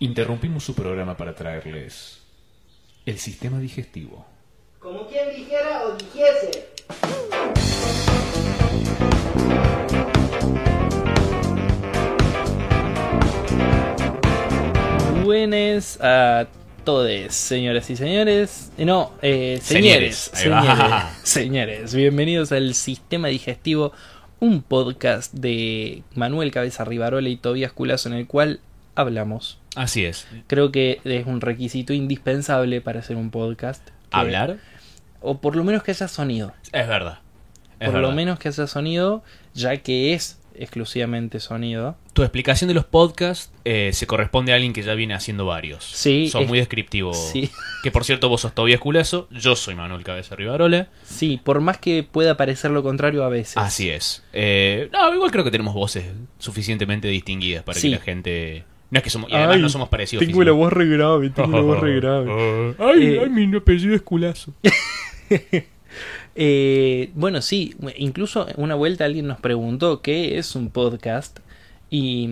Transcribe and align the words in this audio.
Interrumpimos 0.00 0.64
su 0.64 0.74
programa 0.74 1.16
para 1.16 1.34
traerles 1.34 2.18
el 3.06 3.18
sistema 3.18 3.58
digestivo. 3.58 4.26
Como 4.78 5.06
quien 5.06 5.34
dijera 5.34 5.84
o 5.84 5.96
dijese. 5.96 6.68
Buenas 15.24 15.98
a 16.00 16.46
todos, 16.84 17.34
señoras 17.34 17.88
y 17.90 17.96
señores. 17.96 18.72
Eh, 18.76 18.84
No, 18.84 19.12
eh, 19.22 19.58
señores. 19.62 20.30
Señores. 20.32 20.66
Señores, 20.68 21.04
señores. 21.22 21.94
Bienvenidos 21.94 22.52
al 22.52 22.74
Sistema 22.74 23.28
Digestivo, 23.28 23.92
un 24.40 24.62
podcast 24.62 25.32
de 25.32 26.02
Manuel 26.14 26.50
Cabeza 26.50 26.84
Rivarola 26.84 27.28
y 27.28 27.36
Tobías 27.36 27.72
Culazo 27.72 28.08
en 28.10 28.16
el 28.16 28.26
cual 28.26 28.60
hablamos. 28.94 29.58
Así 29.76 30.04
es. 30.04 30.26
Creo 30.46 30.70
que 30.72 31.00
es 31.04 31.26
un 31.26 31.40
requisito 31.40 31.92
indispensable 31.92 32.80
para 32.80 33.00
hacer 33.00 33.16
un 33.16 33.30
podcast. 33.30 33.88
¿Hablar? 34.10 34.58
O 35.20 35.40
por 35.40 35.56
lo 35.56 35.64
menos 35.64 35.82
que 35.82 35.90
haya 35.90 36.08
sonido. 36.08 36.52
Es 36.72 36.86
verdad. 36.86 37.18
Es 37.80 37.90
por 37.90 38.00
lo 38.00 38.12
menos 38.12 38.38
que 38.38 38.48
haya 38.48 38.66
sonido, 38.66 39.24
ya 39.52 39.76
que 39.78 40.14
es 40.14 40.38
exclusivamente 40.56 41.40
sonido. 41.40 41.96
Tu 42.12 42.22
explicación 42.22 42.68
de 42.68 42.74
los 42.74 42.84
podcasts 42.84 43.52
eh, 43.64 43.90
se 43.92 44.06
corresponde 44.06 44.52
a 44.52 44.54
alguien 44.54 44.72
que 44.72 44.82
ya 44.82 44.94
viene 44.94 45.12
haciendo 45.14 45.46
varios. 45.46 45.82
Sí, 45.84 46.28
Sos 46.28 46.42
es- 46.42 46.48
muy 46.48 46.58
descriptivo. 46.58 47.12
Sí. 47.12 47.50
Que 47.82 47.90
por 47.90 48.04
cierto, 48.04 48.30
vos 48.30 48.40
sos 48.40 48.54
Tobias 48.54 48.80
Culazo, 48.80 49.28
yo 49.30 49.56
soy 49.56 49.74
Manuel 49.74 50.04
Cabeza 50.04 50.34
Rivarola. 50.36 50.88
Sí, 51.02 51.38
por 51.42 51.60
más 51.60 51.76
que 51.76 52.02
pueda 52.02 52.36
parecer 52.38 52.70
lo 52.70 52.82
contrario 52.82 53.24
a 53.24 53.28
veces. 53.28 53.58
Así 53.58 53.90
es. 53.90 54.22
Eh, 54.32 54.88
no, 54.90 55.12
igual 55.14 55.30
creo 55.30 55.44
que 55.44 55.50
tenemos 55.50 55.74
voces 55.74 56.06
suficientemente 56.38 57.08
distinguidas 57.08 57.62
para 57.64 57.78
Sí. 57.78 57.90
que 57.90 57.96
la 57.96 58.02
gente. 58.02 58.64
No 58.94 58.98
es 58.98 59.02
que 59.02 59.10
somos. 59.10 59.28
Y 59.28 59.34
además 59.34 59.56
Ay, 59.56 59.62
no 59.62 59.68
somos 59.68 59.88
parecidos. 59.88 60.24
Tengo 60.24 60.44
la 60.44 60.52
voz 60.52 60.72
re 60.72 60.86
grave, 60.86 61.28
tengo 61.30 61.50
la 61.50 61.62
voz 61.62 61.80
re 61.80 61.96
grave. 61.96 62.30
ay, 62.78 63.02
Eh, 63.06 63.20
ay, 63.24 63.28
mi 63.28 63.56
apellido 63.56 63.92
es 63.92 64.02
Culazo. 64.02 64.54
Eh, 66.36 67.10
bueno, 67.14 67.40
sí, 67.42 67.74
incluso 67.96 68.46
una 68.56 68.74
vuelta 68.74 69.04
alguien 69.04 69.26
nos 69.28 69.38
preguntó 69.38 70.02
qué 70.02 70.38
es 70.38 70.56
un 70.56 70.68
podcast 70.70 71.38
y, 71.90 72.28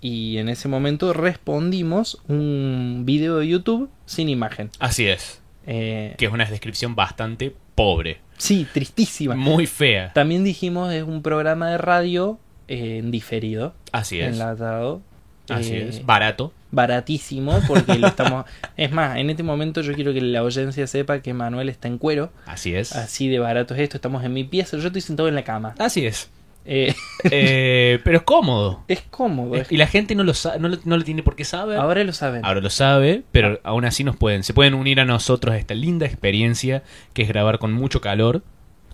y 0.00 0.38
en 0.38 0.48
ese 0.48 0.66
momento 0.66 1.12
respondimos 1.12 2.20
un 2.26 3.02
video 3.04 3.38
de 3.38 3.46
YouTube 3.48 3.88
sin 4.06 4.28
imagen. 4.28 4.70
Así 4.80 5.06
es. 5.06 5.40
Eh, 5.66 6.14
Que 6.18 6.26
es 6.26 6.32
una 6.32 6.44
descripción 6.46 6.96
bastante 6.96 7.54
pobre. 7.76 8.18
sí, 8.36 8.66
tristísima. 8.72 9.36
Muy 9.36 9.66
fea. 9.66 10.12
También 10.12 10.42
dijimos 10.42 10.92
es 10.92 11.04
un 11.04 11.22
programa 11.22 11.70
de 11.70 11.78
radio 11.78 12.38
eh, 12.66 12.98
en 12.98 13.12
diferido, 13.12 13.74
Así 13.92 14.18
es. 14.18 14.32
enlatado. 14.32 15.00
Así 15.48 15.74
eh, 15.74 15.88
es. 15.88 16.06
Barato. 16.06 16.52
Baratísimo 16.70 17.60
porque 17.68 17.98
lo 17.98 18.06
estamos... 18.08 18.44
es 18.76 18.90
más, 18.92 19.16
en 19.18 19.30
este 19.30 19.42
momento 19.42 19.80
yo 19.80 19.92
quiero 19.94 20.12
que 20.12 20.20
la 20.20 20.40
audiencia 20.40 20.86
sepa 20.86 21.20
que 21.20 21.32
Manuel 21.34 21.68
está 21.68 21.88
en 21.88 21.98
cuero. 21.98 22.30
Así 22.46 22.74
es. 22.74 22.94
Así 22.94 23.28
de 23.28 23.38
barato 23.38 23.74
es 23.74 23.80
esto, 23.80 23.96
estamos 23.96 24.24
en 24.24 24.32
mi 24.32 24.44
pieza, 24.44 24.76
yo 24.76 24.86
estoy 24.86 25.00
sentado 25.02 25.28
en 25.28 25.34
la 25.34 25.44
cama. 25.44 25.74
Así 25.78 26.06
es. 26.06 26.30
Eh, 26.66 26.94
Eh, 27.30 28.00
pero 28.04 28.16
es 28.18 28.22
cómodo. 28.24 28.84
es 28.88 29.02
cómodo. 29.10 29.54
es- 29.54 29.70
Y 29.70 29.76
la 29.76 29.86
gente 29.86 30.14
no 30.14 30.24
lo, 30.24 30.32
no 30.58 30.68
lo, 30.68 30.78
no 30.84 30.96
lo 30.96 31.04
tiene 31.04 31.22
por 31.22 31.36
qué 31.36 31.44
saber. 31.44 31.78
Ahora 31.78 32.02
lo 32.04 32.12
saben. 32.14 32.44
Ahora 32.44 32.60
lo 32.60 32.70
sabe, 32.70 33.22
pero 33.32 33.60
aún 33.64 33.84
así 33.84 34.02
nos 34.02 34.16
pueden, 34.16 34.42
se 34.44 34.54
pueden 34.54 34.72
unir 34.74 34.98
a 35.00 35.04
nosotros 35.04 35.54
a 35.54 35.58
esta 35.58 35.74
linda 35.74 36.06
experiencia 36.06 36.82
que 37.12 37.22
es 37.22 37.28
grabar 37.28 37.58
con 37.58 37.72
mucho 37.72 38.00
calor, 38.00 38.42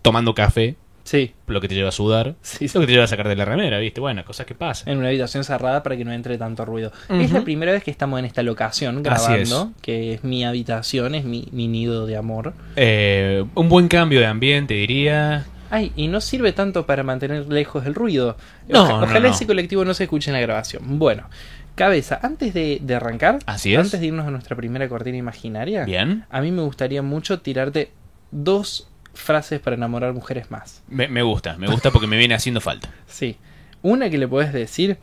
tomando 0.02 0.34
café, 0.34 0.76
Sí, 1.04 1.32
lo 1.46 1.60
que 1.60 1.68
te 1.68 1.74
lleva 1.74 1.88
a 1.88 1.92
sudar, 1.92 2.34
sí, 2.42 2.68
sí. 2.68 2.74
lo 2.74 2.80
que 2.82 2.86
te 2.86 2.92
lleva 2.92 3.04
a 3.04 3.08
sacar 3.08 3.26
de 3.28 3.34
la 3.36 3.44
remera, 3.44 3.78
¿viste? 3.78 4.00
Bueno, 4.00 4.24
cosas 4.24 4.46
que 4.46 4.54
pasan. 4.54 4.92
En 4.92 4.98
una 4.98 5.08
habitación 5.08 5.42
cerrada 5.44 5.82
para 5.82 5.96
que 5.96 6.04
no 6.04 6.12
entre 6.12 6.38
tanto 6.38 6.64
ruido. 6.64 6.92
Es 7.08 7.32
la 7.32 7.40
primera 7.42 7.72
vez 7.72 7.82
que 7.82 7.90
estamos 7.90 8.18
en 8.18 8.24
esta 8.26 8.42
locación 8.42 9.02
grabando, 9.02 9.72
que 9.82 10.14
es 10.14 10.24
mi 10.24 10.44
habitación, 10.44 11.14
es 11.14 11.24
mi, 11.24 11.48
mi 11.52 11.68
nido 11.68 12.06
de 12.06 12.16
amor. 12.16 12.52
Eh, 12.76 13.44
un 13.54 13.68
buen 13.68 13.88
cambio 13.88 14.20
de 14.20 14.26
ambiente, 14.26 14.74
diría. 14.74 15.46
Ay, 15.70 15.92
y 15.96 16.08
no 16.08 16.20
sirve 16.20 16.52
tanto 16.52 16.84
para 16.84 17.02
mantener 17.02 17.46
lejos 17.48 17.86
el 17.86 17.94
ruido. 17.94 18.36
No, 18.68 18.82
Oja- 18.82 18.88
no, 18.98 19.04
ojalá 19.04 19.28
no. 19.28 19.34
ese 19.34 19.46
colectivo 19.46 19.84
no 19.84 19.94
se 19.94 20.04
escuche 20.04 20.30
en 20.30 20.34
la 20.34 20.40
grabación. 20.40 20.98
Bueno, 20.98 21.28
cabeza, 21.76 22.18
antes 22.22 22.52
de, 22.54 22.78
de 22.82 22.94
arrancar, 22.94 23.38
Así 23.46 23.72
es. 23.74 23.78
antes 23.80 24.00
de 24.00 24.06
irnos 24.06 24.26
a 24.26 24.30
nuestra 24.30 24.56
primera 24.56 24.88
cortina 24.88 25.16
imaginaria, 25.16 25.84
Bien. 25.84 26.24
a 26.28 26.40
mí 26.40 26.50
me 26.50 26.62
gustaría 26.62 27.02
mucho 27.02 27.40
tirarte 27.40 27.90
dos 28.32 28.88
frases 29.14 29.60
para 29.60 29.76
enamorar 29.76 30.12
mujeres 30.14 30.50
más. 30.50 30.82
Me, 30.88 31.08
me 31.08 31.22
gusta, 31.22 31.56
me 31.58 31.66
gusta 31.68 31.90
porque 31.90 32.06
me 32.06 32.16
viene 32.16 32.34
haciendo 32.34 32.60
falta. 32.60 32.88
Sí. 33.06 33.36
Una 33.82 34.10
que 34.10 34.18
le 34.18 34.28
podés 34.28 34.52
decir 34.52 34.98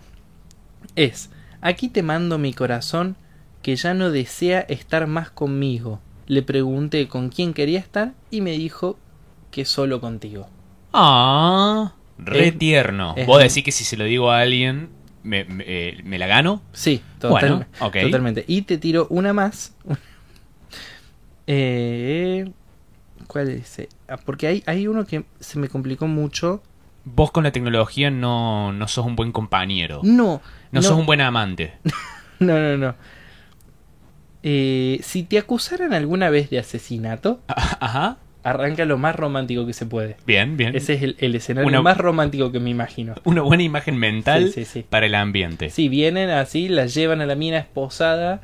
es, 0.96 1.30
aquí 1.62 1.90
te 1.90 2.04
mando 2.04 2.38
mi 2.38 2.54
corazón 2.54 3.16
que 3.64 3.76
ya 3.76 3.94
no 3.94 4.12
desea 4.12 4.60
estar 4.62 5.08
más 5.08 5.30
conmigo. 5.32 6.00
Le 6.28 6.42
pregunté 6.44 7.08
con 7.08 7.30
quién 7.30 7.54
quería 7.54 7.80
estar 7.80 8.14
y 8.32 8.42
me 8.42 8.52
dijo 8.52 8.98
que 9.52 9.66
solo 9.66 10.00
contigo. 10.00 10.48
Ah, 10.94 11.94
re 12.18 12.50
Es- 12.50 12.58
tierno. 12.58 13.14
es- 13.18 13.26
Vos 13.28 13.40
decís 13.42 13.64
que 13.64 13.72
si 13.72 13.84
se 13.84 13.98
lo 13.98 14.04
digo 14.06 14.32
a 14.32 14.42
alguien, 14.42 14.90
¿me, 15.24 15.44
me, 15.46 15.64
eh, 15.68 16.02
me 16.04 16.18
la 16.20 16.28
gano? 16.28 16.62
Sí, 16.74 17.02
total- 17.20 17.66
Bueno, 17.80 18.02
totalmente. 18.04 18.46
Y 18.48 18.62
te 18.64 18.78
tiro 18.78 19.08
una 19.10 19.34
más. 19.34 19.76
Eh, 21.50 22.52
¿Cuál 23.38 23.50
es? 23.50 23.62
ese? 23.80 23.90
Ah, 24.08 24.18
Porque 24.18 24.48
hay, 24.48 24.64
hay 24.66 24.88
uno 24.88 25.06
que 25.06 25.24
se 25.40 25.60
me 25.60 25.68
complicó 25.70 26.08
mucho. 26.08 26.64
Vos 27.06 27.32
con 27.32 27.44
la 27.44 27.52
tecnología 27.52 28.10
no, 28.10 28.74
no 28.74 28.88
sos 28.88 29.06
un 29.06 29.16
buen 29.16 29.32
compañero. 29.32 30.02
No, 30.04 30.42
No, 30.72 30.82
sos 30.82 30.98
un 30.98 31.06
buen 31.06 31.22
amante. 31.22 31.74
No, 32.40 32.60
no, 32.60 32.78
no. 32.78 32.96
Eh, 34.44 35.00
si 35.04 35.24
te 35.24 35.38
acusaran 35.40 35.94
alguna 35.94 36.30
vez 36.30 36.50
de 36.50 36.60
asesinato, 36.60 37.42
Ajá. 37.48 38.18
arranca 38.44 38.86
lo 38.86 38.98
más 38.98 39.16
romántico 39.16 39.66
que 39.66 39.74
se 39.74 39.86
puede. 39.86 40.18
Bien, 40.26 40.56
bien. 40.58 40.76
Ese 40.76 40.94
es 40.94 41.02
el, 41.04 41.16
el 41.20 41.36
escenario 41.36 41.68
Una- 41.68 41.82
más 41.82 41.98
romántico 41.98 42.52
que 42.52 42.60
me 42.60 42.70
imagino. 42.70 43.16
Una 43.24 43.42
buena 43.42 43.64
imagen 43.64 43.98
mental 43.98 44.48
Sí, 44.48 44.64
sí, 44.64 44.66
sí. 44.66 44.86
para 44.90 45.06
el 45.08 45.16
ambiente. 45.16 45.70
Sí, 45.70 45.90
vienen 45.90 46.30
así, 46.30 46.70
las 46.70 46.94
llevan 46.94 47.22
a 47.22 47.26
la 47.26 47.36
mina 47.36 47.58
esposada, 47.58 48.42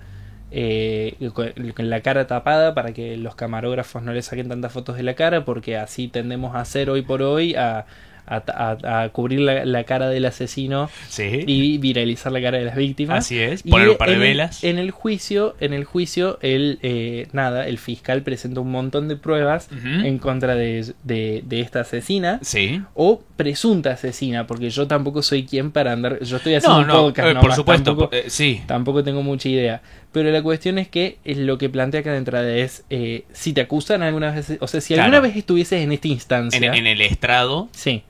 eh, 0.56 1.16
con, 1.34 1.52
la 1.90 2.02
cara 2.02 2.28
tapada 2.28 2.74
para 2.76 2.94
que 2.94 3.18
los 3.18 3.36
camarógrafos 3.36 4.04
no 4.04 4.14
le 4.14 4.22
saquen 4.22 4.50
tantas 4.50 4.72
fotos 4.72 4.96
de 4.96 5.04
la 5.04 5.16
cara, 5.16 5.46
porque 5.46 5.78
así 5.78 6.08
tendemos 6.08 6.56
a 6.56 6.60
hacer 6.62 6.90
hoy 6.90 7.02
por 7.02 7.22
hoy 7.24 7.56
a, 7.56 7.86
a- 8.26 8.78
a- 8.88 9.04
a 9.04 9.10
cubrir 9.10 9.42
la, 9.42 9.66
la 9.66 9.84
cara 9.84 10.08
del 10.08 10.24
asesino 10.26 10.90
Sí. 11.10 11.44
y 11.46 11.78
viralizar 11.80 12.32
la 12.32 12.42
cara 12.42 12.58
de 12.58 12.64
las 12.66 12.78
víctimas. 12.78 13.26
Así 13.26 13.38
es. 13.38 13.64
Poner 13.64 13.90
un 13.90 13.98
par 13.98 14.08
de 14.10 14.16
en 14.16 14.22
el- 14.22 14.28
velas. 14.30 14.64
En 14.64 14.78
el 14.80 14.92
juicio, 14.92 15.56
en 15.60 15.74
el 15.74 15.84
juicio, 15.84 16.38
el 16.42 16.80
eh, 16.84 17.28
nada, 17.34 17.68
el 17.68 17.78
fiscal 17.80 18.22
presenta 18.22 18.62
un 18.62 18.72
montón 18.72 19.10
de 19.10 19.18
pruebas 19.18 19.68
en 19.84 20.20
contra 20.20 20.56
de, 20.56 20.94
de- 21.04 21.44
de 21.46 21.60
esta 21.60 21.82
asesina 21.82 22.40
Sí. 22.44 22.82
o 22.94 23.22
presunta 23.36 23.92
asesina, 23.92 24.48
porque 24.48 24.70
yo 24.70 24.88
tampoco 24.88 25.22
soy 25.22 25.46
quien 25.46 25.72
para 25.72 25.92
andar. 25.92 26.24
Yo 26.24 26.38
estoy 26.38 26.54
haciendo 26.56 26.78
No, 26.78 26.82
un 26.84 26.88
no, 26.88 26.94
podcast, 27.08 27.28
eh, 27.30 27.40
por 27.42 27.54
supuesto. 27.54 27.84
Tampoco, 27.92 28.16
eh, 28.16 28.24
sí. 28.28 28.62
tampoco 28.68 29.04
tengo 29.04 29.22
mucha 29.22 29.50
idea. 29.50 29.82
Pero 30.14 30.32
la 30.32 30.42
cuestión 30.42 30.78
es 30.78 30.88
que 30.88 31.18
eh, 31.26 31.36
lo 31.36 31.58
que 31.58 31.70
plantea 31.70 32.00
acá 32.02 32.12
de 32.12 32.18
entrada 32.20 32.50
es: 32.56 32.86
eh, 32.90 33.26
si 33.34 33.52
te 33.52 33.62
acusan 33.62 34.02
alguna 34.04 34.32
vez, 34.32 34.58
o 34.62 34.68
sea, 34.68 34.80
si 34.80 34.94
Claro. 34.94 35.06
alguna 35.08 35.20
vez 35.22 35.36
estuvieses 35.36 35.82
en 35.82 35.92
esta 35.92 36.08
instancia, 36.08 36.58
En, 36.58 36.74
en 36.74 36.88
el 36.88 37.02
estrado, 37.02 37.68
sí. 37.72 38.04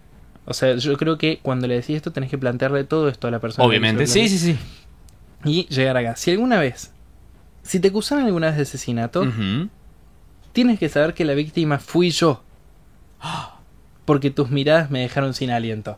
O 0.45 0.53
sea, 0.53 0.75
yo 0.75 0.97
creo 0.97 1.17
que 1.17 1.39
cuando 1.41 1.65
le 1.67 1.75
decís 1.75 1.95
esto 1.95 2.11
tenés 2.11 2.29
que 2.29 2.37
plantearle 2.37 2.83
todo 2.83 3.07
esto 3.07 3.27
a 3.27 3.31
la 3.31 3.39
persona. 3.39 3.65
obviamente. 3.67 4.05
Sí, 4.07 4.27
sí, 4.27 4.37
sí. 4.37 4.57
Y 5.45 5.65
llegar 5.67 5.95
acá. 5.97 6.15
Si 6.17 6.31
alguna 6.31 6.59
vez, 6.59 6.91
si 7.63 7.79
te 7.79 7.87
acusaron 7.87 8.25
alguna 8.25 8.47
vez 8.47 8.57
de 8.57 8.63
asesinato, 8.63 9.25
tienes 10.51 10.79
que 10.79 10.89
saber 10.89 11.13
que 11.13 11.23
la 11.25 11.33
víctima 11.33 11.79
fui 11.79 12.11
yo. 12.11 12.43
Porque 14.05 14.29
tus 14.31 14.49
miradas 14.49 14.91
me 14.91 14.99
dejaron 14.99 15.33
sin 15.33 15.49
aliento. 15.49 15.97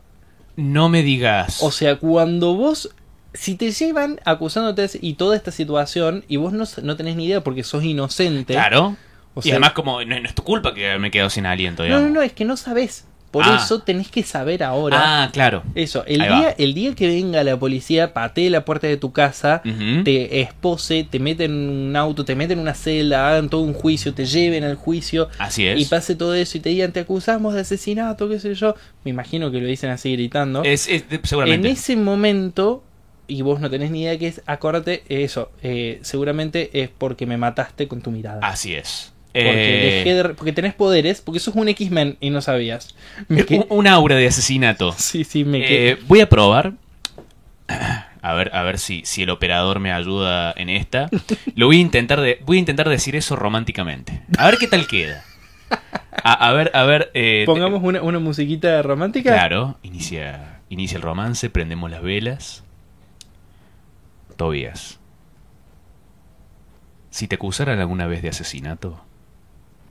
No 0.55 0.89
me 0.89 1.01
digas. 1.01 1.63
O 1.63 1.71
sea, 1.71 1.97
cuando 1.97 2.53
vos, 2.53 2.93
si 3.35 3.55
te 3.55 3.71
llevan 3.71 4.19
acusándote 4.25 4.87
y 5.01 5.13
toda 5.13 5.35
esta 5.35 5.51
situación 5.51 6.23
y 6.27 6.37
vos 6.37 6.53
no, 6.53 6.65
no 6.83 6.95
tenés 6.95 7.15
ni 7.15 7.25
idea 7.25 7.41
porque 7.43 7.63
sos 7.63 7.83
inocente. 7.83 8.53
claro. 8.53 8.95
O 9.37 9.41
y 9.43 9.51
además, 9.51 9.73
como 9.73 10.01
no, 10.03 10.17
no 10.19 10.27
es 10.27 10.33
tu 10.33 10.43
culpa 10.43 10.73
que 10.73 10.97
me 10.97 11.11
quedo 11.11 11.29
sin 11.29 11.45
aliento, 11.45 11.83
no, 11.83 11.87
digamos. 11.87 12.07
no, 12.07 12.13
no, 12.15 12.21
es 12.21 12.31
que 12.31 12.45
no 12.45 12.55
sabés. 12.55 13.05
Por 13.31 13.43
Ah. 13.43 13.59
eso 13.61 13.79
tenés 13.81 14.07
que 14.07 14.23
saber 14.23 14.63
ahora. 14.63 15.23
Ah, 15.25 15.29
claro. 15.33 15.61
Eso, 15.75 16.05
el 16.05 16.21
Ahí 16.21 16.29
va. 16.29 16.39
día, 16.39 16.49
el 16.57 16.73
día 16.73 16.95
que 16.95 17.05
venga 17.07 17.43
la 17.43 17.59
policía, 17.59 18.13
patee 18.13 18.49
la 18.49 18.63
puerta 18.63 18.87
de 18.87 18.95
tu 18.95 19.11
casa, 19.11 19.61
te 20.05 20.39
espose, 20.39 21.03
te 21.09 21.19
meten 21.19 21.51
en 21.51 21.69
un 21.89 21.95
auto, 21.97 22.23
te 22.23 22.33
meten 22.33 22.59
en 22.59 22.61
una 22.61 22.75
celda, 22.75 23.27
hagan 23.27 23.49
todo 23.49 23.59
un 23.59 23.73
juicio, 23.73 24.13
te 24.13 24.25
lleven 24.25 24.63
al 24.63 24.75
juicio 24.75 25.27
Así 25.37 25.67
es. 25.67 25.81
y 25.81 25.83
pase 25.83 26.15
todo 26.15 26.33
eso 26.33 26.57
y 26.57 26.61
te 26.61 26.69
digan 26.69 26.93
te 26.93 27.01
acusamos 27.01 27.55
de 27.55 27.59
asesinato, 27.59 28.29
qué 28.29 28.39
sé 28.39 28.55
yo. 28.55 28.73
Me 29.03 29.11
imagino 29.11 29.51
que 29.51 29.59
lo 29.59 29.67
dicen 29.67 29.89
así 29.89 30.13
gritando. 30.13 30.63
Es, 30.63 30.87
es- 30.87 31.09
de- 31.09 31.17
en 31.17 31.25
seguramente. 31.25 31.69
ese 31.71 31.97
momento, 31.97 32.84
y 33.27 33.41
vos 33.41 33.59
no 33.59 33.69
tenés 33.69 33.91
ni 33.91 34.01
idea 34.03 34.17
qué 34.17 34.27
es, 34.27 34.41
acordate 34.45 35.03
eso, 35.09 35.51
eh, 35.63 35.99
seguramente 36.01 36.81
es 36.81 36.89
porque 36.89 37.25
me 37.25 37.37
mataste 37.37 37.87
con 37.87 38.01
tu 38.01 38.11
mirada. 38.11 38.39
Así 38.47 38.73
es. 38.73 39.11
Porque, 39.33 39.49
Eh, 39.49 39.95
dejé 40.05 40.15
de- 40.15 40.33
porque 40.35 40.53
tenés 40.53 40.73
poderes, 40.73 41.19
porque 41.21 41.39
sos 41.41 41.55
un 41.55 41.67
X-Men 41.67 42.17
y 42.21 42.29
no 42.29 42.41
sabías. 42.41 42.95
Un, 43.69 43.87
aura 43.87 44.15
de 44.15 44.27
asesinato. 44.27 44.93
Sí, 44.97 45.23
sí, 45.25 45.43
me. 45.43 45.59
Eh, 45.91 45.97
voy 46.07 46.21
a 46.21 46.29
probar. 46.29 46.73
A 48.21 48.33
ver, 48.33 48.49
a 48.55 48.63
ver 48.63 48.79
si, 48.79 49.03
si 49.05 49.21
el 49.21 49.29
operador 49.29 49.79
me 49.79 49.91
ayuda 49.91 50.51
en 50.57 50.69
esta. 50.69 51.09
Lo 51.55 51.67
voy 51.67 51.77
a 51.77 51.81
intentar 51.81 52.19
de, 52.21 52.39
voy 52.43 52.57
a 52.57 52.59
intentar 52.59 52.89
decir 52.89 53.15
eso 53.15 53.35
románticamente. 53.35 54.23
A 54.39 54.47
ver 54.47 54.57
qué 54.57 54.67
tal 54.67 54.87
queda. 54.87 55.23
A, 56.23 56.33
a 56.49 56.53
ver, 56.53 56.71
a 56.73 56.85
ver. 56.85 57.11
eh, 57.13 57.43
Pongamos 57.45 57.83
una, 57.83 58.01
una 58.01 58.17
musiquita 58.17 58.81
romántica. 58.81 59.31
Claro, 59.31 59.77
inicia, 59.83 60.59
inicia 60.69 60.95
el 60.95 61.03
romance, 61.03 61.51
prendemos 61.51 61.91
las 61.91 62.01
velas. 62.01 62.63
Tobías. 64.35 64.99
Si 67.09 67.27
te 67.27 67.35
acusaran 67.35 67.79
alguna 67.79 68.07
vez 68.07 68.21
de 68.21 68.29
asesinato, 68.29 69.01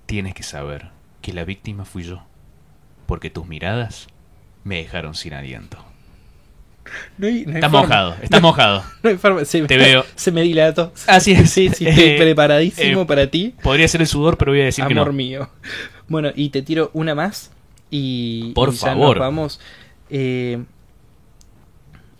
tienes 0.07 0.35
que 0.35 0.43
saber 0.43 0.89
que 1.23 1.33
la 1.33 1.45
víctima 1.45 1.85
fui 1.85 2.03
yo, 2.03 2.23
porque 3.07 3.31
tus 3.31 3.47
miradas 3.47 4.09
me 4.63 4.77
dejaron 4.77 5.15
sin 5.15 5.33
aliento. 5.33 5.79
No 7.17 7.27
hay- 7.29 7.45
no 7.47 7.53
hay 7.53 7.57
Está 7.57 7.71
forma. 7.71 7.81
mojado, 7.87 8.17
está 8.21 8.41
mojado. 8.41 8.85
No 9.03 9.09
hay 9.11 9.17
forma. 9.17 9.45
Se, 9.47 9.63
Te 9.63 9.79
veo. 9.79 10.05
Se 10.17 10.31
me 10.31 10.43
dilató. 10.43 10.93
Así 11.07 11.33
es. 11.33 11.51
Sí, 11.51 11.71
sí, 11.71 11.87
estoy 11.89 12.05
Eh, 12.05 12.17
preparadísimo 12.19 13.03
eh, 13.03 13.07
para 13.07 13.31
ti. 13.31 13.55
Podría 13.63 13.89
ser 13.89 14.03
el 14.03 14.07
sudor, 14.07 14.37
pero 14.37 14.53
voy 14.53 14.61
a 14.61 14.65
decir 14.67 14.85
que 14.87 14.93
Amor 14.93 15.07
no. 15.09 15.13
mío. 15.15 15.49
Bueno, 16.09 16.31
y 16.35 16.51
te 16.51 16.61
tiro 16.61 16.91
una 16.93 17.15
más. 17.15 17.51
Y. 17.91 18.53
Por 18.53 18.69
y 18.69 18.73
ya 18.73 18.89
favor. 18.89 19.17
nos 19.17 19.27
vamos. 19.27 19.61
Eh, 20.11 20.63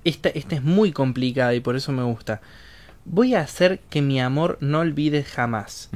esta, 0.05 0.29
esta 0.31 0.55
es 0.57 0.63
muy 0.63 0.93
complicada 0.93 1.55
y 1.55 1.61
por 1.61 1.77
eso 1.77 1.93
me 1.93 2.03
gusta. 2.03 2.41
Voy 3.05 3.35
a 3.35 3.41
hacer 3.41 3.81
que 3.91 4.01
mi 4.03 4.21
amor 4.21 4.57
no 4.61 4.81
olvides 4.81 5.27
jamás. 5.29 5.91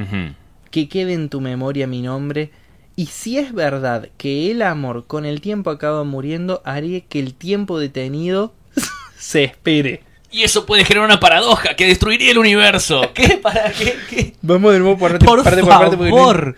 Que 0.70 0.88
quede 0.88 1.14
en 1.14 1.28
tu 1.30 1.40
memoria 1.40 1.86
mi 1.86 2.02
nombre. 2.02 2.50
Y 2.96 3.06
si 3.06 3.38
es 3.38 3.54
verdad 3.54 4.08
que 4.18 4.50
el 4.50 4.60
amor 4.62 5.06
con 5.06 5.24
el 5.24 5.40
tiempo 5.40 5.70
acaba 5.70 6.04
muriendo, 6.04 6.60
haré 6.64 7.04
que 7.08 7.20
el 7.20 7.32
tiempo 7.34 7.78
detenido 7.78 8.52
se 9.18 9.44
espere. 9.44 10.02
Y 10.30 10.42
eso 10.42 10.66
puede 10.66 10.84
generar 10.84 11.06
una 11.06 11.20
paradoja 11.20 11.74
que 11.74 11.86
destruiría 11.86 12.30
el 12.32 12.38
universo. 12.38 13.00
¿Qué? 13.14 13.38
¿Para 13.42 13.72
qué? 13.72 13.96
¿Qué? 14.10 14.34
Vamos 14.42 14.72
de 14.74 14.80
nuevo 14.80 14.98
por 14.98 15.12
parte 15.12 15.24
Por 15.24 15.42
parte, 15.42 15.60
por 15.62 15.68
parte, 15.70 15.96
porque 15.96 16.10
no- 16.10 16.16
favor. 16.18 16.56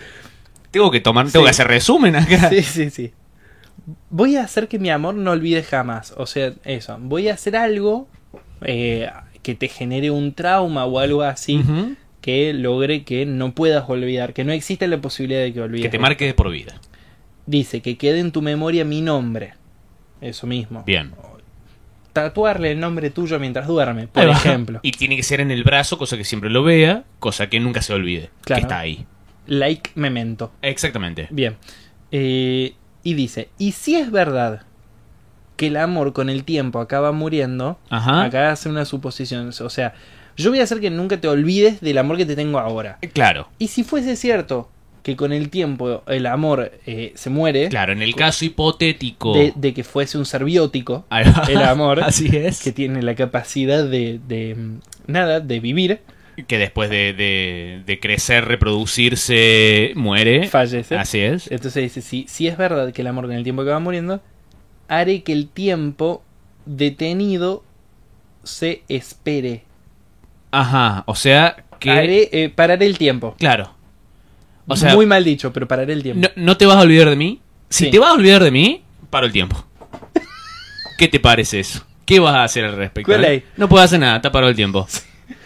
Tengo 0.72 0.90
que 0.90 1.00
tomar, 1.00 1.26
tengo 1.30 1.44
Sí. 1.44 1.46
que 1.46 1.50
hacer 1.50 1.66
resumen 1.68 2.16
acá. 2.16 2.48
Sí, 2.48 2.62
sí, 2.62 2.90
sí. 2.90 3.12
Voy 4.10 4.36
a 4.36 4.42
hacer 4.42 4.68
que 4.68 4.78
mi 4.78 4.90
amor 4.90 5.14
no 5.14 5.30
olvide 5.30 5.62
jamás. 5.62 6.14
O 6.16 6.26
sea, 6.26 6.52
eso. 6.64 6.96
Voy 7.00 7.28
a 7.28 7.34
hacer 7.34 7.56
algo 7.56 8.08
eh, 8.62 9.10
que 9.42 9.54
te 9.54 9.68
genere 9.68 10.10
un 10.10 10.34
trauma 10.34 10.84
o 10.84 10.98
algo 10.98 11.22
así 11.22 11.62
que 12.20 12.52
logre 12.52 13.04
que 13.04 13.26
no 13.26 13.54
puedas 13.54 13.88
olvidar, 13.88 14.32
que 14.32 14.44
no 14.44 14.52
existe 14.52 14.86
la 14.86 15.00
posibilidad 15.00 15.40
de 15.40 15.52
que 15.52 15.60
olvides. 15.60 15.82
Que 15.82 15.88
te 15.88 15.98
marque 15.98 16.26
de 16.26 16.34
por 16.34 16.50
vida. 16.50 16.74
Dice 17.46 17.80
que 17.80 17.96
quede 17.96 18.20
en 18.20 18.32
tu 18.32 18.42
memoria 18.42 18.84
mi 18.84 19.00
nombre. 19.00 19.54
Eso 20.20 20.46
mismo. 20.46 20.82
Bien. 20.84 21.12
Tatuarle 22.12 22.72
el 22.72 22.80
nombre 22.80 23.10
tuyo 23.10 23.38
mientras 23.38 23.66
duerme, 23.66 24.08
por 24.08 24.24
ejemplo. 24.24 24.80
Y 24.82 24.92
tiene 24.92 25.16
que 25.16 25.22
ser 25.22 25.40
en 25.40 25.50
el 25.50 25.64
brazo, 25.64 25.96
cosa 25.96 26.16
que 26.16 26.24
siempre 26.24 26.50
lo 26.50 26.62
vea, 26.62 27.04
cosa 27.18 27.48
que 27.48 27.60
nunca 27.60 27.82
se 27.82 27.94
olvide. 27.94 28.30
Claro. 28.44 28.60
Que 28.60 28.62
está 28.62 28.78
ahí. 28.80 29.06
Like 29.46 29.90
memento. 29.94 30.52
Exactamente. 30.60 31.28
Bien. 31.30 31.56
Eh, 32.12 32.74
y 33.02 33.14
dice, 33.14 33.48
y 33.58 33.72
si 33.72 33.96
es 33.96 34.10
verdad 34.10 34.62
que 35.56 35.66
el 35.68 35.76
amor 35.76 36.12
con 36.12 36.30
el 36.30 36.44
tiempo 36.44 36.80
acaba 36.80 37.12
muriendo, 37.12 37.78
Ajá. 37.90 38.24
acá 38.24 38.50
hace 38.52 38.68
una 38.68 38.84
suposición. 38.84 39.50
O 39.60 39.68
sea, 39.70 39.94
yo 40.36 40.50
voy 40.50 40.60
a 40.60 40.62
hacer 40.64 40.80
que 40.80 40.90
nunca 40.90 41.20
te 41.20 41.28
olvides 41.28 41.80
del 41.80 41.98
amor 41.98 42.16
que 42.16 42.24
te 42.26 42.34
tengo 42.36 42.58
ahora. 42.58 42.98
Claro. 43.12 43.48
Y 43.58 43.68
si 43.68 43.84
fuese 43.84 44.16
cierto 44.16 44.70
que 45.02 45.16
con 45.16 45.32
el 45.32 45.48
tiempo 45.50 46.02
el 46.08 46.26
amor 46.26 46.72
eh, 46.86 47.12
se 47.14 47.30
muere, 47.30 47.68
Claro, 47.70 47.92
en 47.92 48.02
el 48.02 48.14
caso 48.14 48.44
hipotético. 48.44 49.34
de, 49.34 49.52
de 49.56 49.72
que 49.74 49.82
fuese 49.84 50.18
un 50.18 50.24
ser 50.26 50.44
biótico, 50.44 51.04
el 51.48 51.62
amor, 51.62 52.00
Así 52.04 52.28
es. 52.34 52.62
que 52.62 52.72
tiene 52.72 53.02
la 53.02 53.14
capacidad 53.14 53.84
de, 53.84 54.20
de, 54.28 54.56
nada, 55.06 55.40
de 55.40 55.60
vivir, 55.60 56.00
Que 56.46 56.58
después 56.58 56.90
de, 56.90 57.12
de- 57.12 57.82
de 57.84 58.00
crecer, 58.00 58.44
reproducirse, 58.46 59.92
muere. 59.96 60.48
fallece. 60.48 60.96
Así 60.96 61.20
es. 61.20 61.50
Entonces 61.50 61.82
dice, 61.82 62.00
si, 62.02 62.26
si 62.28 62.46
es 62.48 62.56
verdad 62.56 62.92
que 62.92 63.02
el 63.02 63.08
amor 63.08 63.26
con 63.26 63.34
el 63.34 63.42
tiempo 63.44 63.62
acaba 63.62 63.78
muriendo, 63.80 64.20
haré 64.88 65.22
que 65.22 65.32
el 65.32 65.48
tiempo 65.48 66.22
detenido 66.66 67.64
se 68.42 68.82
espere. 68.88 69.64
Ajá. 70.50 71.04
O 71.06 71.14
sea 71.14 71.64
que. 71.78 71.90
Haré, 71.90 72.28
eh, 72.32 72.48
pararé 72.48 72.86
el 72.86 72.98
tiempo. 72.98 73.34
Claro. 73.38 73.74
O 74.66 74.76
sea, 74.76 74.94
Muy 74.94 75.06
mal 75.06 75.24
dicho, 75.24 75.52
pero 75.52 75.66
pararé 75.66 75.92
el 75.92 76.02
tiempo. 76.02 76.28
no, 76.36 76.42
no 76.44 76.56
te 76.56 76.66
vas 76.66 76.76
a 76.76 76.80
olvidar 76.82 77.10
de 77.10 77.16
mí. 77.16 77.40
Si 77.68 77.86
Sí. 77.86 77.90
te 77.90 77.98
vas 77.98 78.10
a 78.10 78.14
olvidar 78.14 78.42
de 78.44 78.50
mí, 78.50 78.82
paro 79.10 79.26
el 79.26 79.32
tiempo. 79.32 79.64
¿Qué 80.98 81.08
te 81.08 81.18
parece 81.18 81.60
eso? 81.60 81.84
¿Qué 82.04 82.20
vas 82.20 82.34
a 82.34 82.44
hacer 82.44 82.64
al 82.64 82.76
respecto? 82.76 83.10
¿Cuál 83.10 83.24
eh? 83.24 83.44
No 83.56 83.68
puedo 83.68 83.82
hacer 83.82 83.98
nada, 84.00 84.20
te 84.20 84.30
parado 84.30 84.50
el 84.50 84.56
tiempo. 84.56 84.86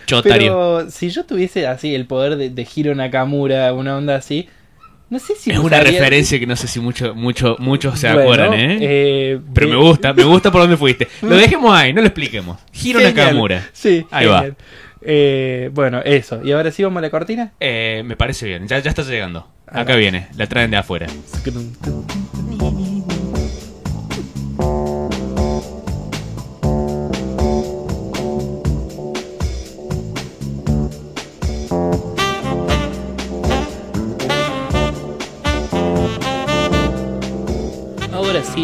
Chotario. 0.06 0.52
Pero 0.80 0.90
si 0.90 1.10
yo 1.10 1.24
tuviese 1.24 1.66
así 1.66 1.94
el 1.94 2.06
poder 2.06 2.36
de, 2.36 2.50
de 2.50 2.68
Hiro 2.74 2.94
Nakamura, 2.94 3.72
una 3.72 3.96
onda 3.96 4.16
así, 4.16 4.48
no 5.10 5.18
sé 5.18 5.34
si 5.36 5.50
es 5.50 5.58
una 5.58 5.80
referencia 5.80 6.38
que 6.38 6.46
no 6.46 6.56
sé 6.56 6.66
si 6.66 6.80
mucho, 6.80 7.14
mucho, 7.14 7.56
muchos 7.60 7.98
se 7.98 8.06
Bueno, 8.08 8.22
acuerdan, 8.22 8.54
¿eh? 8.54 8.78
eh, 8.80 9.40
Pero 9.54 9.66
de- 9.68 9.72
me 9.76 9.78
gusta, 9.82 10.12
me 10.12 10.24
gusta 10.24 10.50
por 10.50 10.62
dónde 10.62 10.76
fuiste. 10.76 11.06
Lo 11.22 11.36
dejemos 11.36 11.74
ahí, 11.76 11.92
no 11.92 12.00
lo 12.00 12.06
expliquemos. 12.08 12.58
Hiro 12.82 13.00
Genial. 13.00 13.14
Nakamura. 13.26 13.68
Sí, 13.72 14.04
Ahí 14.10 14.26
va. 14.26 14.46
Eh, 15.06 15.70
bueno, 15.72 16.00
eso. 16.04 16.40
¿Y 16.44 16.52
ahora 16.52 16.70
sí 16.70 16.82
vamos 16.82 16.98
a 16.98 17.02
la 17.02 17.10
cortina? 17.10 17.52
Eh, 17.60 18.02
me 18.06 18.16
parece 18.16 18.46
bien, 18.46 18.66
ya, 18.66 18.78
ya 18.78 18.88
está 18.90 19.02
llegando. 19.02 19.46
Ah, 19.66 19.80
Acá 19.80 19.96
viene, 19.96 20.28
la 20.36 20.46
traen 20.46 20.70
de 20.70 20.78
afuera. 20.78 21.06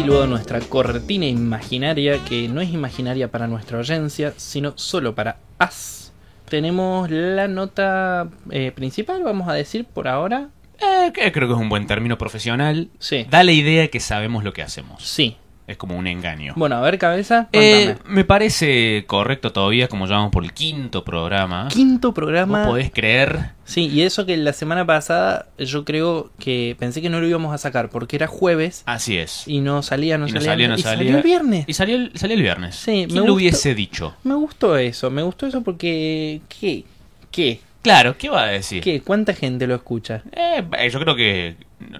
Sí, 0.01 0.07
luego 0.07 0.25
nuestra 0.25 0.59
cortina 0.61 1.27
imaginaria, 1.27 2.17
que 2.25 2.47
no 2.47 2.59
es 2.59 2.71
imaginaria 2.71 3.27
para 3.29 3.45
nuestra 3.45 3.77
audiencia, 3.77 4.33
sino 4.35 4.73
solo 4.75 5.13
para 5.13 5.37
As. 5.59 6.11
Tenemos 6.49 7.11
la 7.11 7.47
nota 7.47 8.27
eh, 8.49 8.71
principal, 8.71 9.21
vamos 9.23 9.47
a 9.47 9.53
decir 9.53 9.85
por 9.85 10.07
ahora. 10.07 10.49
Eh, 10.79 11.11
que 11.13 11.31
creo 11.31 11.47
que 11.47 11.53
es 11.53 11.59
un 11.59 11.69
buen 11.69 11.85
término 11.85 12.17
profesional. 12.17 12.89
Sí. 12.97 13.27
Da 13.29 13.43
la 13.43 13.51
idea 13.51 13.89
que 13.89 13.99
sabemos 13.99 14.43
lo 14.43 14.53
que 14.53 14.63
hacemos. 14.63 15.03
Sí. 15.03 15.37
Es 15.71 15.77
como 15.77 15.97
un 15.97 16.05
engaño. 16.07 16.53
Bueno, 16.57 16.75
a 16.75 16.81
ver, 16.81 16.97
cabeza, 16.97 17.47
Eh, 17.53 17.95
me 18.05 18.25
parece 18.25 19.05
correcto 19.07 19.51
todavía, 19.51 19.87
como 19.87 20.05
ya 20.05 20.15
vamos 20.15 20.31
por 20.31 20.43
el 20.43 20.51
quinto 20.53 21.03
programa. 21.03 21.67
Quinto 21.69 22.09
¿Vos 22.09 22.15
programa. 22.15 22.65
podés 22.65 22.91
creer? 22.91 23.51
Sí, 23.63 23.87
y 23.87 24.01
eso 24.01 24.25
que 24.25 24.35
la 24.35 24.51
semana 24.51 24.85
pasada 24.85 25.47
yo 25.57 25.85
creo 25.85 26.29
que 26.39 26.75
pensé 26.77 27.01
que 27.01 27.09
no 27.09 27.21
lo 27.21 27.27
íbamos 27.27 27.53
a 27.53 27.57
sacar 27.57 27.89
porque 27.89 28.17
era 28.17 28.27
jueves 28.27 28.83
Así 28.85 29.17
es. 29.17 29.47
y 29.47 29.61
no 29.61 29.81
salía, 29.81 30.17
no 30.17 30.27
Y 30.27 30.31
no 30.31 30.41
salía. 30.41 30.51
salía, 30.51 30.67
no 30.67 30.75
y 30.75 30.81
salía. 30.81 30.97
salió 30.97 31.17
el 31.17 31.23
viernes. 31.23 31.65
Y 31.67 31.73
salió 31.73 31.95
el, 31.95 32.11
salió 32.15 32.35
el 32.35 32.41
viernes. 32.41 32.75
Sí, 32.75 32.91
me 32.91 33.05
¿Quién 33.07 33.15
lo 33.15 33.21
gustó. 33.21 33.33
hubiese 33.35 33.73
dicho? 33.75 34.15
Me 34.25 34.33
gustó 34.35 34.75
eso, 34.77 35.09
me 35.09 35.21
gustó 35.23 35.47
eso 35.47 35.61
porque... 35.61 36.41
¿Qué? 36.59 36.83
¿Qué? 37.31 37.61
Claro, 37.81 38.15
¿qué 38.17 38.29
va 38.29 38.43
a 38.43 38.47
decir? 38.47 38.83
¿Qué? 38.83 39.01
¿Cuánta 39.01 39.33
gente 39.33 39.65
lo 39.67 39.75
escucha? 39.75 40.21
Eh, 40.31 40.63
yo 40.91 40.99
creo 40.99 41.15
que 41.15 41.55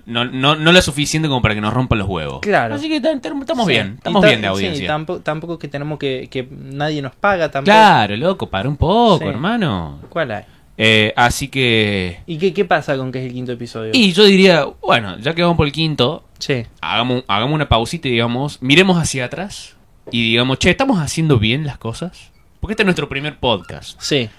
no, 0.05 0.25
no, 0.25 0.55
no 0.55 0.71
lo 0.71 0.81
suficiente 0.81 1.27
como 1.27 1.41
para 1.41 1.55
que 1.55 1.61
nos 1.61 1.73
rompan 1.73 1.97
los 1.99 2.07
huevos. 2.07 2.39
Claro. 2.41 2.75
Así 2.75 2.87
que 2.87 3.01
ta- 3.01 3.19
ta- 3.19 3.29
estamos 3.39 3.65
Sí, 3.65 3.71
bien, 3.71 3.95
estamos 3.97 4.21
ta- 4.21 4.27
bien 4.27 4.41
de 4.41 4.47
sí, 4.47 4.51
audiencia. 4.51 4.87
tampoco, 4.87 5.19
tampoco 5.21 5.57
que 5.59 5.67
tenemos 5.67 5.97
que, 5.97 6.27
que 6.29 6.47
nadie 6.51 7.01
nos 7.01 7.15
paga 7.15 7.49
tampoco. 7.49 7.71
claro, 7.75 8.15
loco, 8.15 8.47
para 8.49 8.69
un 8.69 8.77
poco, 8.77 9.19
Sí. 9.19 9.25
hermano. 9.29 9.99
¿Cuál 10.09 10.31
hay? 10.31 10.43
Eh, 10.77 11.13
así 11.15 11.47
que... 11.47 12.21
¿Y 12.27 12.37
qué, 12.37 12.53
qué 12.53 12.65
pasa 12.65 12.95
con 12.97 13.11
que 13.11 13.19
es 13.19 13.25
el 13.25 13.33
quinto 13.33 13.51
episodio? 13.51 13.91
Y 13.93 14.13
yo 14.13 14.23
diría, 14.23 14.65
bueno, 14.81 15.17
ya 15.19 15.33
que 15.35 15.41
vamos 15.41 15.57
por 15.57 15.65
el 15.67 15.71
quinto, 15.73 16.23
Sí. 16.39 16.63
hagamos, 16.81 17.23
hagamos 17.27 17.53
una 17.55 17.67
pausita 17.69 18.07
y 18.07 18.11
digamos, 18.11 18.61
miremos 18.61 18.97
hacia 18.97 19.25
atrás 19.25 19.75
y 20.11 20.23
digamos, 20.31 20.59
che, 20.59 20.69
¿estamos 20.71 20.99
haciendo 20.99 21.37
bien 21.39 21.65
las 21.65 21.77
cosas? 21.77 22.31
Porque 22.59 22.73
este 22.73 22.83
es 22.83 22.85
nuestro 22.85 23.09
primer 23.09 23.37
podcast. 23.39 23.99
Sí. 24.01 24.29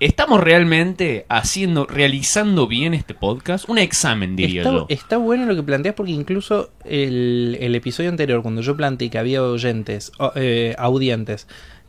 ¿Estamos 0.00 0.40
realmente 0.40 1.26
haciendo, 1.28 1.84
realizando 1.84 2.66
bien 2.66 2.94
este 2.94 3.12
podcast? 3.14 3.68
Un 3.68 3.76
examen, 3.76 4.34
diría 4.34 4.62
Está, 4.62 4.72
yo. 4.72 4.86
está 4.88 5.16
bueno 5.18 5.44
lo 5.44 5.54
que 5.54 5.62
planteas 5.62 5.94
porque 5.94 6.12
incluso 6.12 6.70
el, 6.86 7.58
el 7.60 7.74
episodio 7.74 8.08
anterior, 8.08 8.40
cuando 8.42 8.62
yo 8.62 8.74
planteé 8.78 9.10
que 9.10 9.18
había 9.18 9.42
oyentes, 9.42 10.10
eh, 10.36 10.74
audientes, 10.78 11.46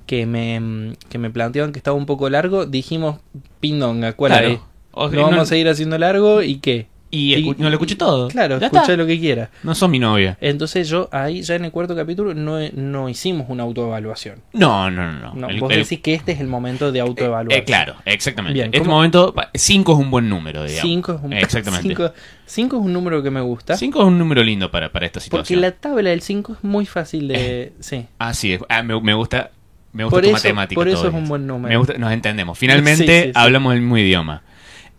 que 0.07 0.25
me, 0.25 0.93
que 1.09 1.19
me 1.19 1.29
planteaban 1.29 1.71
que 1.71 1.79
estaba 1.79 1.95
un 1.95 2.05
poco 2.05 2.29
largo, 2.29 2.65
dijimos, 2.65 3.21
pindonga, 3.61 4.11
¿cuál 4.13 4.33
Claro. 4.33 4.67
O- 4.91 5.07
No 5.09 5.15
no- 5.15 5.21
vamos 5.23 5.39
a 5.43 5.45
seguir 5.45 5.69
haciendo 5.69 5.97
largo 5.97 6.41
y 6.43 6.57
qué. 6.59 6.87
Y 7.13 7.35
escu- 7.35 7.57
no 7.57 7.69
lo 7.69 7.75
escuché 7.75 7.95
todo. 7.97 8.29
Claro, 8.29 8.55
está. 8.57 8.95
lo 8.95 9.05
que 9.05 9.19
quiera. 9.19 9.49
No 9.63 9.75
sos 9.75 9.89
mi 9.89 9.99
novia. 9.99 10.37
Entonces 10.39 10.87
yo 10.87 11.09
ahí 11.11 11.41
ya 11.41 11.55
en 11.55 11.65
el 11.65 11.71
cuarto 11.71 11.93
capítulo 11.95 12.33
no, 12.33 12.57
no 12.73 13.09
hicimos 13.09 13.47
una 13.49 13.63
autoevaluación. 13.63 14.39
No, 14.53 14.89
no, 14.89 15.11
no. 15.11 15.33
no. 15.33 15.49
El- 15.49 15.59
vos 15.59 15.71
el- 15.73 15.79
decís 15.79 15.99
que 15.99 16.13
este 16.13 16.31
es 16.31 16.39
el 16.39 16.47
momento 16.47 16.91
de 16.91 16.99
eh, 16.99 17.01
autoevaluar. 17.01 17.57
eh, 17.57 17.63
claro, 17.65 17.95
exactamente. 18.05 18.53
Bien, 18.53 18.67
este 18.67 18.79
¿cómo- 18.79 18.91
momento, 18.95 19.35
5 19.53 19.91
es 19.93 19.99
un 19.99 20.09
buen 20.09 20.29
número, 20.29 20.63
digamos. 20.63 20.81
5 20.89 21.11
es 21.15 21.21
un 21.23 21.33
Exactamente. 21.33 21.87
cinco- 21.89 22.11
cinco 22.45 22.77
es 22.77 22.85
un 22.85 22.93
número 22.93 23.21
que 23.21 23.29
me 23.29 23.41
gusta. 23.41 23.75
5 23.75 23.99
es 23.99 24.05
un 24.07 24.17
número 24.17 24.41
lindo 24.43 24.71
para, 24.71 24.89
para 24.91 25.05
esta 25.05 25.19
Porque 25.19 25.25
situación. 25.25 25.61
la 25.61 25.71
tabla 25.71 26.09
del 26.11 26.21
5 26.21 26.53
es 26.53 26.63
muy 26.63 26.85
fácil 26.85 27.27
de. 27.27 27.73
Sí. 27.81 28.05
Así 28.19 28.53
es. 28.53 28.61
Ah, 28.69 28.83
me, 28.83 28.99
me 29.01 29.13
gusta 29.13 29.51
Me 29.93 30.05
gusta 30.05 30.15
Por 30.15 30.21
tu 30.23 30.29
eso- 30.29 30.37
matemática. 30.37 30.75
por 30.79 30.87
eso 30.87 31.09
es 31.09 31.13
un 31.13 31.27
buen 31.27 31.45
número. 31.45 31.67
Me 31.69 31.75
gusta, 31.77 31.97
nos 31.97 32.13
entendemos. 32.13 32.57
Finalmente 32.57 33.05
Sí, 33.05 33.21
sí, 33.23 33.25
sí. 33.25 33.31
hablamos 33.35 33.73
el 33.73 33.81
mismo 33.81 33.97
idioma. 33.97 34.41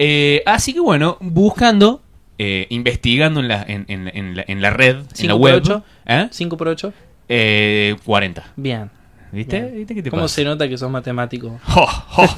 Eh, 0.05 0.43
así 0.47 0.73
que 0.75 0.81
bueno, 0.81 1.17
buscando, 1.21 2.03
eh, 2.39 2.67
investigando 2.71 3.41
en 3.41 3.49
la, 3.49 3.63
en, 3.63 3.85
en- 3.89 4.09
en 4.13 4.37
la, 4.37 4.45
en 4.49 4.61
la 4.63 4.71
red, 4.71 4.97
en 4.97 5.07
¿Cinco 5.13 5.29
la 5.29 5.35
por 5.35 5.41
web. 5.43 5.55
ocho? 5.57 5.85
¿eh? 6.07 6.29
5 6.31 6.57
por 6.57 6.69
8. 6.69 6.93
Eh, 7.29 7.97
40. 8.05 8.53
Bien. 8.57 8.91
¿Viste? 9.31 9.61
Bien. 9.61 9.77
¿Viste 9.77 9.95
qué 9.95 10.03
te 10.03 10.11
¿Cómo 10.11 10.23
pasa? 10.23 10.35
se 10.35 10.45
nota 10.45 10.69
que 10.69 10.77
sos 10.77 10.91
matemático? 10.91 11.59
Oh, 11.77 12.05
oh. 12.19 12.37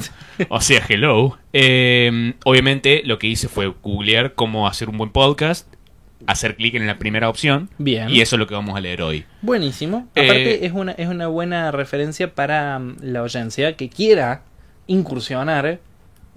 O 0.50 0.61
sea, 0.61 0.83
hello. 0.88 1.38
Eh, 1.52 2.35
obviamente 2.44 3.02
lo 3.04 3.18
que 3.18 3.26
hice 3.28 3.49
fue 3.49 3.73
googlear 3.83 4.35
cómo 4.35 4.66
hacer 4.68 4.88
un 4.88 4.99
buen 4.99 5.11
podcast, 5.11 5.66
hacer 6.26 6.56
clic 6.56 6.75
en 6.75 6.87
la 6.87 6.99
primera 6.99 7.28
opción. 7.28 7.71
Bien. 7.78 8.09
Y 8.11 8.21
eso 8.21 8.37
es 8.37 8.40
lo 8.40 8.47
que 8.47 8.54
vamos 8.54 8.76
a 8.76 8.80
leer 8.80 9.00
hoy. 9.02 9.25
Buenísimo. 9.42 10.09
Eh, 10.14 10.25
Aparte, 10.25 10.66
es, 10.66 10.73
una, 10.73 10.92
es 10.92 11.09
una 11.09 11.26
buena 11.28 11.71
referencia 11.71 12.33
para 12.35 12.78
mm, 12.78 12.97
la 13.00 13.21
audiencia 13.21 13.75
que 13.76 13.88
quiera 13.88 14.42
incursionar. 14.87 15.78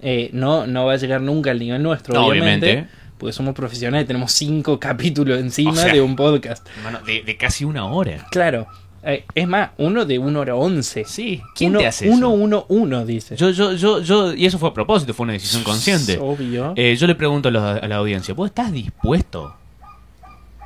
Eh, 0.00 0.30
no, 0.32 0.66
no 0.66 0.86
va 0.86 0.92
a 0.92 0.96
llegar 0.96 1.20
nunca 1.20 1.50
al 1.50 1.58
nivel 1.58 1.82
nuestro, 1.82 2.14
No, 2.14 2.26
obviamente. 2.26 2.66
obviamente. 2.66 2.92
Porque 3.18 3.32
somos 3.32 3.54
profesionales, 3.54 4.06
tenemos 4.06 4.30
cinco 4.32 4.78
capítulos 4.80 5.40
encima 5.40 5.72
O 5.72 5.74
sea, 5.74 5.92
de 5.92 6.00
un 6.00 6.14
podcast. 6.14 6.66
Hermano, 6.76 7.00
de, 7.04 7.22
de 7.22 7.36
casi 7.36 7.64
una 7.64 7.86
hora. 7.86 8.26
Claro. 8.30 8.66
Eh, 9.02 9.24
es 9.34 9.46
más, 9.48 9.70
uno 9.78 10.04
de 10.04 10.18
1 10.18 10.38
hora 10.40 10.54
11. 10.56 11.04
Sí. 11.04 11.40
¿Quién 11.54 11.70
uno, 11.70 11.78
te 11.80 11.86
hace 11.86 12.06
eso? 12.06 12.14
Uno, 12.16 12.30
uno, 12.30 12.66
uno, 12.68 13.06
dice. 13.06 13.36
Yo, 13.36 13.50
yo, 13.50 13.72
yo, 13.72 14.00
yo, 14.02 14.34
y 14.34 14.44
eso 14.46 14.58
fue 14.58 14.68
a 14.68 14.74
propósito, 14.74 15.14
fue 15.14 15.24
una 15.24 15.32
decisión 15.34 15.62
consciente. 15.62 16.18
Obvio. 16.20 16.72
Eh, 16.76 16.94
yo 16.96 17.06
le 17.06 17.14
pregunto 17.14 17.48
a, 17.48 17.52
los- 17.52 17.62
a 17.82 17.86
la 17.88 17.96
audiencia, 17.96 18.34
¿vos 18.34 18.48
estás 18.50 18.72
dispuesto 18.72 19.54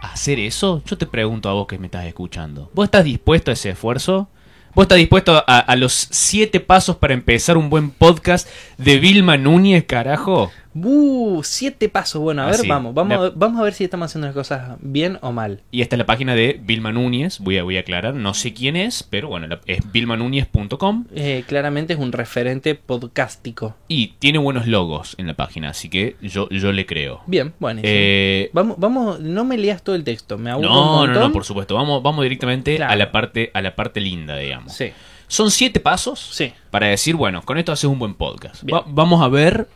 a 0.01 0.13
hacer 0.13 0.39
eso? 0.41 0.83
Yo 0.87 0.97
te 0.99 1.07
pregunto 1.07 1.49
a 1.49 1.53
vos 1.53 1.67
que 1.67 1.79
me 1.79 1.87
estás 1.87 2.07
escuchando. 2.07 2.71
¿Vos 2.75 2.85
estás 2.87 3.05
dispuesto 3.05 3.51
a 3.51 3.55
ese 3.55 3.71
esfuerzo? 3.71 4.29
¿Vos 4.75 4.85
estás 4.85 4.97
dispuesto 4.97 5.37
a, 5.47 5.59
a 5.59 5.77
los 5.77 5.93
siete 5.93 6.59
pasos 6.59 6.97
para 6.97 7.13
empezar 7.13 7.59
un 7.59 7.69
buen 7.69 7.91
podcast 7.91 8.49
de 8.79 8.99
Vilma 8.99 9.37
Núñez, 9.37 9.85
carajo? 9.85 10.51
Uh, 10.75 11.43
siete 11.43 11.89
pasos. 11.89 12.23
Bueno, 12.23 12.43
a 12.43 12.47
ver, 12.47 12.67
vamos. 12.67 12.95
Vamos, 12.95 13.19
La- 13.21 13.27
a, 13.27 13.33
vamos 13.35 13.61
a 13.61 13.65
ver 13.65 13.75
si 13.75 13.85
estamos 13.85 14.07
haciendo 14.07 14.27
las 14.29 14.35
cosas 14.35 14.77
bien 14.81 15.19
o 15.21 15.31
mal. 15.33 15.61
Y 15.71 15.83
esta 15.83 15.97
es 15.97 15.99
la 15.99 16.07
página 16.07 16.35
de 16.35 16.59
Vilma 16.63 16.93
Núñez, 16.93 17.39
voy 17.41 17.59
a, 17.59 17.63
voy 17.63 17.77
a 17.77 17.81
aclarar, 17.81 18.15
no 18.15 18.33
sé 18.35 18.55
quién 18.55 18.77
es, 18.77 19.03
pero 19.03 19.29
bueno, 19.29 19.47
la- 19.49 19.61
es 19.67 19.81
vilmanúñez.com 19.93 21.05
Eh, 21.15 21.45
claramente 21.47 21.93
es 21.93 21.99
un 21.99 22.13
referente 22.13 22.75
podcástico. 22.75 23.77
y 23.89 24.15
tiene 24.19 24.39
buenos 24.39 24.67
logos 24.67 25.15
en 25.19 25.27
la 25.27 25.35
página, 25.35 25.71
así 25.71 25.89
que 25.89 26.17
yo, 26.23 26.49
yo 26.49 26.73
le 26.73 26.87
creo. 26.87 27.21
Bien, 27.27 27.53
buenísimo. 27.59 27.89
Eh, 27.95 28.51
Vamos, 28.53 28.77
vamos, 28.79 29.21
no 29.21 29.45
me 29.45 29.59
leas 29.59 29.83
todo 29.83 29.95
el 29.95 30.05
texto, 30.05 30.39
me 30.39 30.51
aburro 30.51 30.69
un 30.71 30.75
no, 30.75 31.07
no, 31.15 31.21
no, 31.29 31.33
por 31.33 31.45
supuesto. 31.45 31.75
Vamos, 31.75 32.03
vamos 32.03 32.23
directamente 32.23 32.77
Claro. 32.77 32.93
a 32.93 32.97
la 32.97 33.13
parte, 33.13 33.51
a 33.55 33.61
la 33.63 33.75
parte 33.75 34.01
linda, 34.01 34.37
digamos. 34.37 34.73
Sí, 34.73 34.91
Son 35.29 35.51
siete 35.51 35.81
pasos 35.81 36.19
sí. 36.33 36.53
para 36.71 36.87
decir, 36.89 37.15
bueno, 37.17 37.43
con 37.43 37.59
esto 37.59 37.73
haces 37.73 37.85
un 37.85 37.99
buen 37.99 38.15
podcast. 38.15 38.65
Va- 38.71 38.85
vamos 38.87 39.23
a 39.23 39.29
ver 39.29 39.67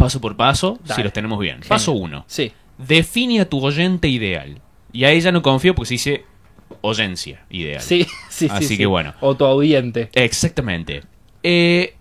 paso 0.00 0.20
por 0.20 0.36
paso 0.36 0.78
si 0.94 1.02
los 1.02 1.12
tenemos 1.12 1.38
bien. 1.38 1.56
Genial. 1.56 1.68
Paso 1.68 1.92
uno. 1.92 2.24
Sí, 2.26 2.52
Define 2.78 3.40
a 3.40 3.48
tu 3.48 3.62
oyente 3.64 4.08
ideal. 4.08 4.60
Y 4.92 5.04
ahí 5.04 5.20
ya 5.20 5.30
no 5.32 5.42
confío 5.42 5.74
porque 5.74 5.88
se 5.88 5.94
dice 5.94 6.24
oyencia 6.80 7.44
ideal. 7.50 7.80
sí, 7.82 8.06
sí. 8.30 8.48
Así 8.50 8.66
sí, 8.66 8.76
que 8.76 8.82
sí. 8.84 8.86
bueno. 8.86 9.14
O 9.20 9.36
tu 9.36 9.44
audiente. 9.44 10.08
Exactamente. 10.14 11.02
Eh, 11.42 11.94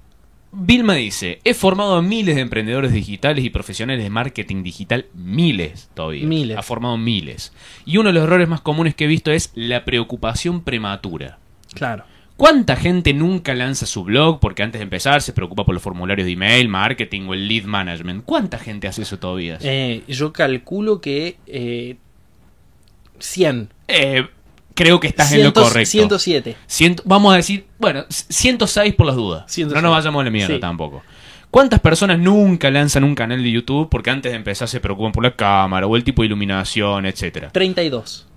Vilma 0.52 0.96
dice, 0.96 1.40
he 1.44 1.54
formado 1.54 1.96
a 1.96 2.02
miles 2.02 2.36
de 2.36 2.42
emprendedores 2.42 2.92
digitales 2.92 3.46
y 3.46 3.50
profesionales 3.52 4.04
de 4.04 4.10
marketing 4.10 4.64
digital, 4.64 5.06
miles 5.14 5.90
todavía. 5.94 6.26
Miles. 6.26 6.58
Ha 6.58 6.64
formado 6.64 6.98
miles. 6.98 7.54
Y 7.86 7.98
uno 7.98 8.10
de 8.10 8.14
los 8.14 8.24
errores 8.24 8.48
más 8.48 8.62
comunes 8.62 8.96
que 8.96 9.04
he 9.04 9.08
visto 9.08 9.32
es 9.32 9.52
la 9.54 9.86
preocupación 9.86 10.62
prematura. 10.64 11.38
Claro. 11.74 12.06
¿Cuánta 12.40 12.78
gente 12.78 13.14
nunca 13.14 13.54
lanza 13.54 13.86
su 13.86 14.06
blog 14.06 14.40
porque 14.40 14.64
antes 14.64 14.80
de 14.80 14.84
empezar 14.84 15.22
se 15.22 15.34
preocupa 15.34 15.66
por 15.66 15.74
los 15.74 15.84
formularios 15.84 16.26
de 16.26 16.32
email, 16.32 16.70
marketing 16.70 17.24
o 17.28 17.34
el 17.34 17.50
lead 17.50 17.66
management? 17.66 18.24
¿Cuánta 18.24 18.58
gente 18.58 18.88
hace 18.88 19.02
eso 19.02 19.20
todavía? 19.20 19.58
Eh, 19.62 20.04
yo 20.08 20.32
calculo 20.32 21.02
que 21.02 21.36
eh, 21.48 21.98
100. 23.20 23.70
Eh, 23.90 24.26
creo 24.74 25.02
que 25.02 25.08
estás 25.08 25.34
en 25.34 25.44
lo 25.44 25.52
correcto. 25.54 25.90
107. 25.92 26.56
Ciento- 26.66 27.04
vamos 27.06 27.34
a 27.34 27.36
decir, 27.36 27.66
bueno, 27.78 28.06
c- 28.10 28.26
106 28.30 28.94
por 28.96 29.06
las 29.08 29.18
dudas. 29.18 29.44
106. 29.52 29.76
No 29.76 29.90
nos 29.90 29.98
vayamos 29.98 30.22
a 30.22 30.24
la 30.24 30.32
mierda 30.32 30.56
Sí. 30.56 30.60
tampoco. 30.62 31.04
¿Cuántas 31.52 31.82
personas 31.82 32.20
nunca 32.20 32.72
lanzan 32.72 33.04
un 33.04 33.16
canal 33.16 33.44
de 33.44 33.52
YouTube 33.52 33.90
porque 33.90 34.12
antes 34.12 34.32
de 34.32 34.38
empezar 34.38 34.70
se 34.70 34.80
preocupan 34.80 35.12
por 35.12 35.24
la 35.24 35.36
cámara 35.36 35.88
o 35.88 35.98
el 35.98 36.06
tipo 36.06 36.22
de 36.22 36.28
iluminación, 36.28 37.06
etcétera? 37.06 37.50
32. 37.52 38.28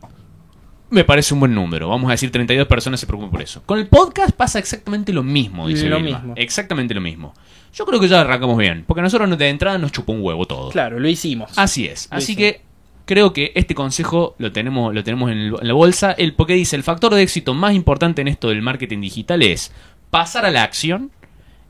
Me 0.92 1.04
parece 1.04 1.32
un 1.32 1.40
buen 1.40 1.54
número. 1.54 1.88
Vamos 1.88 2.08
a 2.08 2.12
decir 2.12 2.30
32 2.30 2.66
personas 2.68 3.00
se 3.00 3.06
preocupan 3.06 3.30
por 3.30 3.40
eso. 3.42 3.62
Con 3.64 3.78
el 3.78 3.86
podcast 3.88 4.32
pasa 4.32 4.58
exactamente 4.58 5.12
lo 5.12 5.22
mismo, 5.22 5.66
dice 5.66 5.88
Lo 5.88 5.96
Vilma. 5.96 6.18
mismo. 6.18 6.34
Exactamente 6.36 6.92
lo 6.94 7.00
mismo. 7.00 7.32
Yo 7.74 7.86
creo 7.86 7.98
que 7.98 8.08
ya 8.08 8.20
arrancamos 8.20 8.58
bien, 8.58 8.84
porque 8.86 9.00
a 9.00 9.02
nosotros 9.02 9.38
de 9.38 9.48
entrada 9.48 9.78
nos 9.78 9.90
chupó 9.90 10.12
un 10.12 10.20
huevo 10.22 10.44
todo. 10.44 10.68
Claro, 10.70 11.00
lo 11.00 11.08
hicimos. 11.08 11.50
Así 11.56 11.86
es. 11.86 12.08
Lo 12.10 12.18
Así 12.18 12.32
hicimos. 12.32 12.52
que 12.52 12.60
creo 13.06 13.32
que 13.32 13.52
este 13.54 13.74
consejo 13.74 14.34
lo 14.38 14.52
tenemos, 14.52 14.94
lo 14.94 15.02
tenemos 15.02 15.30
en, 15.32 15.38
el- 15.38 15.54
en 15.60 15.68
la 15.68 15.72
bolsa. 15.74 16.12
El 16.12 16.34
porque 16.34 16.52
dice 16.52 16.76
el 16.76 16.82
factor 16.82 17.14
de 17.14 17.22
éxito 17.22 17.54
más 17.54 17.72
importante 17.74 18.20
en 18.20 18.28
esto 18.28 18.48
del 18.50 18.60
marketing 18.60 19.00
digital 19.00 19.42
es 19.42 19.72
pasar 20.10 20.44
a 20.44 20.50
la 20.50 20.62
acción. 20.62 21.10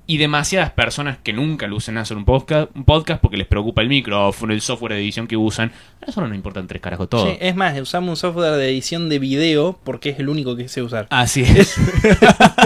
Y 0.05 0.17
demasiadas 0.19 0.71
personas 0.73 1.19
que 1.23 1.33
nunca 1.33 1.67
lo 1.69 1.77
usan 1.77 1.97
hacer 1.97 2.17
un 2.17 2.25
podcast, 2.25 2.71
un 2.75 2.85
podcast 2.85 3.21
porque 3.23 3.37
les 3.37 3.47
preocupa 3.47 3.83
el 3.83 3.89
micrófono, 3.89 4.53
el 4.53 4.61
software 4.61 4.95
de 4.95 4.99
edición 5.01 5.27
que 5.29 5.37
usan. 5.37 5.71
A 6.03 6.07
nosotros 6.07 6.29
nos 6.29 6.37
importan 6.37 6.67
tres 6.67 6.83
carajos 6.83 7.09
todo. 7.09 7.27
Sí, 7.31 7.39
es 7.41 7.55
más, 7.55 7.79
usamos 7.81 8.11
un 8.11 8.17
software 8.17 8.53
de 8.57 8.69
edición 8.69 9.09
de 9.09 9.21
video 9.21 9.79
porque 9.85 10.11
es 10.11 10.19
el 10.19 10.29
único 10.29 10.57
que 10.57 10.69
sé 10.69 10.83
usar. 10.83 11.07
Así 11.11 11.43
es. 11.43 11.77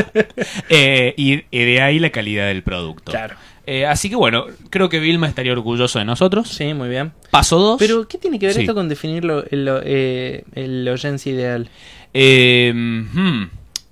Eh, 0.68 1.14
y, 1.16 1.42
de 1.58 1.80
ahí 1.82 1.98
la 1.98 2.10
calidad 2.10 2.48
del 2.48 2.62
producto. 2.62 3.12
Claro. 3.12 3.36
Eh, 3.66 3.84
así 3.86 4.08
que 4.08 4.16
bueno, 4.16 4.46
creo 4.70 4.88
que 4.88 4.98
Vilma 5.00 5.26
estaría 5.28 5.52
orgulloso 5.52 5.98
de 5.98 6.04
nosotros. 6.04 6.48
Sí, 6.48 6.72
muy 6.74 6.88
bien. 6.88 7.12
Paso 7.30 7.58
2. 7.58 7.78
Pero, 7.78 8.06
¿qué 8.08 8.18
tiene 8.18 8.38
que 8.38 8.46
ver 8.46 8.54
Sí. 8.54 8.60
esto 8.62 8.74
con 8.74 8.88
definir 8.88 9.24
lo- 9.24 9.44
el, 9.50 9.68
eh, 9.84 10.44
el 10.54 10.86
audiencia 10.88 11.32
ideal? 11.32 11.68
Eh, 12.14 12.72
hmm, 12.74 13.42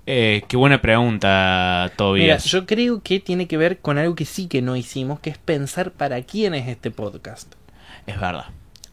eh, 0.05 0.43
qué 0.47 0.57
buena 0.57 0.81
pregunta, 0.81 1.85
Mira, 1.85 1.95
Tobias. 1.95 2.45
yo 2.45 2.65
creo 2.65 3.01
que 3.01 3.19
tiene 3.19 3.47
que 3.47 3.57
ver 3.57 3.79
con 3.79 3.97
algo 3.97 4.15
que 4.15 4.25
sí 4.25 4.47
que 4.47 4.61
no 4.61 4.75
hicimos, 4.75 5.19
que 5.19 5.29
es 5.29 5.37
pensar 5.37 5.91
para 5.91 6.21
quién 6.21 6.53
es 6.53 6.67
este 6.67 6.91
podcast. 6.91 7.53
Es 8.05 8.19
verdad. 8.19 8.45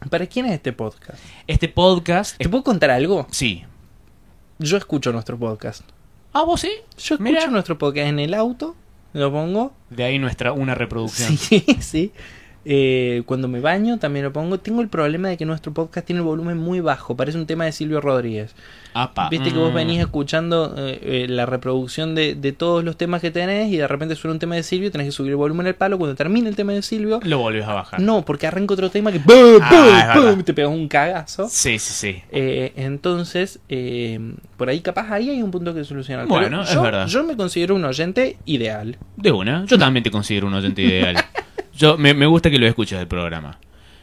¿Para 0.09 0.27
quién 0.27 0.45
es 0.47 0.53
este 0.53 0.73
podcast? 0.73 1.19
Este 1.47 1.69
podcast... 1.69 2.37
¿Te 2.37 2.49
puedo 2.49 2.63
contar 2.63 2.89
algo? 2.91 3.27
Sí. 3.31 3.63
Yo 4.59 4.77
escucho 4.77 5.11
nuestro 5.13 5.37
podcast. 5.37 5.83
Ah, 6.33 6.43
vos 6.43 6.61
sí. 6.61 6.71
Yo 6.97 7.15
escucho 7.15 7.23
Mira. 7.23 7.47
nuestro 7.47 7.77
podcast 7.77 8.07
en 8.07 8.19
el 8.19 8.33
auto, 8.33 8.75
lo 9.13 9.31
pongo. 9.31 9.73
De 9.89 10.03
ahí 10.03 10.19
nuestra 10.19 10.51
una 10.51 10.75
reproducción. 10.75 11.37
Sí, 11.37 11.63
sí. 11.79 12.11
Eh, 12.65 13.23
cuando 13.25 13.47
me 13.49 13.59
baño 13.59 13.99
también 13.99 14.23
lo 14.25 14.31
pongo. 14.33 14.57
Tengo 14.59 14.81
el 14.81 14.87
problema 14.87 15.27
de 15.29 15.37
que 15.37 15.45
nuestro 15.45 15.73
podcast 15.73 16.05
tiene 16.07 16.19
el 16.21 16.25
volumen 16.25 16.57
muy 16.57 16.79
bajo. 16.79 17.15
Parece 17.17 17.37
un 17.37 17.45
tema 17.45 17.65
de 17.65 17.71
Silvio 17.73 17.99
Rodríguez. 17.99 18.55
Apa. 18.93 19.27
Viste 19.29 19.51
que 19.51 19.57
vos 19.57 19.71
Mm. 19.71 19.75
venís 19.75 19.99
escuchando 19.99 20.75
eh, 20.77 20.99
eh, 21.01 21.25
la 21.27 21.45
reproducción 21.45 22.13
de, 22.15 22.35
de 22.35 22.51
todos 22.53 22.83
los 22.83 22.95
temas 22.95 23.21
que 23.21 23.31
tenés 23.31 23.71
y 23.71 23.77
de 23.77 23.87
repente 23.87 24.15
suena 24.15 24.33
un 24.33 24.39
tema 24.39 24.55
de 24.55 24.63
Silvio, 24.63 24.91
tenés 24.91 25.07
que 25.07 25.11
subir 25.11 25.31
el 25.31 25.35
volumen 25.35 25.65
al 25.67 25.75
palo. 25.75 25.97
Cuando 25.97 26.15
termine 26.15 26.47
el 26.47 26.55
tema 26.55 26.73
de 26.73 26.81
Silvio, 26.83 27.19
Lo 27.23 27.39
volvés 27.39 27.65
a 27.65 27.73
bajar. 27.73 27.99
no, 27.99 28.23
porque 28.23 28.47
arranca 28.47 28.75
otro 28.75 28.89
tema 28.89 29.11
que 29.11 29.19
¡pum, 29.19 29.33
Ah, 29.61 30.35
te 30.45 30.53
pegas 30.53 30.71
un 30.71 30.87
cagazo. 30.87 31.47
Sí, 31.49 31.79
sí, 31.79 31.93
sí. 31.93 32.23
Eh, 32.31 32.71
entonces, 32.75 33.59
eh, 33.67 34.19
por 34.57 34.69
ahí 34.69 34.79
capaz 34.81 35.11
ahí 35.11 35.29
hay 35.31 35.41
un 35.41 35.51
punto 35.51 35.73
que 35.73 35.83
solucionar. 35.83 36.27
Bueno, 36.27 36.47
Pero 36.49 36.61
es 36.63 36.73
yo, 36.73 36.81
verdad. 36.81 37.07
Yo 37.07 37.23
me 37.23 37.35
considero 37.35 37.75
un 37.75 37.83
oyente 37.85 38.37
ideal. 38.45 38.97
De 39.17 39.31
una. 39.31 39.65
Yo 39.65 39.77
también 39.77 40.03
te 40.03 40.11
considero 40.11 40.47
un 40.47 40.53
oyente 40.53 40.81
ideal. 40.81 41.15
Yo 41.77 41.97
me, 41.97 42.13
me 42.13 42.25
gusta 42.25 42.49
que 42.49 42.57
lo 42.59 42.67
escuches 42.67 42.97
del 42.97 43.07
programa. 43.07 43.59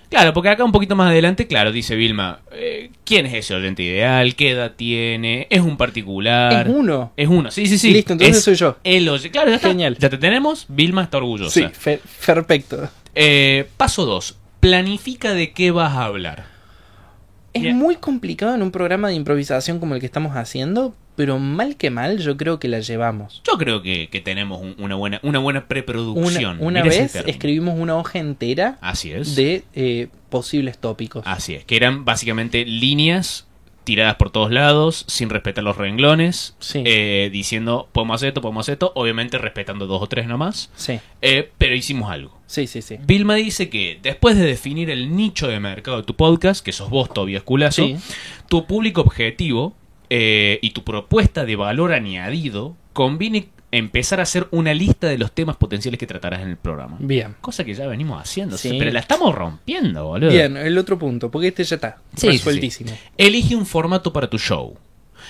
Claro, 0.08 0.32
porque 0.32 0.48
acá 0.48 0.64
un 0.64 0.72
poquito 0.72 0.96
más 0.96 1.10
adelante, 1.10 1.46
claro, 1.46 1.70
dice 1.70 1.94
Vilma, 1.94 2.40
eh, 2.50 2.90
¿quién 3.04 3.26
es 3.26 3.34
ese 3.34 3.54
oyente 3.54 3.84
ideal? 3.84 4.34
¿Qué 4.34 4.50
edad 4.50 4.72
tiene? 4.76 5.46
¿Es 5.50 5.60
un 5.60 5.76
particular? 5.76 6.66
Es 6.66 6.74
uno. 6.74 7.12
Es 7.16 7.28
uno, 7.28 7.50
sí, 7.52 7.66
sí, 7.66 7.78
sí. 7.78 7.92
Listo, 7.92 8.14
entonces 8.14 8.38
Es 8.38 8.42
soy 8.44 8.54
yo. 8.56 8.76
El 8.82 9.08
oye- 9.08 9.30
Claro, 9.30 9.50
ya 9.50 9.56
está. 9.56 9.68
Genial. 9.68 9.96
Ya 10.00 10.10
te 10.10 10.18
tenemos. 10.18 10.66
Vilma 10.68 11.04
está 11.04 11.18
orgullosa. 11.18 11.52
Sí, 11.60 11.64
fe- 11.72 12.00
perfecto. 12.26 12.88
Eh, 13.14 13.68
paso 13.76 14.04
2. 14.04 14.36
Planifica 14.58 15.32
de 15.32 15.52
qué 15.52 15.70
vas 15.70 15.92
a 15.94 16.04
hablar. 16.06 16.46
Es 17.52 17.62
Bien. 17.62 17.76
muy 17.76 17.94
complicado 17.96 18.54
en 18.56 18.62
un 18.62 18.72
programa 18.72 19.08
de 19.08 19.14
improvisación 19.14 19.78
como 19.78 19.94
el 19.94 20.00
que 20.00 20.06
estamos 20.06 20.36
haciendo, 20.36 20.94
pero 21.20 21.38
mal 21.38 21.76
que 21.76 21.90
mal 21.90 22.16
yo 22.16 22.38
creo 22.38 22.58
que 22.58 22.66
la 22.66 22.80
llevamos. 22.80 23.42
Yo 23.46 23.58
creo 23.58 23.82
que, 23.82 24.08
que 24.08 24.22
tenemos 24.22 24.58
un- 24.62 24.74
una 24.78 24.94
buena, 24.94 25.20
una 25.22 25.38
buena 25.38 25.66
preproducción. 25.68 26.56
una 26.60 26.82
vez 26.82 27.14
escribimos 27.14 27.78
una 27.78 27.94
hoja 27.98 28.18
entera 28.18 28.78
Así 28.80 29.12
es. 29.12 29.36
de 29.36 29.64
eh, 29.74 30.08
posibles 30.30 30.78
tópicos. 30.78 31.22
Así 31.26 31.52
es. 31.56 31.66
Que 31.66 31.76
eran 31.76 32.06
básicamente 32.06 32.64
líneas 32.64 33.46
tiradas 33.84 34.14
por 34.14 34.30
todos 34.30 34.50
lados, 34.50 35.04
sin 35.08 35.28
respetar 35.28 35.62
los 35.62 35.76
renglones, 35.76 36.54
Sí. 36.58 36.82
eh, 36.86 37.28
diciendo 37.30 37.90
podemos 37.92 38.14
hacer 38.14 38.28
esto, 38.28 38.40
podemos 38.40 38.64
hacer 38.64 38.74
esto, 38.74 38.92
obviamente 38.94 39.36
respetando 39.36 39.86
dos 39.86 40.00
o 40.00 40.06
tres 40.06 40.26
nomás, 40.26 40.70
Sí, 40.74 41.00
eh, 41.20 41.50
pero 41.58 41.74
hicimos 41.74 42.10
algo. 42.10 42.38
sí, 42.46 42.66
sí, 42.66 42.80
sí. 42.80 42.96
Vilma 43.04 43.34
dice 43.34 43.68
que 43.68 43.98
después 44.02 44.36
de 44.38 44.44
definir 44.46 44.88
el 44.88 45.14
nicho 45.16 45.48
de 45.48 45.60
mercado 45.60 45.98
de 45.98 46.02
tu 46.04 46.14
podcast, 46.16 46.64
que 46.64 46.72
sos 46.72 46.88
vos, 46.88 47.12
Tobias 47.12 47.42
Culazo, 47.42 47.84
Sí. 47.84 47.96
tu 48.48 48.64
público 48.66 49.02
objetivo 49.02 49.74
eh, 50.10 50.58
y 50.62 50.70
tu 50.70 50.82
propuesta 50.84 51.44
de 51.44 51.56
valor 51.56 51.92
añadido, 51.92 52.76
conviene 52.92 53.48
empezar 53.72 54.18
a 54.18 54.24
hacer 54.24 54.48
una 54.50 54.74
lista 54.74 55.06
de 55.06 55.16
los 55.16 55.30
temas 55.32 55.56
potenciales 55.56 55.98
que 55.98 56.06
tratarás 56.06 56.42
en 56.42 56.48
el 56.48 56.56
programa. 56.56 56.96
Bien. 56.98 57.36
Cosa 57.40 57.64
que 57.64 57.72
ya 57.72 57.86
venimos 57.86 58.20
haciendo, 58.20 58.58
Sí. 58.58 58.74
pero 58.78 58.90
la 58.90 58.98
estamos 59.00 59.32
rompiendo, 59.34 60.06
boludo. 60.06 60.30
Bien, 60.30 60.56
el 60.56 60.76
otro 60.76 60.98
punto, 60.98 61.30
porque 61.30 61.48
este 61.48 61.62
ya 61.62 61.76
está 61.76 61.98
Sí, 62.16 62.22
sí, 62.22 62.28
resueltísimo. 62.38 62.90
Elige 63.16 63.54
un 63.54 63.66
formato 63.66 64.12
para 64.12 64.28
tu 64.28 64.38
show. 64.38 64.76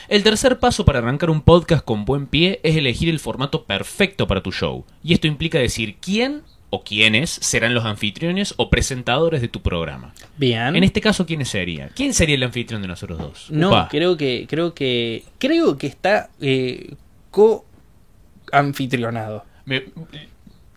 El 0.09 0.23
tercer 0.23 0.59
paso 0.59 0.85
para 0.87 1.01
arrancar 1.01 1.29
un 1.29 1.43
podcast 1.43 1.85
con 1.85 2.05
buen 2.07 2.27
pie 2.27 2.61
es 2.63 2.77
elegir 2.77 3.11
el 3.11 3.19
formato 3.21 3.65
perfecto 3.65 4.27
para 4.27 4.43
tu 4.43 4.51
show. 4.53 4.87
Y 5.05 5.13
esto 5.13 5.27
implica 5.27 5.59
decir 5.59 5.97
quién 6.01 6.43
o 6.71 6.83
quiénes 6.85 7.31
serán 7.31 7.75
los 7.75 7.85
anfitriones 7.85 8.55
o 8.57 8.71
presentadores 8.71 9.41
de 9.41 9.49
tu 9.49 9.61
programa. 9.61 10.15
Bien. 10.37 10.77
En 10.77 10.85
este 10.85 11.01
caso, 11.01 11.27
¿quiénes 11.27 11.49
serían? 11.49 11.91
¿Quién 11.97 12.15
sería 12.15 12.37
el 12.37 12.43
anfitrión 12.45 12.81
de 12.83 12.89
nosotros 12.89 13.19
dos? 13.19 13.47
No, 13.51 13.69
Upa. 13.69 13.89
creo 13.91 14.17
que, 14.17 14.47
creo 14.49 14.73
que, 14.75 15.25
creo 15.39 15.77
que 15.77 15.87
está 15.89 16.31
eh, 16.41 16.95
co-anfitrionado. 18.51 19.45
Me- 19.65 19.85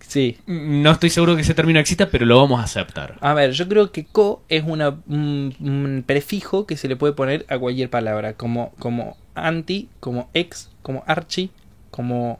Sí. 0.07 0.37
no 0.45 0.91
estoy 0.91 1.09
seguro 1.09 1.35
que 1.35 1.41
ese 1.41 1.55
término 1.55 1.79
exista, 1.79 2.09
pero 2.11 2.25
lo 2.27 2.37
vamos 2.37 2.59
a 2.59 2.63
aceptar. 2.65 3.17
A 3.21 3.33
ver, 3.33 3.51
yo 3.51 3.67
creo 3.67 3.91
que 3.91 4.05
co 4.05 4.43
es 4.47 4.63
una, 4.63 4.89
un, 5.07 5.55
un 5.59 6.03
prefijo 6.05 6.67
que 6.67 6.77
se 6.77 6.87
le 6.87 6.95
puede 6.95 7.13
poner 7.13 7.47
a 7.49 7.57
cualquier 7.57 7.89
palabra, 7.89 8.33
como, 8.33 8.73
como 8.77 9.17
anti, 9.33 9.89
como 9.99 10.29
ex, 10.35 10.69
como 10.83 11.03
archi, 11.07 11.49
como 11.89 12.39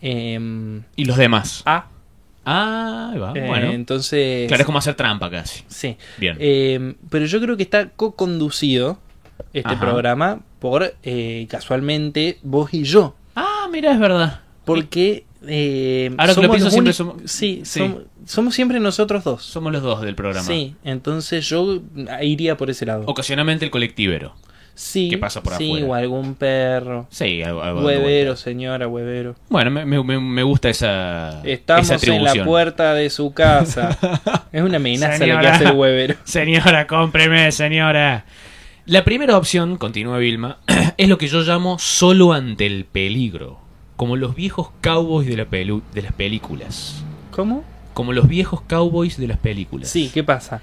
em, 0.00 0.82
Y 0.94 1.04
los 1.06 1.16
demás. 1.16 1.62
a. 1.66 1.86
Ah, 2.44 3.14
va. 3.20 3.32
Eh, 3.36 3.46
bueno. 3.46 3.70
entonces, 3.72 4.48
Claro, 4.48 4.62
es 4.62 4.66
como 4.66 4.78
hacer 4.78 4.94
trampa 4.94 5.30
casi. 5.30 5.62
sí. 5.68 5.96
Bien. 6.18 6.36
Em, 6.40 6.94
pero 7.10 7.26
yo 7.26 7.40
creo 7.40 7.56
que 7.56 7.62
está 7.62 7.90
co-conducido 7.90 8.98
este 9.52 9.70
Ajá. 9.74 9.80
programa 9.80 10.40
por 10.58 10.94
eh, 11.02 11.46
casualmente 11.48 12.38
vos 12.42 12.72
y 12.74 12.84
yo. 12.84 13.14
ah, 13.36 13.68
mira, 13.70 13.92
es 13.92 13.98
verdad. 14.00 14.40
Porque 14.64 15.24
eh, 15.46 16.10
Ahora 16.18 16.34
que 16.34 16.40
lo 16.40 16.46
somos 16.46 16.56
pienso, 16.56 16.70
siempre 16.70 16.92
somos- 16.92 17.16
sí, 17.24 17.62
sí. 17.64 17.80
Somos, 17.80 18.02
somos 18.26 18.54
siempre 18.54 18.78
nosotros 18.80 19.24
dos. 19.24 19.42
Somos 19.42 19.72
los 19.72 19.82
dos 19.82 20.00
del 20.02 20.14
programa. 20.14 20.46
Sí, 20.46 20.76
entonces 20.84 21.48
yo 21.48 21.80
iría 22.22 22.56
por 22.56 22.70
ese 22.70 22.86
lado. 22.86 23.04
Ocasionalmente 23.06 23.64
el 23.64 23.70
colectivero. 23.72 24.34
Sí, 24.74 25.10
que 25.10 25.18
pasa 25.18 25.42
por 25.42 25.54
sí, 25.56 25.66
afuera. 25.70 25.86
o 25.86 25.94
algún 25.94 26.34
perro. 26.34 27.06
Sí, 27.10 27.42
algo, 27.42 27.62
algo 27.62 27.82
Huevero, 27.84 28.36
señora, 28.36 28.88
huevero. 28.88 29.36
Bueno, 29.48 29.70
me, 29.70 29.84
me- 29.84 30.18
me- 30.20 30.42
gusta 30.42 30.70
esa, 30.70 31.42
Estamos 31.44 31.90
esa 31.90 32.14
en 32.14 32.24
la 32.24 32.44
puerta 32.44 32.94
de 32.94 33.10
su 33.10 33.32
casa. 33.34 33.96
es 34.52 34.62
una 34.62 34.76
amenaza 34.78 35.12
la 35.12 35.18
que 35.18 35.24
Señora. 35.26 35.54
hace 35.54 35.64
el 35.64 35.72
huevero. 35.72 36.14
Señora, 36.24 36.86
cómpreme, 36.86 37.52
señora. 37.52 38.24
La 38.86 39.04
primera 39.04 39.36
opción, 39.36 39.76
continúa 39.76 40.18
Vilma, 40.18 40.58
es 40.96 41.08
lo 41.08 41.18
que 41.18 41.28
yo 41.28 41.42
llamo 41.42 41.78
solo 41.78 42.32
ante 42.32 42.66
el 42.66 42.84
peligro. 42.84 43.60
Como 43.96 44.16
los 44.16 44.34
viejos 44.34 44.70
cowboys 44.80 45.28
de, 45.28 45.36
la 45.36 45.46
pelu- 45.48 45.82
de 45.94 46.02
las 46.02 46.12
películas. 46.12 47.04
¿Cómo? 47.30 47.62
Como 47.94 48.12
los 48.14 48.26
viejos 48.26 48.62
cowboys 48.62 49.18
de 49.18 49.28
las 49.28 49.38
películas. 49.38 49.88
Sí, 49.90 50.10
¿qué 50.12 50.24
pasa? 50.24 50.60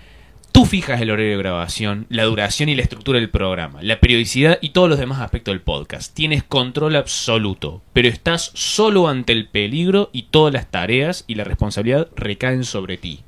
Tú 0.60 0.66
fijas 0.66 1.00
el 1.00 1.10
horario 1.10 1.32
de 1.32 1.38
grabación, 1.38 2.06
la 2.10 2.26
duración 2.26 2.68
y 2.68 2.76
la 2.76 2.82
estructura 2.82 3.18
del 3.18 3.30
programa, 3.30 3.80
la 3.82 4.02
periodicidad 4.02 4.58
y 4.60 4.72
todos 4.72 4.90
los 4.90 5.00
demás 5.00 5.22
aspectos 5.22 5.54
del 5.54 5.62
podcast. 5.62 6.14
Tienes 6.14 6.44
control 6.44 6.98
absoluto, 6.98 7.82
pero 7.94 8.10
estás 8.10 8.52
solo 8.56 9.08
ante 9.08 9.32
el 9.32 9.48
peligro 9.48 10.10
y 10.12 10.24
todas 10.24 10.54
las 10.54 10.70
tareas 10.70 11.24
y 11.28 11.36
la 11.36 11.46
responsabilidad 11.46 12.10
recaen 12.14 12.66
sobre 12.66 12.98
ti. 12.98 13.22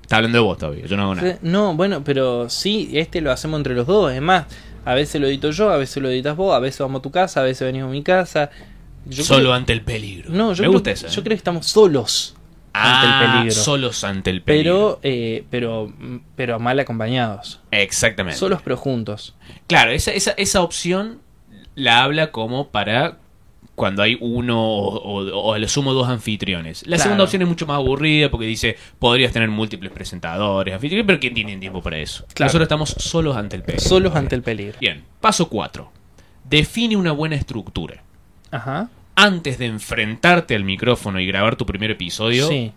Está 0.00 0.16
hablando 0.16 0.38
de 0.38 0.42
vos 0.42 0.56
todavía, 0.56 0.86
yo 0.86 0.96
no 0.96 1.02
hago 1.02 1.14
nada. 1.16 1.38
No, 1.42 1.74
bueno, 1.76 2.02
pero 2.02 2.48
sí, 2.48 2.88
este 2.94 3.20
lo 3.20 3.30
hacemos 3.30 3.58
entre 3.58 3.74
los 3.74 3.86
dos. 3.86 4.10
Es 4.10 4.22
más, 4.22 4.46
a 4.86 4.94
veces 4.94 5.20
lo 5.20 5.26
edito 5.26 5.50
yo, 5.50 5.68
a 5.68 5.76
veces 5.76 6.02
lo 6.02 6.08
editas 6.08 6.34
vos, 6.34 6.54
a 6.56 6.60
veces 6.60 6.80
vamos 6.80 7.00
a 7.00 7.02
tu 7.02 7.10
casa, 7.10 7.40
a 7.40 7.44
veces 7.44 7.66
venimos 7.66 7.90
a 7.90 7.92
mi 7.92 8.02
casa. 8.02 8.48
Yo 9.04 9.22
solo 9.22 9.40
creo- 9.40 9.52
ante 9.52 9.74
el 9.74 9.82
peligro. 9.82 10.30
No, 10.30 10.44
yo 10.54 10.62
Me 10.62 10.68
creo, 10.68 10.72
gusta 10.72 10.92
eso. 10.92 11.08
yo 11.08 11.12
¿eh? 11.20 11.24
creo 11.24 11.34
que 11.34 11.34
estamos 11.34 11.66
solos 11.66 12.36
ante 12.74 13.06
Ah, 13.06 13.20
el 13.24 13.30
peligro. 13.40 13.62
Solos 13.62 14.04
ante 14.04 14.30
el 14.30 14.42
peligro. 14.42 14.98
Pero, 15.02 15.14
eh, 15.14 15.44
pero, 15.50 15.92
pero 16.36 16.58
mal 16.58 16.78
acompañados. 16.80 17.60
Exactamente. 17.70 18.38
Solos 18.38 18.60
pero 18.62 18.76
juntos. 18.76 19.34
Claro, 19.66 19.90
esa, 19.90 20.10
esa, 20.12 20.30
esa 20.32 20.62
opción 20.62 21.20
la 21.74 22.02
habla 22.02 22.30
como 22.32 22.68
para 22.68 23.18
cuando 23.74 24.02
hay 24.02 24.18
uno 24.20 24.60
o, 24.62 24.96
o- 24.98 25.38
o 25.40 25.54
a 25.54 25.58
lo 25.58 25.66
sumo 25.66 25.94
dos 25.94 26.06
anfitriones. 26.08 26.82
La 26.82 26.96
Claro. 26.96 27.02
segunda 27.04 27.24
opción 27.24 27.42
es 27.42 27.48
mucho 27.48 27.66
más 27.66 27.76
aburrida 27.76 28.30
porque 28.30 28.46
dice, 28.46 28.76
podrías 28.98 29.32
tener 29.32 29.48
múltiples 29.48 29.90
presentadores, 29.90 30.74
anfitriones, 30.74 31.06
pero 31.06 31.18
¿quién 31.18 31.32
tiene 31.34 31.56
tiempo 31.56 31.80
para 31.82 31.96
eso? 31.98 32.24
Claro. 32.34 32.48
Nosotros 32.48 32.66
estamos 32.66 32.90
solos 32.98 33.34
ante 33.36 33.56
el 33.56 33.62
peligro. 33.62 33.88
Solos 33.88 34.14
ante 34.14 34.34
el 34.34 34.42
peligro. 34.42 34.76
Bien, 34.78 35.02
paso 35.22 35.48
4. 35.48 35.90
Define 36.44 36.96
una 36.96 37.12
buena 37.12 37.36
estructura. 37.36 38.02
Ajá. 38.50 38.90
Antes 39.14 39.58
de 39.58 39.66
enfrentarte 39.66 40.54
al 40.54 40.64
micrófono 40.64 41.20
y 41.20 41.26
grabar 41.26 41.56
tu 41.56 41.66
primer 41.66 41.90
episodio, 41.90 42.48
Sí. 42.48 42.72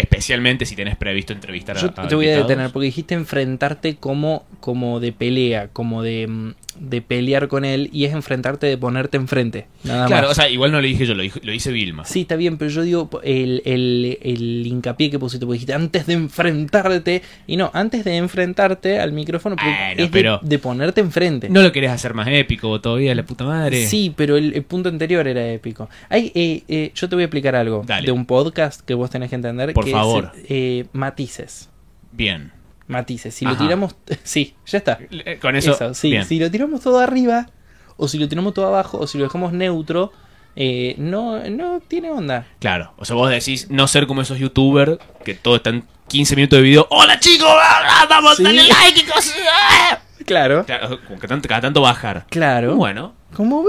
Especialmente 0.00 0.66
si 0.66 0.74
tenés 0.76 0.96
previsto 0.96 1.32
entrevistar 1.32 1.76
a 1.76 1.80
Yo 1.80 1.88
a 1.96 2.08
te 2.08 2.14
voy 2.14 2.28
a 2.28 2.36
detener 2.38 2.70
porque 2.70 2.86
dijiste 2.86 3.14
enfrentarte 3.14 3.96
como, 3.96 4.44
como 4.60 5.00
de 5.00 5.12
pelea, 5.12 5.68
como 5.72 6.02
de, 6.02 6.54
de 6.78 7.02
pelear 7.02 7.48
con 7.48 7.64
él 7.64 7.90
y 7.92 8.04
es 8.04 8.12
enfrentarte 8.12 8.66
de 8.66 8.76
ponerte 8.78 9.16
enfrente. 9.16 9.66
Nada 9.84 10.06
Claro, 10.06 10.28
más. 10.28 10.38
o 10.38 10.40
sea, 10.40 10.48
igual 10.50 10.72
no 10.72 10.80
lo 10.80 10.86
dije 10.86 11.06
yo, 11.06 11.14
lo, 11.14 11.22
lo 11.42 11.52
hice 11.52 11.70
Vilma. 11.72 12.04
Sí, 12.04 12.22
está 12.22 12.36
bien, 12.36 12.58
pero 12.58 12.70
yo 12.70 12.82
digo 12.82 13.08
el, 13.22 13.62
el, 13.64 14.18
el 14.22 14.66
hincapié 14.66 15.10
que 15.10 15.18
pusiste, 15.18 15.46
porque 15.46 15.54
dijiste 15.54 15.74
antes 15.74 16.06
de 16.06 16.14
enfrentarte, 16.14 17.22
y 17.46 17.56
no, 17.56 17.70
antes 17.74 18.04
de 18.04 18.16
enfrentarte 18.16 18.98
al 18.98 19.12
micrófono, 19.12 19.56
es 19.96 20.10
de- 20.10 20.58
ponerte 20.58 21.00
enfrente. 21.00 21.48
¿No 21.48 21.62
lo 21.62 21.72
querés 21.72 21.90
hacer 21.90 22.14
más 22.14 22.28
épico 22.28 22.80
todavía, 22.80 23.14
la 23.14 23.22
puta 23.24 23.44
madre? 23.44 23.86
Sí, 23.86 24.12
pero 24.14 24.36
el, 24.36 24.54
el 24.54 24.62
punto 24.62 24.88
anterior 24.88 25.26
era 25.26 25.46
épico. 25.52 25.88
Hay, 26.08 26.30
eh, 26.34 26.62
eh, 26.68 26.92
yo 26.94 27.08
te 27.08 27.14
voy 27.16 27.22
a 27.22 27.26
explicar 27.26 27.54
algo 27.56 27.82
Dale. 27.86 28.06
de 28.06 28.12
un 28.12 28.26
podcast 28.26 28.80
que 28.82 28.94
vos 28.94 29.10
tenés 29.10 29.30
que 29.30 29.36
entender. 29.36 29.72
Por 29.72 29.89
que 29.92 29.98
favor. 29.98 30.32
Es, 30.36 30.44
eh, 30.48 30.86
matices. 30.92 31.70
Bien. 32.12 32.52
Matices. 32.86 33.34
Si 33.34 33.44
Ajá. 33.44 33.54
lo 33.54 33.58
tiramos. 33.60 33.96
Sí, 34.24 34.54
ya 34.66 34.78
está. 34.78 34.98
Eh, 35.10 35.38
Con 35.40 35.56
eso, 35.56 35.72
Eso, 35.72 35.94
sí. 35.94 36.10
bien. 36.10 36.24
Si 36.24 36.38
lo 36.38 36.50
tiramos 36.50 36.80
todo 36.80 36.98
arriba, 36.98 37.48
o 37.96 38.08
si 38.08 38.18
lo 38.18 38.28
tiramos 38.28 38.54
todo 38.54 38.66
abajo, 38.66 38.98
o 38.98 39.06
si 39.06 39.18
lo 39.18 39.24
dejamos 39.24 39.52
neutro, 39.52 40.12
eh, 40.56 40.94
no, 40.98 41.38
no 41.48 41.80
tiene 41.80 42.10
onda. 42.10 42.46
Claro, 42.58 42.92
o 42.96 43.04
sea, 43.04 43.14
vos 43.16 43.30
decís 43.30 43.70
no 43.70 43.86
ser 43.86 44.06
como 44.06 44.22
esos 44.22 44.38
youtubers 44.38 44.98
que 45.24 45.34
todo 45.34 45.56
están 45.56 45.86
15 46.08 46.34
minutos 46.34 46.56
de 46.58 46.62
video. 46.62 46.86
¡Hola 46.90 47.20
chicos! 47.20 47.48
¡Ah, 47.48 48.06
¡Vamos, 48.08 48.36
Sí. 48.36 48.42
dale 48.42 48.64
like 48.66 49.00
y! 49.00 49.04
¡Ah! 49.52 50.00
Claro. 50.26 50.64
Claro, 50.66 50.98
como 51.06 51.18
que 51.18 51.28
tanto, 51.28 51.48
cada 51.48 51.60
tanto 51.60 51.80
bajar. 51.80 52.26
Claro. 52.30 52.76
Bueno, 52.76 53.14
Como 53.34 53.64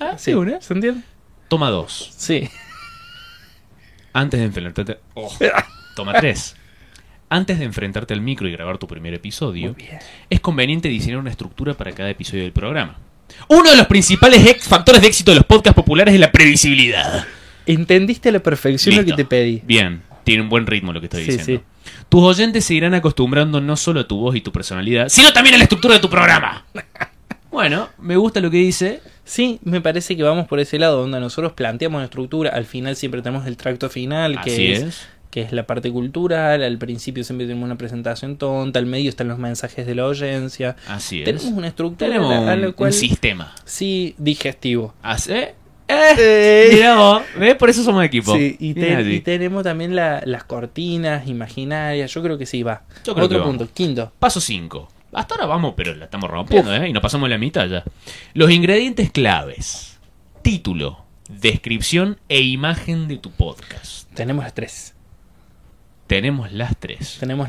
ah, 0.00 0.14
sí, 0.18 0.34
una. 0.34 0.60
¿Se 0.60 0.74
entiende? 0.74 1.02
Toma 1.48 1.70
dos. 1.70 2.12
Sí. 2.16 2.48
Antes 4.14 4.40
de 4.40 4.46
enfrentarte. 4.46 4.98
Oh, 5.14 5.30
toma 5.96 6.14
tres. 6.14 6.56
Antes 7.28 7.58
de 7.58 7.64
enfrentarte 7.64 8.14
al 8.14 8.20
micro 8.20 8.48
y 8.48 8.52
grabar 8.52 8.78
tu 8.78 8.86
primer 8.86 9.12
episodio, 9.12 9.74
es 10.30 10.40
conveniente 10.40 10.88
diseñar 10.88 11.18
una 11.18 11.30
estructura 11.30 11.74
para 11.74 11.92
cada 11.92 12.08
episodio 12.10 12.44
del 12.44 12.52
programa. 12.52 12.96
Uno 13.48 13.70
de 13.70 13.76
los 13.76 13.86
principales 13.86 14.64
factores 14.64 15.02
de 15.02 15.08
éxito 15.08 15.32
de 15.32 15.38
los 15.38 15.46
podcasts 15.46 15.74
populares 15.74 16.14
es 16.14 16.20
la 16.20 16.30
previsibilidad. 16.30 17.26
Entendiste 17.66 18.28
a 18.28 18.32
la 18.32 18.40
perfección 18.40 18.94
lo 18.96 19.04
que 19.04 19.14
te 19.14 19.24
pedí. 19.24 19.62
Bien, 19.64 20.02
tiene 20.22 20.42
un 20.42 20.48
buen 20.48 20.66
ritmo 20.66 20.92
lo 20.92 21.00
que 21.00 21.06
estoy 21.06 21.24
Sí, 21.24 21.32
diciendo. 21.32 21.64
Tus 22.08 22.22
oyentes 22.22 22.64
se 22.64 22.74
irán 22.74 22.94
acostumbrando 22.94 23.60
no 23.60 23.76
solo 23.76 24.00
a 24.00 24.06
tu 24.08 24.18
voz 24.18 24.36
y 24.36 24.40
tu 24.40 24.52
personalidad, 24.52 25.08
sino 25.08 25.32
también 25.32 25.54
a 25.56 25.58
la 25.58 25.64
estructura 25.64 25.94
de 25.94 26.00
tu 26.00 26.08
programa. 26.08 26.64
Bueno, 27.54 27.88
me 27.98 28.16
gusta 28.16 28.40
lo 28.40 28.50
que 28.50 28.56
dice. 28.58 29.00
Sí, 29.24 29.58
me 29.62 29.80
parece 29.80 30.16
que 30.16 30.22
vamos 30.22 30.46
por 30.48 30.58
ese 30.60 30.78
lado, 30.78 31.00
donde 31.00 31.18
nosotros 31.20 31.52
planteamos 31.52 31.96
una 31.98 32.04
estructura, 32.06 32.50
al 32.50 32.64
final 32.66 32.96
siempre 32.96 33.22
tenemos 33.22 33.46
el 33.46 33.56
tracto 33.56 33.88
final, 33.88 34.40
que 34.42 34.52
Así 34.52 34.66
es, 34.72 34.82
es. 34.82 35.08
que 35.30 35.40
es 35.42 35.52
la 35.52 35.66
parte 35.66 35.90
cultural, 35.92 36.62
al 36.62 36.78
principio 36.78 37.22
siempre 37.24 37.46
tenemos 37.46 37.64
una 37.64 37.78
presentación 37.78 38.36
tonta, 38.36 38.80
al 38.80 38.86
medio 38.86 39.08
están 39.08 39.28
los 39.28 39.38
mensajes 39.38 39.86
de 39.86 39.94
la 39.94 40.02
audiencia. 40.02 40.74
Así 40.88 41.20
es. 41.20 41.24
Tenemos 41.24 41.46
una 41.46 41.68
estructura 41.68 42.08
Tenemos 42.10 42.32
a 42.32 42.40
la- 42.40 42.52
a 42.52 42.56
la 42.56 42.66
un, 42.66 42.72
cual- 42.74 42.88
un 42.90 42.92
sistema. 42.92 43.54
sí 43.64 44.14
digestivo. 44.18 44.92
Así- 45.00 45.32
¿Eh? 45.32 45.54
Eh, 45.86 46.70
Mirá 46.72 46.96
vos, 46.96 47.22
¿ves? 47.38 47.54
Por 47.56 47.70
eso 47.70 47.84
somos 47.84 48.04
equipo. 48.04 48.34
Sí, 48.36 48.56
y, 48.58 48.74
tenemos 49.20 49.62
también 49.62 49.94
la- 49.94 50.22
las 50.24 50.42
cortinas 50.44 51.28
imaginarias, 51.28 52.12
yo 52.12 52.22
creo 52.22 52.36
que 52.36 52.46
sí, 52.46 52.62
va. 52.62 52.82
Yo 53.04 53.14
creo 53.14 53.26
Otro 53.26 53.38
que 53.38 53.44
punto, 53.44 53.68
quinto. 53.72 54.10
Paso 54.18 54.40
5. 54.40 54.88
Hasta 55.14 55.34
ahora 55.34 55.46
vamos, 55.46 55.74
pero 55.76 55.94
la 55.94 56.06
estamos 56.06 56.30
rompiendo, 56.30 56.74
¿eh? 56.74 56.88
Y 56.88 56.92
nos 56.92 57.02
pasamos 57.02 57.28
la 57.28 57.38
mitad 57.38 57.66
ya. 57.66 57.84
Los 58.34 58.50
ingredientes 58.50 59.10
claves. 59.10 59.98
Título, 60.42 61.04
descripción 61.28 62.18
e 62.28 62.40
imagen 62.42 63.08
de 63.08 63.16
tu 63.18 63.30
podcast. 63.30 64.10
Tenemos 64.14 64.44
las 64.44 64.54
tres. 64.54 64.90
Tenemos 66.06 66.52
las 66.52 66.76
tres. 66.78 67.16
Tenemos 67.18 67.48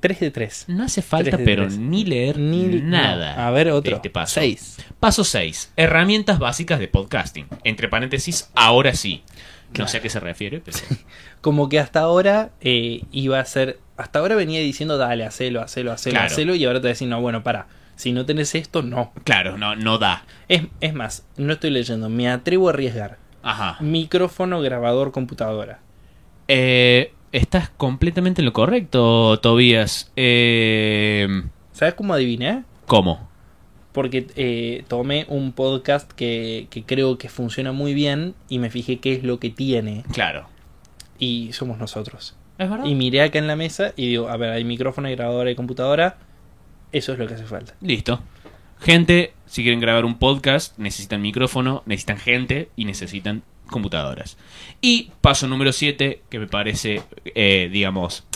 tres 0.00 0.20
de 0.20 0.30
tres. 0.30 0.64
No 0.68 0.84
hace 0.84 1.00
falta, 1.00 1.30
Tres 1.30 1.38
de 1.38 1.44
pero 1.44 1.62
tres. 1.66 1.78
ni 1.78 2.04
leer 2.04 2.38
Ni- 2.38 2.66
nada. 2.82 3.34
no. 3.36 3.42
A 3.42 3.50
ver, 3.50 3.66
de 3.68 3.72
otro. 3.72 3.96
Este 3.96 4.10
paso. 4.10 4.34
Seis. 4.34 4.76
Paso 5.00 5.24
6. 5.24 5.72
Herramientas 5.76 6.38
básicas 6.38 6.78
de 6.78 6.88
podcasting. 6.88 7.46
Entre 7.64 7.88
paréntesis, 7.88 8.50
ahora 8.54 8.92
sí. 8.94 9.22
No 9.78 9.88
sé 9.88 9.98
a 9.98 10.00
qué 10.02 10.08
se 10.10 10.20
refiere, 10.20 10.60
pero. 10.64 10.78
Como 11.40 11.68
que 11.68 11.78
hasta 11.78 12.00
ahora 12.00 12.50
eh, 12.60 13.02
iba 13.12 13.40
a 13.40 13.44
ser. 13.44 13.78
Hasta 13.96 14.18
ahora 14.18 14.34
venía 14.36 14.60
diciendo, 14.60 14.98
dale, 14.98 15.24
hacelo, 15.24 15.60
hacelo, 15.62 15.92
hacelo, 15.92 16.14
Claro. 16.14 16.26
hacelo. 16.26 16.54
Y 16.54 16.64
ahora 16.64 16.80
te 16.80 16.88
decís, 16.88 17.06
no, 17.08 17.20
bueno, 17.20 17.42
para. 17.42 17.66
Si 17.96 18.12
no 18.12 18.26
tenés 18.26 18.54
esto, 18.56 18.82
no. 18.82 19.12
Claro, 19.24 19.56
no, 19.56 19.76
no 19.76 19.98
da. 19.98 20.24
Es, 20.48 20.62
es 20.80 20.94
más, 20.94 21.24
no 21.36 21.52
estoy 21.52 21.70
leyendo, 21.70 22.08
me 22.08 22.28
atrevo 22.28 22.68
a 22.68 22.72
arriesgar. 22.72 23.18
Ajá. 23.42 23.76
Micrófono, 23.80 24.60
grabador, 24.60 25.12
computadora. 25.12 25.78
Eh, 26.48 27.12
estás 27.30 27.70
completamente 27.70 28.40
en 28.40 28.46
lo 28.46 28.52
correcto, 28.52 29.38
Tobías. 29.40 30.10
Eh, 30.16 31.42
¿Sabes 31.72 31.94
cómo 31.94 32.14
adiviné? 32.14 32.64
¿Cómo? 32.86 33.28
Porque 33.94 34.26
eh, 34.36 34.84
tomé 34.88 35.24
un 35.28 35.52
podcast 35.52 36.12
que, 36.12 36.66
que 36.68 36.82
creo 36.82 37.16
que 37.16 37.30
funciona 37.30 37.72
muy 37.72 37.94
bien 37.94 38.34
y 38.50 38.58
me 38.58 38.68
fijé 38.68 38.98
qué 38.98 39.14
es 39.14 39.22
lo 39.22 39.38
que 39.38 39.48
tiene. 39.48 40.04
Claro. 40.12 40.46
Y 41.18 41.52
somos 41.54 41.78
nosotros. 41.78 42.36
¿Es 42.58 42.68
verdad? 42.68 42.84
Y 42.84 42.94
miré 42.94 43.22
acá 43.22 43.38
en 43.38 43.46
la 43.46 43.56
mesa 43.56 43.94
y 43.96 44.08
digo, 44.08 44.28
a 44.28 44.36
ver, 44.36 44.50
hay 44.50 44.64
micrófono, 44.64 45.08
hay 45.08 45.14
grabadora 45.16 45.50
y 45.50 45.54
computadora. 45.54 46.18
Eso 46.92 47.12
es 47.14 47.18
lo 47.18 47.26
que 47.26 47.34
hace 47.34 47.44
falta. 47.44 47.74
Listo. 47.80 48.20
Gente, 48.80 49.32
si 49.46 49.62
quieren 49.62 49.80
grabar 49.80 50.04
un 50.04 50.18
podcast, 50.18 50.76
necesitan 50.78 51.22
micrófono, 51.22 51.82
necesitan 51.86 52.18
gente 52.18 52.68
y 52.76 52.84
necesitan 52.84 53.42
computadoras. 53.70 54.36
Y 54.80 55.10
paso 55.20 55.46
número 55.48 55.72
7, 55.72 56.20
que 56.28 56.38
me 56.38 56.46
parece, 56.48 57.00
eh, 57.24 57.68
digamos, 57.72 58.26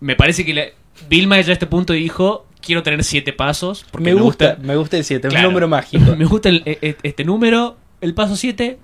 me 0.00 0.16
parece 0.16 0.44
que 0.44 0.54
la- 0.54 0.66
Vilma 1.08 1.40
ya 1.40 1.50
a 1.50 1.52
este 1.54 1.66
punto 1.66 1.94
dijo, 1.94 2.46
quiero 2.62 2.82
tener 2.82 3.04
7 3.04 3.32
pasos. 3.32 3.84
Porque 3.90 4.04
me 4.04 4.14
gusta, 4.14 4.56
me 4.62 4.76
gusta 4.76 4.96
el 4.96 5.04
7, 5.04 5.28
es 5.28 5.32
Claro. 5.32 5.48
un 5.48 5.52
número 5.54 5.68
mágico. 5.68 6.04
Me 6.16 6.24
gusta 6.24 6.48
el- 6.48 6.62
e- 6.64 6.78
e- 6.80 6.96
este 7.02 7.24
número, 7.24 7.76
el 8.00 8.14
paso 8.14 8.36
7, 8.36 8.78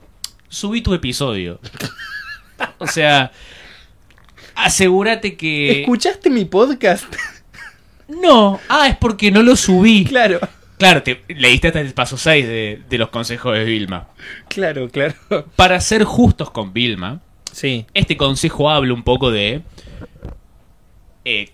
subí 0.49 0.83
tu 0.83 0.93
episodio. 0.95 1.61
o 2.79 2.87
sea, 2.87 3.33
asegúrate 4.55 5.37
que... 5.37 5.81
¿Escuchaste 5.83 6.31
mi 6.31 6.45
podcast? 6.45 7.05
No, 8.09 8.59
ah, 8.69 8.89
es 8.89 8.97
porque 8.97 9.31
no 9.31 9.43
lo 9.43 9.55
subí. 9.57 10.05
claro, 10.05 10.41
Claro, 10.79 11.03
te 11.03 11.23
leíste 11.29 11.69
hasta 11.69 11.81
el 11.81 11.93
paso 11.93 12.17
6 12.17 12.47
de, 12.47 12.83
de 12.89 12.99
los 12.99 13.09
consejos 13.09 13.55
de 13.59 13.65
Vilma. 13.65 14.09
claro, 14.49 14.89
claro. 14.89 15.15
Para 15.57 15.81
ser 15.81 16.05
justos 16.05 16.51
con 16.51 16.73
Vilma, 16.73 17.21
Sí, 17.53 17.87
este 17.95 18.17
consejo 18.17 18.71
habla 18.71 18.95
un 18.95 19.03
poco 19.03 19.31
de... 19.33 19.63
eh, 21.25 21.51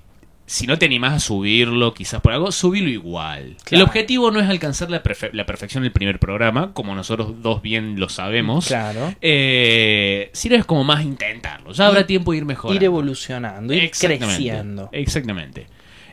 si 0.47 0.67
no 0.67 0.79
te 0.79 0.87
animás 0.87 1.15
a 1.15 1.21
subirlo, 1.21 1.95
quizás 1.95 2.21
por 2.21 2.33
algo, 2.33 2.53
subilo 2.53 2.89
igual. 2.91 3.57
Claro. 3.65 3.83
El 3.85 3.89
objetivo 3.89 4.31
no 4.31 4.41
es 4.41 4.49
alcanzar 4.49 4.91
la, 4.91 5.03
perfe- 5.03 5.31
la 5.33 5.47
perfección 5.47 5.83
del 5.85 5.93
primer 5.93 6.19
programa, 6.19 6.73
como 6.75 6.95
nosotros 6.95 7.43
dos 7.43 7.63
bien 7.63 7.99
lo 7.99 8.09
sabemos. 8.09 8.67
claro. 8.67 9.15
Eh, 9.23 10.31
sino 10.33 10.57
es 10.57 10.65
como 10.65 10.85
más 10.85 11.03
intentarlo. 11.05 11.73
Ya 11.73 11.87
habrá 11.87 12.07
tiempo 12.07 12.33
de 12.33 12.39
ir 12.39 12.45
mejorando. 12.45 12.77
Ir 12.77 12.85
evolucionando, 12.85 13.73
ir 13.73 13.85
Exactamente. 13.85 14.27
creciendo. 14.27 14.89
Exactamente. 14.93 15.67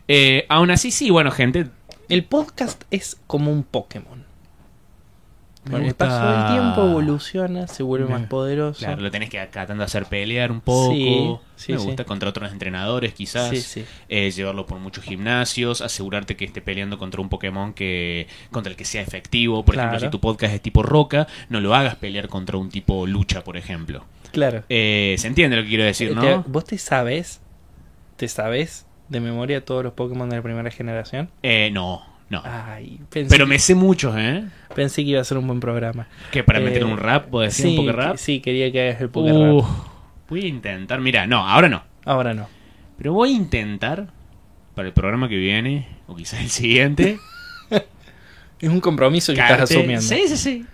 Eh, 0.08 0.46
aún 0.50 0.72
así, 0.72 0.92
sí, 0.92 1.10
bueno, 1.10 1.32
gente. 1.32 1.68
El 2.10 2.24
podcast 2.26 2.84
es 2.92 3.18
como 3.28 3.52
un 3.52 3.64
Pokémon. 3.64 4.21
Me 5.64 5.72
Con 5.74 5.86
el 5.86 5.94
paso 5.94 6.28
del 6.28 6.54
tiempo 6.60 6.90
evoluciona, 6.90 7.68
se 7.68 7.84
vuelve 7.84 8.08
Me- 8.08 8.18
más 8.18 8.28
poderoso. 8.28 8.80
Claro, 8.80 9.00
lo 9.02 9.12
tenés 9.12 9.30
que 9.30 9.38
tratando 9.46 9.82
de 9.82 9.86
hacer 9.86 10.06
pelear 10.08 10.52
un 10.52 10.60
poco. 10.60 10.92
Sí, 10.92 11.38
sí, 11.56 11.72
Me 11.74 11.78
sí. 11.78 11.86
gusta 11.86 12.04
contra 12.04 12.30
otros 12.30 12.52
entrenadores, 12.52 13.14
quizás. 13.14 13.78
Eh, 14.10 14.32
llevarlo 14.32 14.66
por 14.66 14.80
muchos 14.80 15.04
gimnasios, 15.04 15.82
asegurarte 15.82 16.36
que 16.36 16.46
esté 16.46 16.62
peleando 16.64 16.98
contra 16.98 17.22
un 17.22 17.30
Pokémon 17.30 17.74
que 17.74 18.26
contra 18.50 18.72
el 18.72 18.76
que 18.76 18.86
sea 18.86 19.04
efectivo. 19.04 19.64
Por 19.64 19.76
ejemplo, 19.76 20.00
si 20.00 20.10
tu 20.10 20.20
podcast 20.20 20.56
es 20.56 20.62
tipo 20.62 20.82
roca, 20.82 21.28
no 21.50 21.60
lo 21.62 21.76
hagas 21.76 21.96
pelear 21.96 22.28
contra 22.28 22.58
un 22.58 22.70
tipo 22.70 23.06
lucha, 23.06 23.44
por 23.44 23.56
ejemplo. 23.56 24.04
Claro. 24.32 24.64
Eh, 24.68 25.14
Se 25.20 25.28
entiende 25.28 25.58
lo 25.58 25.62
que 25.62 25.70
quiero 25.70 25.84
decir, 25.84 26.10
Eh, 26.10 26.16
¿no? 26.16 26.22
te- 26.22 26.50
¿Vos 26.50 26.66
te 26.66 26.80
sabes? 26.80 27.40
¿Te 28.18 28.28
sabes 28.28 28.88
de 29.10 29.20
memoria 29.20 29.64
todos 29.64 29.84
los 29.84 29.94
Pokémon 29.94 30.28
de 30.30 30.38
la 30.38 30.42
primera 30.42 30.72
generación? 30.72 31.30
Eh, 31.44 31.70
no, 31.72 32.02
no. 32.32 32.42
Ay, 32.44 33.00
Pero 33.12 33.28
que, 33.30 33.46
me 33.46 33.60
sé 33.60 33.76
muchos, 33.76 34.16
¿eh? 34.18 34.44
pensé 34.74 35.04
que 35.04 35.10
iba 35.12 35.22
a 35.22 35.24
ser 35.24 35.38
un 35.38 35.46
buen 35.46 35.60
programa. 35.60 36.08
Que 36.32 36.44
para 36.44 36.60
Eh, 36.60 36.64
meter 36.64 36.86
un 36.86 36.98
rap, 36.98 37.28
¿puedo 37.28 37.44
decir 37.44 37.66
sí, 37.68 37.78
un 37.78 37.86
poco 37.86 37.98
rap? 37.98 38.18
sí, 38.18 38.40
quería 38.40 38.72
que 38.72 38.82
hagas 38.90 39.02
el 39.02 39.10
Poké 39.10 39.32
Uh, 39.34 39.62
Rap. 39.62 39.70
voy 40.30 40.46
a 40.46 40.48
intentar, 40.48 41.00
mira, 41.02 41.28
no, 41.28 41.48
ahora 41.48 41.70
no. 41.70 41.84
Ahora 42.06 42.34
no. 42.34 42.48
Pero 42.98 43.14
voy 43.14 43.30
a 43.34 43.36
intentar 43.36 44.08
para 44.74 44.88
el 44.88 44.94
programa 44.94 45.28
que 45.30 45.36
viene, 45.38 45.88
o 46.08 46.16
quizás 46.16 46.40
el 46.42 46.50
siguiente, 46.50 47.20
Es 48.60 48.70
un 48.70 48.80
compromiso 48.80 49.34
que 49.34 49.40
estás 49.42 49.62
asumiendo. 49.62 50.02
Sí, 50.02 50.24
sí, 50.28 50.38
sí. 50.38 50.66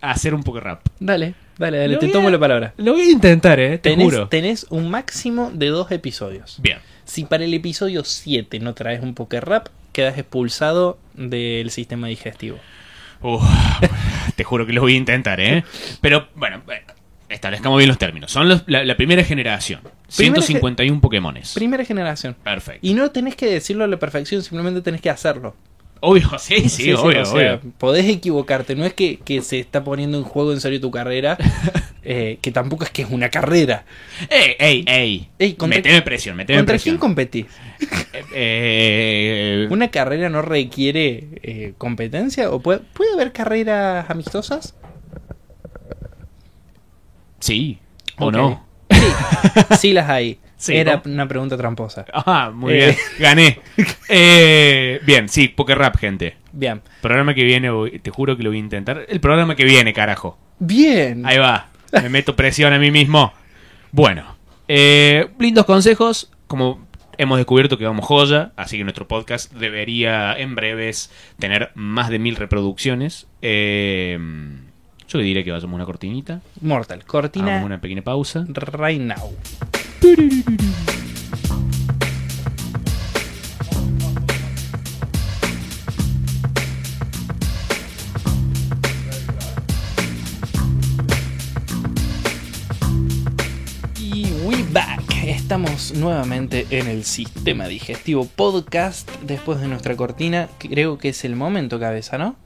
Hacer 0.00 0.32
un 0.34 0.42
poco 0.44 0.60
rap. 0.60 0.82
Dale, 1.00 1.34
dale, 1.58 1.78
dale, 1.78 1.94
Lo 1.94 1.98
te 1.98 2.08
tomo 2.08 2.28
a- 2.28 2.30
la 2.30 2.38
palabra. 2.38 2.72
Lo 2.76 2.92
voy 2.92 3.02
a 3.02 3.10
intentar, 3.10 3.58
eh, 3.58 3.78
te 3.78 3.90
Tenés, 3.90 4.04
juro. 4.04 4.28
tenés 4.28 4.66
un 4.70 4.88
máximo 4.90 5.50
de 5.52 5.66
dos 5.68 5.90
episodios. 5.90 6.58
Bien. 6.62 6.78
Si 7.04 7.24
para 7.24 7.44
el 7.44 7.52
episodio 7.54 8.04
7 8.04 8.60
no 8.60 8.74
traes 8.74 9.02
un 9.02 9.14
Poké 9.14 9.40
Rap, 9.40 9.68
quedas 9.96 10.18
expulsado 10.18 10.98
del 11.14 11.70
sistema 11.70 12.06
digestivo. 12.08 12.58
Uf, 13.22 13.42
te 14.36 14.44
juro 14.44 14.66
que 14.66 14.72
lo 14.74 14.82
voy 14.82 14.94
a 14.94 14.96
intentar, 14.98 15.40
¿eh? 15.40 15.64
Pero, 16.02 16.28
bueno, 16.34 16.62
bueno, 16.66 16.86
establezcamos 17.28 17.78
bien 17.78 17.88
los 17.88 17.98
términos. 17.98 18.30
Son 18.30 18.48
los- 18.48 18.62
la, 18.66 18.84
la 18.84 18.96
primera 18.96 19.24
generación. 19.24 19.80
Primera 20.16 20.42
151 20.42 21.00
Pokémones. 21.00 21.54
Primera 21.54 21.84
generación. 21.84 22.36
Perfecto. 22.44 22.86
Y 22.86 22.92
no 22.94 23.10
tenés 23.10 23.34
que 23.36 23.46
decirlo 23.46 23.84
a 23.84 23.86
la 23.88 23.98
perfección, 23.98 24.42
simplemente 24.42 24.82
tenés 24.82 25.00
que 25.00 25.10
hacerlo. 25.10 25.56
Obvio, 26.00 26.28
sí, 26.38 26.68
sí, 26.68 26.92
obvio, 26.92 27.22
o 27.22 27.24
sea, 27.24 27.54
obvio. 27.54 27.72
podés 27.78 28.06
equivocarte, 28.08 28.74
no 28.76 28.84
es 28.84 28.92
que, 28.94 29.18
que 29.18 29.40
se 29.42 29.58
está 29.58 29.82
poniendo 29.82 30.18
en 30.18 30.24
juego 30.24 30.52
en 30.52 30.60
serio 30.60 30.80
tu 30.80 30.90
carrera, 30.90 31.38
eh, 32.04 32.38
que 32.42 32.52
tampoco 32.52 32.84
es 32.84 32.90
que 32.90 33.02
es 33.02 33.10
una 33.10 33.30
carrera. 33.30 33.84
Ey, 34.28 34.54
ey, 34.58 34.84
ey. 34.86 35.28
Ey, 35.38 35.54
contra- 35.54 35.78
meteme 35.78 36.02
presión, 36.02 36.36
meteme 36.36 36.58
¿Contra 36.60 36.74
presión. 36.74 36.94
quién 36.96 37.00
competís? 37.00 37.46
Eh, 38.12 38.24
eh, 38.34 39.66
¿Una 39.70 39.90
carrera 39.90 40.28
no 40.28 40.42
requiere 40.42 41.28
eh, 41.42 41.72
competencia? 41.78 42.50
¿O 42.50 42.60
puede, 42.60 42.80
puede 42.80 43.12
haber 43.14 43.32
carreras 43.32 44.08
amistosas? 44.10 44.74
sí, 47.40 47.78
o 48.18 48.30
no. 48.30 48.66
Sí 49.78 49.92
las 49.92 50.08
hay. 50.10 50.38
Sí, 50.66 50.76
Era 50.76 51.02
¿no? 51.04 51.12
una 51.12 51.26
pregunta 51.28 51.56
tramposa. 51.56 52.04
Ah, 52.12 52.50
muy 52.54 52.72
Eh. 52.74 52.76
bien. 52.86 52.96
Gané. 53.18 53.60
Eh, 54.08 55.00
bien, 55.04 55.28
sí, 55.28 55.48
Poker 55.48 55.76
Rap, 55.78 55.96
gente. 55.96 56.36
Bien. 56.52 56.80
Programa 57.00 57.34
que 57.34 57.42
viene, 57.44 57.70
te 58.02 58.10
juro 58.10 58.36
que 58.36 58.42
lo 58.42 58.50
voy 58.50 58.56
a 58.58 58.60
intentar. 58.60 59.04
El 59.08 59.20
programa 59.20 59.56
que 59.56 59.64
viene, 59.64 59.92
carajo. 59.92 60.38
Bien. 60.58 61.26
Ahí 61.26 61.38
va. 61.38 61.68
Me 61.92 62.08
meto 62.08 62.36
presión 62.36 62.72
a 62.72 62.78
mí 62.78 62.90
mismo. 62.90 63.32
Bueno, 63.92 64.36
eh, 64.68 65.28
lindos 65.38 65.64
consejos. 65.66 66.30
Como 66.46 66.86
hemos 67.18 67.38
descubierto 67.38 67.78
que 67.78 67.84
vamos 67.86 68.04
joya, 68.04 68.52
así 68.56 68.76
que 68.78 68.84
nuestro 68.84 69.08
podcast 69.08 69.52
debería 69.52 70.38
en 70.38 70.54
breves 70.54 71.10
tener 71.38 71.70
más 71.74 72.08
de 72.10 72.18
mil 72.18 72.36
reproducciones. 72.36 73.26
Eh, 73.42 74.18
yo 75.08 75.18
diría 75.18 75.42
que 75.44 75.50
vayamos 75.52 75.72
a 75.72 75.76
una 75.76 75.84
cortinita. 75.84 76.40
Mortal. 76.60 77.04
Cortina 77.04 77.46
Hagamos 77.46 77.66
una 77.66 77.80
pequeña 77.80 78.02
pausa. 78.02 78.44
right 78.78 79.00
now. 79.00 79.32
Y 80.02 80.12
we 94.44 94.62
back. 94.72 95.00
Estamos 95.24 95.94
nuevamente 95.94 96.66
en 96.70 96.88
el 96.88 97.04
sistema 97.04 97.66
digestivo 97.68 98.26
podcast. 98.26 99.10
Después 99.22 99.60
de 99.60 99.68
nuestra 99.68 99.96
cortina, 99.96 100.48
creo 100.58 100.98
que 100.98 101.10
es 101.10 101.24
el 101.24 101.36
momento, 101.36 101.80
cabeza, 101.80 102.18
¿no? 102.18 102.36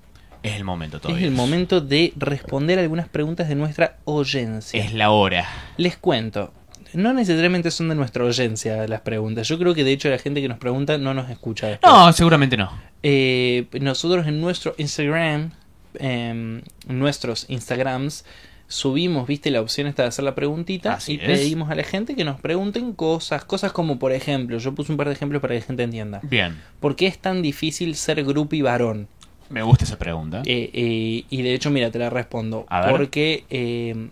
Es 0.42 0.54
el 0.54 0.64
momento 0.64 1.00
todavía. 1.00 1.20
Es 1.20 1.28
el 1.28 1.34
momento 1.34 1.80
de 1.80 2.12
responder 2.16 2.78
algunas 2.78 3.08
preguntas 3.08 3.48
de 3.48 3.54
nuestra 3.56 3.98
oyencia. 4.04 4.82
Es 4.82 4.94
la 4.94 5.10
hora. 5.10 5.46
Les 5.76 5.96
cuento. 5.96 6.52
No 6.94 7.12
necesariamente 7.12 7.70
son 7.70 7.88
de 7.88 7.94
nuestra 7.94 8.24
oyencia 8.24 8.86
las 8.88 9.00
preguntas. 9.00 9.46
Yo 9.48 9.58
creo 9.58 9.74
que 9.74 9.84
de 9.84 9.92
hecho 9.92 10.08
la 10.08 10.18
gente 10.18 10.40
que 10.40 10.48
nos 10.48 10.58
pregunta 10.58 10.98
no 10.98 11.14
nos 11.14 11.30
escucha. 11.30 11.68
después. 11.68 11.92
No, 11.92 12.12
seguramente 12.12 12.56
no. 12.56 12.70
Eh, 13.02 13.66
nosotros 13.80 14.26
en 14.26 14.40
nuestro 14.40 14.74
Instagram, 14.78 15.50
em, 15.94 16.62
nuestros 16.88 17.46
Instagrams, 17.48 18.24
subimos, 18.68 19.26
viste, 19.26 19.50
la 19.50 19.60
opción 19.60 19.86
esta 19.88 20.02
de 20.02 20.08
hacer 20.08 20.24
la 20.24 20.34
preguntita 20.34 20.94
Así 20.94 21.14
y 21.14 21.16
es. 21.16 21.22
pedimos 21.26 21.70
a 21.70 21.74
la 21.74 21.82
gente 21.82 22.14
que 22.14 22.24
nos 22.24 22.40
pregunten 22.40 22.92
cosas, 22.92 23.44
cosas 23.44 23.72
como 23.72 23.98
por 23.98 24.12
ejemplo, 24.12 24.58
yo 24.58 24.74
puse 24.74 24.92
un 24.92 24.98
par 24.98 25.08
de 25.08 25.14
ejemplos 25.14 25.42
para 25.42 25.54
que 25.54 25.60
la 25.60 25.66
gente 25.66 25.82
entienda. 25.82 26.20
Bien. 26.22 26.56
¿Por 26.78 26.94
qué 26.94 27.06
es 27.06 27.18
tan 27.18 27.42
difícil 27.42 27.96
ser 27.96 28.22
grupi 28.24 28.62
varón? 28.62 29.08
Me 29.48 29.62
gusta 29.62 29.84
esa 29.84 29.98
pregunta. 29.98 30.42
Eh, 30.46 30.70
eh, 30.72 31.24
y 31.28 31.42
de 31.42 31.54
hecho, 31.54 31.70
mira, 31.70 31.90
te 31.90 31.98
la 31.98 32.08
respondo. 32.08 32.64
A 32.68 32.82
ver. 32.82 32.90
Porque 32.92 33.44
eh, 33.50 34.08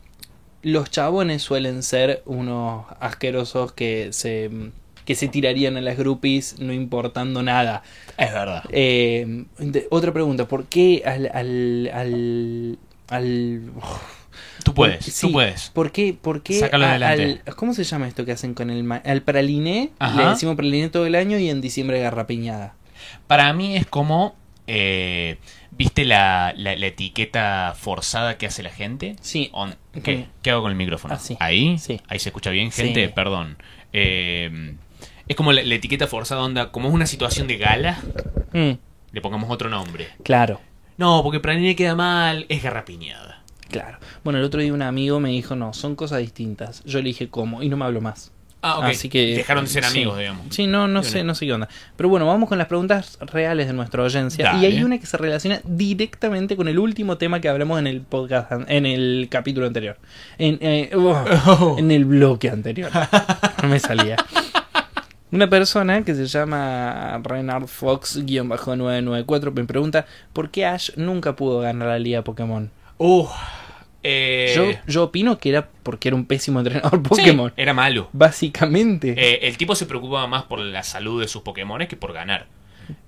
los 0.62 0.90
chabones 0.90 1.42
suelen 1.42 1.82
ser 1.82 2.22
unos 2.26 2.86
asquerosos 3.00 3.72
que 3.72 4.08
se, 4.12 4.50
que 5.04 5.14
se 5.14 5.28
tirarían 5.28 5.76
a 5.76 5.80
las 5.80 5.96
groupies 5.96 6.58
no 6.58 6.72
importando 6.72 7.42
nada. 7.42 7.82
es 8.16 8.32
verdad. 8.32 8.64
Eh, 8.70 9.44
de- 9.58 9.86
otra 9.90 10.12
pregunta, 10.12 10.48
¿por 10.48 10.66
qué 10.66 11.02
al... 11.06 11.30
al, 11.32 11.90
al, 11.92 12.78
al- 13.08 13.72
Tú 14.64 14.74
puedes, 14.74 15.04
Sí, 15.04 15.26
tú 15.26 15.32
puedes. 15.32 15.70
¿Por 15.70 15.92
qué? 15.92 16.16
Por 16.20 16.42
qué 16.42 16.60
Sácalo 16.60 16.84
a- 16.84 16.90
adelante. 16.90 17.40
al- 17.46 17.54
¿Cómo 17.54 17.72
se 17.74 17.84
llama 17.84 18.06
esto 18.08 18.24
que 18.24 18.32
hacen 18.32 18.54
con 18.54 18.70
el 18.70 18.90
al 19.04 19.22
praliné? 19.22 19.90
Ajá. 19.98 20.22
Le 20.24 20.28
decimos 20.30 20.56
praliné 20.56 20.88
todo 20.90 21.06
el 21.06 21.14
año 21.14 21.38
y 21.38 21.48
en 21.48 21.60
diciembre 21.60 22.00
garrapiñada. 22.00 22.74
Para 23.26 23.52
mí 23.52 23.76
es 23.76 23.86
como 23.86 24.36
eh, 24.66 25.38
¿viste 25.78 26.04
la, 26.04 26.52
la- 26.56 26.76
la 26.76 26.86
etiqueta 26.86 27.74
forzada 27.78 28.36
que 28.36 28.46
hace 28.46 28.62
la 28.62 28.70
gente? 28.70 29.16
Sí. 29.20 29.48
On- 29.52 29.76
¿Qué? 30.02 30.26
¿Qué 30.42 30.50
hago 30.50 30.62
con 30.62 30.70
el 30.72 30.76
micrófono? 30.76 31.14
Ah, 31.14 31.18
sí. 31.18 31.36
¿Ahí? 31.40 31.78
Sí. 31.78 32.00
¿Ahí 32.08 32.18
se 32.18 32.28
escucha 32.28 32.50
bien, 32.50 32.70
gente? 32.72 33.06
Sí. 33.06 33.12
Perdón. 33.14 33.56
Eh, 33.92 34.74
es 35.26 35.36
como 35.36 35.52
la, 35.52 35.62
la 35.62 35.74
etiqueta 35.74 36.06
forzada 36.06 36.42
onda, 36.42 36.70
como 36.72 36.88
es 36.88 36.94
una 36.94 37.06
situación 37.06 37.46
de 37.46 37.56
gala, 37.58 37.98
Mm, 38.52 38.72
le 39.12 39.20
pongamos 39.20 39.50
otro 39.50 39.68
nombre. 39.70 40.08
claro. 40.24 40.60
No, 40.96 41.22
porque 41.22 41.38
para 41.38 41.54
mí 41.54 41.60
me 41.60 41.76
queda 41.76 41.94
mal, 41.94 42.44
es 42.48 42.60
garrapiñada. 42.60 43.44
Claro. 43.70 43.98
Bueno, 44.24 44.40
el 44.40 44.44
otro 44.44 44.60
día 44.60 44.72
un 44.72 44.82
amigo 44.82 45.20
me 45.20 45.28
dijo, 45.28 45.54
no, 45.54 45.72
son 45.72 45.94
cosas 45.94 46.18
distintas. 46.18 46.82
Yo 46.84 46.98
le 46.98 47.04
dije, 47.04 47.28
¿cómo? 47.28 47.62
Y 47.62 47.68
no 47.68 47.76
me 47.76 47.84
habló 47.84 48.00
más. 48.00 48.32
Ah, 48.60 48.78
ok. 48.78 48.84
Así 48.86 49.08
que... 49.08 49.36
Dejaron 49.36 49.64
de 49.64 49.70
ser 49.70 49.84
sí. 49.84 49.90
amigos, 49.90 50.18
digamos. 50.18 50.46
Sí, 50.50 50.66
no, 50.66 50.88
no 50.88 51.02
sé, 51.02 51.22
no 51.22 51.34
sé 51.34 51.46
qué 51.46 51.52
onda. 51.52 51.68
Pero 51.96 52.08
bueno, 52.08 52.26
vamos 52.26 52.48
con 52.48 52.58
las 52.58 52.66
preguntas 52.66 53.18
reales 53.20 53.68
de 53.68 53.72
nuestra 53.72 54.02
audiencia. 54.02 54.44
Dale. 54.44 54.60
Y 54.60 54.72
hay 54.72 54.82
una 54.82 54.98
que 54.98 55.06
se 55.06 55.16
relaciona 55.16 55.60
directamente 55.64 56.56
con 56.56 56.66
el 56.68 56.78
último 56.78 57.18
tema 57.18 57.40
que 57.40 57.48
hablamos 57.48 57.78
en 57.78 57.86
el 57.86 58.00
podcast, 58.00 58.52
en 58.68 58.86
el 58.86 59.28
capítulo 59.30 59.66
anterior. 59.66 59.96
En, 60.38 60.58
eh, 60.60 60.90
oh, 60.96 61.76
en 61.78 61.90
el 61.90 62.04
bloque 62.04 62.50
anterior. 62.50 62.90
No 63.62 63.68
me 63.68 63.78
salía. 63.78 64.16
Una 65.30 65.50
persona 65.50 66.02
que 66.04 66.14
se 66.14 66.26
llama 66.26 67.20
Renard 67.22 67.66
Fox-994 67.66 69.52
me 69.52 69.64
pregunta 69.64 70.06
¿por 70.32 70.50
qué 70.50 70.64
Ash 70.64 70.90
nunca 70.96 71.36
pudo 71.36 71.60
ganar 71.60 71.88
la 71.88 71.98
liga 71.98 72.22
Pokémon? 72.24 72.70
Uh, 72.96 73.26
eh, 74.10 74.52
Yo, 74.54 74.92
yo 74.92 75.04
opino 75.04 75.38
que 75.38 75.50
era 75.50 75.68
porque 75.82 76.08
era 76.08 76.16
un 76.16 76.24
pésimo 76.26 76.60
entrenador 76.60 76.92
sí, 77.02 77.08
Pokémon. 77.08 77.52
era 77.56 77.74
malo. 77.74 78.08
Básicamente. 78.12 79.14
Eh, 79.16 79.40
el 79.48 79.56
tipo 79.56 79.74
se 79.74 79.86
preocupaba 79.86 80.26
más 80.26 80.44
por 80.44 80.58
la 80.60 80.82
salud 80.82 81.20
de 81.20 81.28
sus 81.28 81.42
Pokémon 81.42 81.86
que 81.86 81.96
por 81.96 82.12
ganar. 82.12 82.46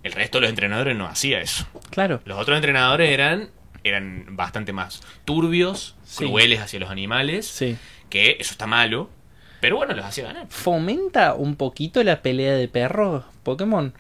El 0.02 0.12
resto 0.12 0.38
de 0.38 0.42
los 0.42 0.50
entrenadores 0.50 0.96
no 0.96 1.06
hacía 1.06 1.40
eso. 1.40 1.66
claro. 1.90 2.20
Los 2.26 2.38
otros 2.38 2.56
entrenadores 2.56 3.10
eran, 3.10 3.48
eran 3.84 4.26
bastante 4.36 4.72
más 4.72 5.00
turbios, 5.24 5.96
Sí. 6.04 6.26
crueles 6.26 6.60
hacia 6.60 6.80
los 6.80 6.90
animales, 6.90 7.46
Sí. 7.46 7.76
que 8.10 8.36
eso 8.40 8.52
está 8.52 8.66
malo, 8.66 9.08
pero 9.60 9.76
bueno, 9.76 9.94
los 9.94 10.04
hacía 10.04 10.24
ganar. 10.24 10.46
¿Fomenta 10.50 11.32
un 11.34 11.56
poquito 11.56 12.02
la 12.04 12.20
pelea 12.22 12.52
de 12.54 12.68
perros 12.68 13.24
Pokémon? 13.42 13.94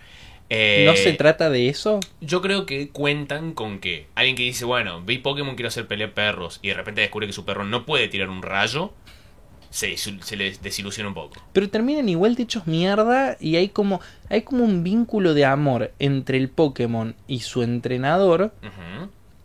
Eh, 0.50 0.84
¿No 0.84 0.96
se 0.96 1.12
trata 1.12 1.48
de 1.48 1.68
eso? 1.68 2.00
Yo 2.20 2.42
creo 2.42 2.66
que 2.66 2.88
cuentan 2.88 3.54
con 3.54 3.78
que 3.78 4.08
alguien 4.16 4.36
que 4.36 4.42
dice, 4.42 4.64
bueno, 4.64 5.00
vi 5.00 5.18
Pokémon, 5.18 5.54
quiero 5.54 5.68
hacer 5.68 5.86
pelea 5.86 6.12
perros, 6.12 6.58
y 6.60 6.68
de 6.68 6.74
repente 6.74 7.00
descubre 7.00 7.28
que 7.28 7.32
su 7.32 7.44
perro 7.44 7.64
no 7.64 7.86
puede 7.86 8.08
tirar 8.08 8.28
un 8.28 8.42
rayo, 8.42 8.92
se, 9.70 9.96
se 9.96 10.36
les 10.36 10.60
desilusiona 10.60 11.08
un 11.08 11.14
poco. 11.14 11.40
Pero 11.52 11.70
terminan 11.70 12.08
igual 12.08 12.34
de 12.34 12.42
hechos 12.42 12.66
mierda 12.66 13.36
y 13.40 13.56
hay 13.56 13.68
como, 13.68 14.00
hay 14.28 14.42
como 14.42 14.64
un 14.64 14.82
vínculo 14.82 15.32
de 15.34 15.44
amor 15.44 15.92
entre 15.98 16.36
el 16.36 16.48
Pokémon 16.48 17.14
y 17.28 17.40
su 17.40 17.62
entrenador 17.62 18.52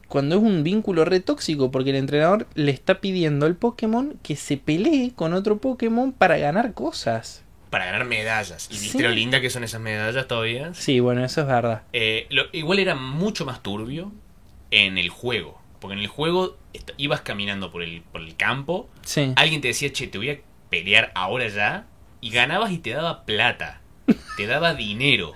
cuando 0.07 0.35
es 0.35 0.41
un 0.41 0.63
vínculo 0.63 1.05
re 1.05 1.19
tóxico 1.19 1.71
porque 1.71 1.91
el 1.91 1.97
entrenador 1.97 2.47
le 2.55 2.71
está 2.71 3.01
pidiendo 3.01 3.45
al 3.45 3.55
Pokémon 3.55 4.17
que 4.23 4.35
se 4.35 4.57
pelee 4.57 5.11
con 5.15 5.33
otro 5.33 5.57
Pokémon 5.57 6.11
para 6.11 6.37
ganar 6.37 6.73
cosas. 6.73 7.44
Para 7.75 7.87
ganar 7.87 8.05
medallas. 8.05 8.69
¿Y 8.71 8.75
viste 8.79 8.99
Sí. 8.99 9.03
lo 9.03 9.09
linda 9.09 9.41
que 9.41 9.49
son 9.49 9.65
esas 9.65 9.81
medallas 9.81 10.29
todavía? 10.29 10.73
Sí, 10.73 11.01
bueno, 11.01 11.25
eso 11.25 11.41
es 11.41 11.47
verdad. 11.47 11.81
Eh, 11.91 12.25
lo- 12.29 12.45
igual 12.53 12.79
era 12.79 12.95
mucho 12.95 13.43
más 13.45 13.61
turbio 13.61 14.13
en 14.71 14.97
el 14.97 15.09
juego. 15.09 15.61
Porque 15.81 15.95
en 15.95 15.99
el 15.99 16.07
juego 16.07 16.57
ibas 16.95 17.19
caminando 17.19 17.73
por 17.73 17.83
el, 17.83 18.01
por 18.01 18.21
el 18.21 18.37
campo, 18.37 18.89
Sí. 19.03 19.33
alguien 19.35 19.59
te 19.59 19.67
decía, 19.67 19.91
che, 19.91 20.07
te 20.07 20.17
voy 20.17 20.29
a 20.29 20.37
pelear 20.69 21.11
ahora 21.15 21.49
ya, 21.49 21.85
y 22.21 22.29
ganabas 22.29 22.71
y 22.71 22.77
te 22.77 22.91
daba 22.91 23.25
plata, 23.25 23.81
te 24.37 24.47
daba 24.47 24.73
dinero. 24.73 25.33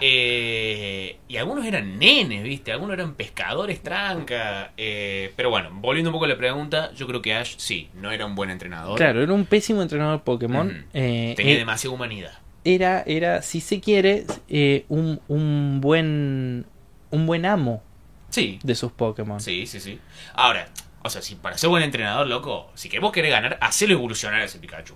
Eh, 0.00 1.18
y 1.28 1.36
algunos 1.36 1.64
eran 1.66 1.98
nenes, 1.98 2.42
¿viste? 2.42 2.72
Algunos 2.72 2.94
eran 2.94 3.14
pescadores 3.14 3.82
tranca. 3.82 4.72
eh, 4.76 5.32
pero 5.36 5.50
bueno, 5.50 5.70
volviendo 5.72 6.10
un 6.10 6.14
poco 6.14 6.24
a 6.24 6.28
la 6.28 6.36
pregunta, 6.36 6.92
yo 6.94 7.06
creo 7.06 7.20
que 7.22 7.34
Ash 7.34 7.54
sí, 7.58 7.88
no 7.94 8.10
era 8.10 8.26
un 8.26 8.34
buen 8.34 8.50
entrenador. 8.50 8.96
Claro, 8.96 9.22
era 9.22 9.32
un 9.32 9.44
pésimo 9.46 9.82
entrenador 9.82 10.22
Pokémon. 10.22 10.86
Eh, 10.94 11.34
Tenía 11.36 11.54
eh, 11.54 11.58
demasiada 11.58 11.94
humanidad. 11.94 12.32
era, 12.64 13.02
era, 13.06 13.42
si 13.42 13.60
se 13.60 13.80
quiere, 13.80 14.26
eh, 14.48 14.84
un, 14.88 15.20
un 15.28 15.80
buen 15.80 16.66
un 17.10 17.26
buen 17.26 17.46
amo 17.46 17.82
Sí, 18.30 18.58
de 18.62 18.74
sus 18.74 18.92
Pokémon. 18.92 19.40
Sí, 19.40 19.66
sí, 19.66 19.80
sí. 19.80 19.98
Ahora, 20.34 20.68
o 21.02 21.08
sea, 21.08 21.22
si 21.22 21.34
para 21.36 21.56
ser 21.56 21.70
buen 21.70 21.82
entrenador, 21.82 22.26
loco, 22.26 22.70
si 22.74 22.90
que 22.90 22.98
vos 22.98 23.10
querés 23.10 23.30
ganar, 23.30 23.56
hacelo 23.62 23.94
evolucionar 23.94 24.42
a 24.42 24.44
ese 24.44 24.58
Pikachu. 24.58 24.94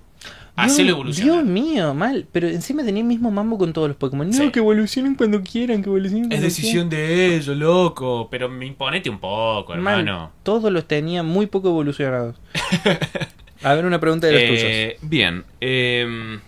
Hacelo 0.54 0.90
evolucionar. 0.90 1.34
Dios 1.34 1.44
mío, 1.46 1.94
mal. 1.94 2.26
Pero 2.30 2.48
encima 2.48 2.84
tenía 2.84 3.00
el 3.02 3.08
mismo 3.08 3.30
mambo 3.30 3.56
con 3.58 3.72
todos 3.72 3.88
los 3.88 3.96
Pokémon. 3.96 4.28
No, 4.28 4.36
Sí. 4.36 4.50
que 4.50 4.58
evolucionen 4.58 5.14
cuando 5.14 5.42
quieran, 5.42 5.82
que 5.82 5.88
evolucionen 5.88 6.24
Es 6.24 6.28
cuando 6.28 6.44
decisión 6.44 6.90
de 6.90 7.36
ellos, 7.36 7.56
loco. 7.56 8.28
Pero 8.30 8.48
me 8.48 8.66
imponete 8.66 9.08
un 9.08 9.18
poco, 9.18 9.66
quieran. 9.66 9.82
Mal. 9.84 10.00
hermano. 10.00 10.32
Todos 10.42 10.70
los 10.70 10.86
tenía 10.86 11.22
muy 11.22 11.46
poco 11.46 11.68
evolucionados. 11.68 12.36
A 13.62 13.74
ver, 13.74 13.86
una 13.86 13.98
pregunta 14.00 14.26
de 14.26 14.32
los 14.34 14.42
tuyos. 14.42 14.62
Eh, 14.64 14.96
bien. 15.02 15.44
eh, 15.60 16.38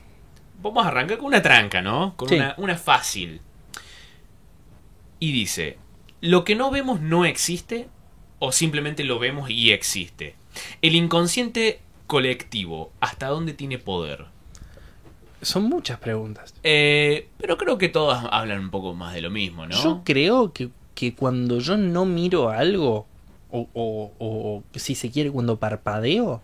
vamos 0.63 0.85
a 0.85 0.89
arrancar 0.89 1.17
con 1.19 1.27
una 1.27 1.41
tranca, 1.43 1.81
¿no? 1.81 2.15
Con 2.17 2.29
Sí. 2.29 2.35
una, 2.35 2.55
una 2.59 2.77
fácil. 2.77 3.41
Y 5.21 5.33
dice: 5.33 5.79
Lo 6.21 6.45
que 6.45 6.55
no 6.57 6.71
vemos 6.71 7.01
no 7.01 7.25
existe, 7.25 7.87
o 8.39 8.53
simplemente 8.53 9.05
lo 9.05 9.19
vemos 9.19 9.49
y 9.51 9.73
existe. 9.73 10.35
El 10.83 10.95
inconsciente 10.95 11.81
colectivo, 12.15 12.93
¿hasta 13.01 13.27
dónde 13.27 13.53
tiene 13.55 13.79
poder? 13.79 14.27
Son 15.43 15.65
muchas 15.65 15.99
preguntas. 15.99 16.55
Eh, 16.63 17.29
pero 17.39 17.59
creo 17.59 17.77
que 17.77 17.89
todas 17.89 18.25
hablan 18.31 18.61
un 18.61 18.71
poco 18.71 18.95
más 18.95 19.15
de 19.15 19.21
lo 19.21 19.31
mismo, 19.31 19.67
¿no? 19.67 19.75
Yo 19.83 20.03
creo 20.05 20.53
que, 20.53 20.71
que 20.95 21.15
cuando 21.15 21.59
yo 21.59 21.77
no 21.77 22.07
miro 22.07 22.51
algo, 22.51 23.07
o, 23.51 23.69
o- 23.75 24.13
o 24.19 24.63
si 24.79 24.95
se 24.95 25.11
quiere, 25.11 25.31
cuando 25.33 25.57
parpadeo, 25.59 26.41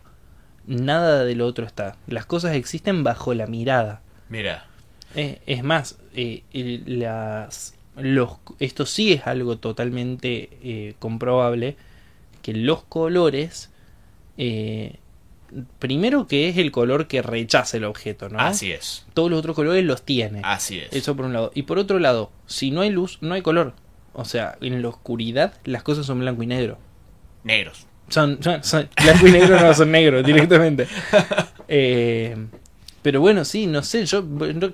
nada 0.67 1.25
de 1.25 1.35
lo 1.37 1.47
otro 1.47 1.65
está. 1.67 1.97
Las 2.09 2.27
cosas 2.27 2.57
existen 2.57 3.05
bajo 3.05 3.33
la 3.33 3.47
mirada. 3.47 4.03
Mira, 4.29 4.67
Eh, 5.15 5.41
es 5.47 5.63
más, 5.65 5.99
eh, 6.15 6.43
las, 6.87 7.75
los, 7.97 8.39
esto 8.59 8.87
sí 8.87 9.13
es 9.13 9.27
algo 9.27 9.57
totalmente 9.59 10.51
eh, 10.63 10.95
comprobable, 10.99 11.77
que 12.43 12.55
los 12.55 12.83
colores, 12.83 13.71
eh, 14.37 14.97
primero 15.79 16.27
que 16.27 16.49
es 16.49 16.57
el 16.59 16.71
color 16.71 17.07
que 17.07 17.23
rechaza 17.23 17.77
el 17.77 17.85
objeto, 17.85 18.29
¿no? 18.29 18.39
así 18.41 18.71
es. 18.73 19.07
Todos 19.15 19.31
los 19.31 19.39
otros 19.41 19.57
colores 19.57 19.85
los 19.85 20.03
tiene. 20.03 20.41
Así 20.45 20.79
es. 20.79 20.93
Eso 20.93 21.17
por 21.17 21.25
un 21.27 21.33
lado. 21.33 21.51
Y 21.55 21.63
por 21.63 21.79
otro 21.79 21.99
lado, 21.99 22.31
si 22.47 22.71
no 22.71 22.81
hay 22.83 22.91
luz, 22.91 23.19
no 23.21 23.35
hay 23.35 23.43
color. 23.43 23.75
O 24.13 24.25
sea, 24.25 24.57
en 24.61 24.83
la 24.83 24.89
oscuridad 24.89 25.55
las 25.65 25.83
cosas 25.83 26.07
son 26.07 26.21
blanco 26.21 26.43
y 26.43 26.47
negro. 26.47 26.79
Negros. 27.45 27.87
Son, 28.09 28.43
son- 28.43 28.65
son- 28.65 28.89
blanco 29.03 29.27
y 29.29 29.31
negro 29.33 29.61
no 29.61 29.73
son 29.75 29.91
negros 29.93 30.25
directamente. 30.25 30.87
Eh, 31.73 32.37
pero 33.03 33.21
bueno, 33.21 33.45
sí, 33.45 33.67
no 33.69 33.83
sé, 33.85 34.05
yo 34.05 34.25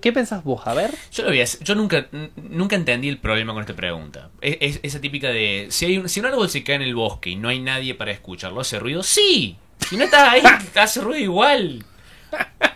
¿qué 0.00 0.12
pensás 0.12 0.42
vos? 0.42 0.66
A 0.66 0.72
ver. 0.74 0.90
Yo 1.12 1.24
lo 1.24 1.30
hacer- 1.30 1.62
Yo 1.62 1.74
nunca, 1.74 2.08
nunca 2.36 2.74
entendí 2.74 3.08
el 3.08 3.18
problema 3.18 3.52
con 3.52 3.60
esta 3.60 3.76
pregunta. 3.76 4.30
Es, 4.40 4.56
es- 4.60 4.80
esa 4.82 5.00
típica 5.00 5.28
de. 5.28 5.66
Si, 5.68 5.84
hay 5.84 5.98
un, 5.98 6.08
si 6.08 6.20
un 6.20 6.26
árbol 6.26 6.48
se 6.48 6.64
cae 6.64 6.76
en 6.76 6.82
el 6.82 6.94
bosque 6.94 7.30
y 7.30 7.36
no 7.36 7.48
hay 7.50 7.60
nadie 7.60 7.94
para 7.94 8.10
escucharlo, 8.12 8.60
¿hace 8.62 8.78
ruido? 8.78 9.02
¡Sí! 9.02 9.56
Si 9.88 9.96
no 9.96 10.04
estás 10.04 10.28
ahí, 10.28 10.42
hace 10.74 11.00
ruido 11.00 11.20
igual. 11.20 11.84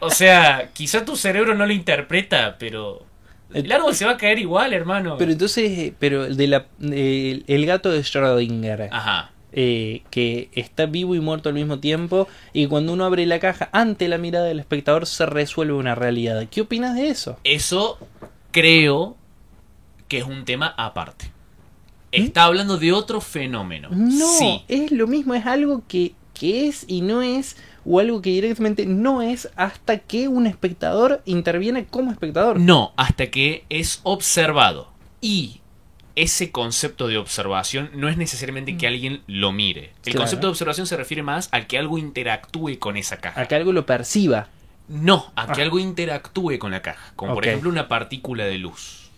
O 0.00 0.10
sea, 0.10 0.70
quizá 0.72 1.04
tu 1.04 1.16
cerebro 1.16 1.54
no 1.54 1.66
lo 1.66 1.72
interpreta, 1.72 2.56
pero. 2.58 3.04
El 3.52 3.70
árbol 3.72 3.94
se 3.96 4.04
va 4.04 4.12
a 4.12 4.16
caer 4.16 4.38
igual, 4.38 4.72
hermano. 4.72 5.16
Pero 5.18 5.32
entonces, 5.32 5.70
eh, 5.76 5.94
pero 5.98 6.32
de 6.32 6.46
la, 6.46 6.66
el, 6.80 7.42
el 7.48 7.66
gato 7.66 7.90
de 7.90 7.98
Schrödinger, 8.00 8.88
Ajá. 8.92 9.32
eh, 9.52 10.02
que 10.10 10.50
está 10.54 10.86
vivo 10.86 11.16
y 11.16 11.20
muerto 11.20 11.48
al 11.48 11.56
mismo 11.56 11.80
tiempo, 11.80 12.28
y 12.52 12.66
cuando 12.68 12.92
uno 12.92 13.04
abre 13.04 13.26
la 13.26 13.40
caja 13.40 13.68
ante 13.72 14.06
la 14.06 14.18
mirada 14.18 14.44
del 14.46 14.60
espectador 14.60 15.04
se 15.06 15.26
resuelve 15.26 15.72
una 15.72 15.96
realidad. 15.96 16.46
¿Qué 16.48 16.60
opinas 16.60 16.94
de 16.94 17.08
eso? 17.08 17.40
Eso 17.42 17.98
creo 18.52 19.16
que 20.06 20.18
es 20.18 20.24
un 20.24 20.44
tema 20.44 20.72
aparte. 20.76 21.32
Está 22.12 22.44
hablando 22.44 22.76
de 22.78 22.92
otro 22.92 23.20
fenómeno. 23.20 23.88
No, 23.90 24.28
Sí. 24.38 24.62
es 24.68 24.92
lo 24.92 25.08
mismo, 25.08 25.34
es 25.34 25.44
algo 25.46 25.82
que, 25.88 26.12
que 26.40 26.66
es 26.68 26.84
y 26.88 27.02
no 27.02 27.20
es, 27.20 27.56
o 27.84 28.00
algo 28.00 28.22
que 28.22 28.30
directamente 28.30 28.86
no 28.86 29.20
es 29.20 29.50
hasta 29.56 29.98
que 29.98 30.26
un 30.28 30.46
espectador 30.46 31.20
interviene 31.26 31.84
como 31.84 32.10
espectador. 32.10 32.58
No, 32.58 32.92
hasta 32.96 33.26
que 33.30 33.64
es 33.68 34.00
observado. 34.04 34.90
Y 35.20 35.60
ese 36.16 36.50
concepto 36.50 37.08
de 37.08 37.18
observación 37.18 37.90
no 37.94 38.08
es 38.08 38.16
necesariamente 38.16 38.76
que 38.78 38.86
alguien 38.86 39.20
lo 39.26 39.52
mire. 39.52 39.92
El 40.04 40.12
Claro. 40.12 40.20
concepto 40.20 40.46
de 40.46 40.50
observación 40.52 40.86
se 40.86 40.96
refiere 40.96 41.22
más 41.22 41.48
a 41.52 41.66
que 41.66 41.76
algo 41.78 41.98
interactúe 41.98 42.78
con 42.78 42.96
esa 42.96 43.18
caja. 43.18 43.38
A 43.40 43.46
que 43.46 43.54
algo 43.54 43.72
lo 43.72 43.84
perciba. 43.84 44.48
No, 44.88 45.30
a 45.36 45.52
que 45.52 45.60
Ah. 45.60 45.64
algo 45.64 45.78
interactúe 45.78 46.58
con 46.58 46.70
la 46.72 46.80
caja. 46.82 47.12
Como 47.16 47.34
por 47.34 47.46
ejemplo 47.46 47.68
una 47.70 47.86
partícula 47.86 48.44
de 48.44 48.56
luz. 48.58 49.10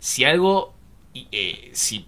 Si 0.00 0.24
algo... 0.24 0.72
eh, 1.14 1.70
si 1.74 2.06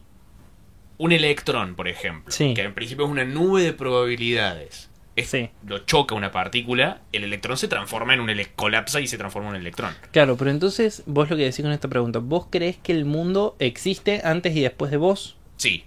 un 0.98 1.12
electrón, 1.12 1.74
por 1.74 1.88
ejemplo, 1.88 2.30
Sí. 2.32 2.54
que 2.54 2.62
en 2.62 2.74
principio 2.74 3.04
es 3.04 3.10
una 3.10 3.24
nube 3.24 3.62
de 3.62 3.72
probabilidades, 3.72 4.90
es- 5.16 5.28
Sí. 5.30 5.50
lo 5.66 5.78
choca 5.80 6.14
una 6.14 6.30
partícula, 6.30 7.00
el 7.12 7.24
electrón 7.24 7.56
se 7.56 7.68
transforma 7.68 8.14
en 8.14 8.20
un 8.20 8.30
colapsa 8.56 9.00
y 9.00 9.06
se 9.06 9.18
transforma 9.18 9.48
en 9.50 9.54
un 9.56 9.60
electrón. 9.60 9.94
Claro, 10.12 10.36
pero 10.36 10.50
entonces 10.50 11.02
vos 11.06 11.28
lo 11.30 11.36
que 11.36 11.44
decís 11.44 11.62
con 11.62 11.72
esta 11.72 11.88
pregunta, 11.88 12.18
¿vos 12.20 12.46
crees 12.50 12.76
que 12.76 12.92
el 12.92 13.04
mundo 13.04 13.56
existe 13.58 14.20
antes 14.24 14.54
y 14.56 14.60
después 14.60 14.90
de 14.90 14.96
vos? 14.96 15.36
Sí. 15.56 15.84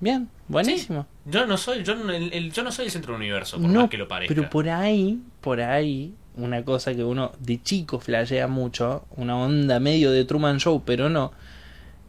Bien, 0.00 0.28
buenísimo. 0.48 1.06
Yo 1.26 1.46
no 1.46 1.58
soy, 1.58 1.84
yo 1.84 1.94
no, 1.94 2.10
el, 2.10 2.32
el- 2.32 2.52
yo 2.52 2.62
no 2.62 2.72
soy 2.72 2.86
el 2.86 2.90
centro 2.90 3.12
del 3.12 3.20
universo, 3.20 3.58
por 3.60 3.68
No, 3.68 3.82
más 3.82 3.90
que 3.90 3.98
lo 3.98 4.08
parezca. 4.08 4.34
pero 4.34 4.48
por 4.48 4.68
ahí, 4.70 5.20
por 5.42 5.60
ahí, 5.60 6.14
una 6.36 6.64
cosa 6.64 6.94
que 6.94 7.04
uno 7.04 7.32
de 7.38 7.62
chico 7.62 8.00
flashea 8.00 8.46
mucho, 8.48 9.04
una 9.16 9.36
onda 9.36 9.78
medio 9.78 10.10
de 10.10 10.24
Truman 10.24 10.58
Show, 10.58 10.82
pero 10.86 11.10
no, 11.10 11.32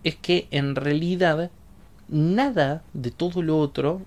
es 0.05 0.15
que 0.15 0.47
en 0.51 0.75
realidad 0.77 1.51
nada 2.11 2.83
de 2.93 3.09
todo 3.09 3.41
lo 3.41 3.57
otro, 3.57 4.01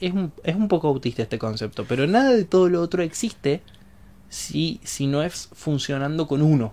es 0.00 0.12
un, 0.12 0.32
es 0.44 0.54
un 0.56 0.68
poco 0.68 0.88
autista 0.88 1.22
este 1.22 1.38
concepto, 1.38 1.84
pero 1.86 2.06
nada 2.06 2.30
de 2.30 2.44
todo 2.44 2.68
lo 2.70 2.80
otro 2.80 3.02
existe 3.02 3.60
si, 4.28 4.80
si 4.84 5.06
no 5.06 5.22
es 5.22 5.48
funcionando 5.52 6.26
con 6.26 6.40
uno. 6.40 6.72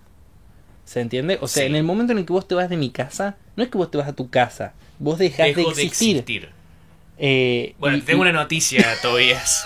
¿Se 0.86 1.02
entiende? 1.02 1.38
O 1.42 1.48
sea, 1.48 1.64
Sí. 1.64 1.70
en 1.70 1.76
el 1.76 1.84
momento 1.84 2.14
en 2.14 2.20
el 2.20 2.26
que 2.26 2.34
vos 2.34 2.48
te 2.48 2.56
vas 2.56 2.70
de 2.70 2.78
mi 2.78 2.90
casa, 2.90 3.38
no 3.56 3.64
es 3.64 3.70
que 3.70 3.78
vos 3.78 3.92
te 3.92 3.98
vas 3.98 4.08
a 4.08 4.14
tu 4.14 4.30
casa, 4.30 4.74
vos 4.98 5.20
dejás 5.20 5.48
de 5.48 5.54
Dejo 5.56 5.70
existir. 5.72 6.50
Eh, 7.22 7.76
Bueno, 7.80 7.98
y- 7.98 8.02
tengo 8.02 8.20
y- 8.26 8.30
una 8.30 8.32
noticia, 8.42 8.86
Tobias. 9.02 9.66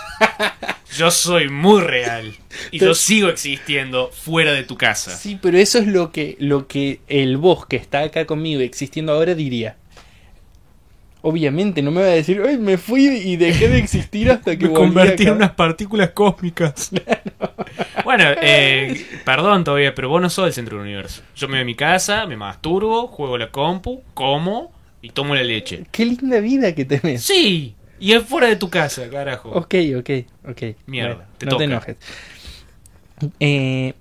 Yo 0.96 1.10
soy 1.10 1.48
muy 1.48 1.80
real. 1.82 2.34
Y 2.70 2.78
yo 2.78 2.94
sigo 2.94 3.28
existiendo 3.28 4.10
fuera 4.12 4.52
de 4.52 4.64
tu 4.64 4.76
casa. 4.76 5.16
Sí, 5.16 5.38
pero 5.40 5.56
eso 5.58 5.78
es 5.78 5.86
lo 5.86 6.12
que, 6.12 6.36
lo 6.40 6.66
que 6.68 7.00
el 7.08 7.36
vos 7.36 7.66
que 7.66 7.76
está 7.76 8.00
acá 8.00 8.26
conmigo 8.26 8.60
existiendo 8.60 9.12
ahora 9.12 9.34
diría. 9.34 9.76
Obviamente 11.26 11.80
no 11.80 11.90
me 11.90 12.02
va 12.02 12.08
a 12.08 12.10
decir, 12.10 12.42
ay, 12.46 12.58
me 12.58 12.76
fui 12.76 13.06
y 13.06 13.36
dejé 13.36 13.68
de 13.70 13.78
existir 13.78 14.30
hasta 14.30 14.58
que 14.58 14.66
volví 14.66 15.00
acá". 15.00 15.56
partículas 15.56 16.10
cósmicas. 16.10 16.90
bueno, 18.04 18.24
eh, 18.42 18.94
perdón 19.24 19.64
todavía, 19.64 19.94
pero 19.94 20.10
vos 20.10 20.20
no 20.20 20.28
sos 20.28 20.48
el 20.48 20.52
centro 20.52 20.76
del 20.76 20.84
universo. 20.86 21.22
Yo 21.34 21.48
me 21.48 21.54
voy 21.54 21.62
a 21.62 21.64
mi 21.64 21.74
casa, 21.74 22.26
me 22.26 22.36
masturbo, 22.36 23.06
juego 23.06 23.38
la 23.38 23.50
compu, 23.50 24.02
como 24.12 24.70
y 25.00 25.08
tomo 25.10 25.34
la 25.34 25.42
leche. 25.42 25.86
Qué 25.90 26.04
linda 26.04 26.40
vida 26.40 26.74
que 26.74 26.84
tenés. 26.84 27.22
Sí, 27.22 27.74
y 27.98 28.12
es 28.12 28.22
fuera 28.22 28.48
de 28.48 28.56
tu 28.56 28.68
casa, 28.68 29.08
carajo. 29.08 29.48
Ok, 29.48 29.76
ok, 29.98 30.10
ok. 30.50 30.62
Mierda, 30.86 31.14
Bueno, 31.14 31.30
te 31.38 31.46
no 31.46 31.50
toca. 31.52 31.58
te 31.58 31.64
enojes. 31.64 31.96
Eh, 33.40 33.94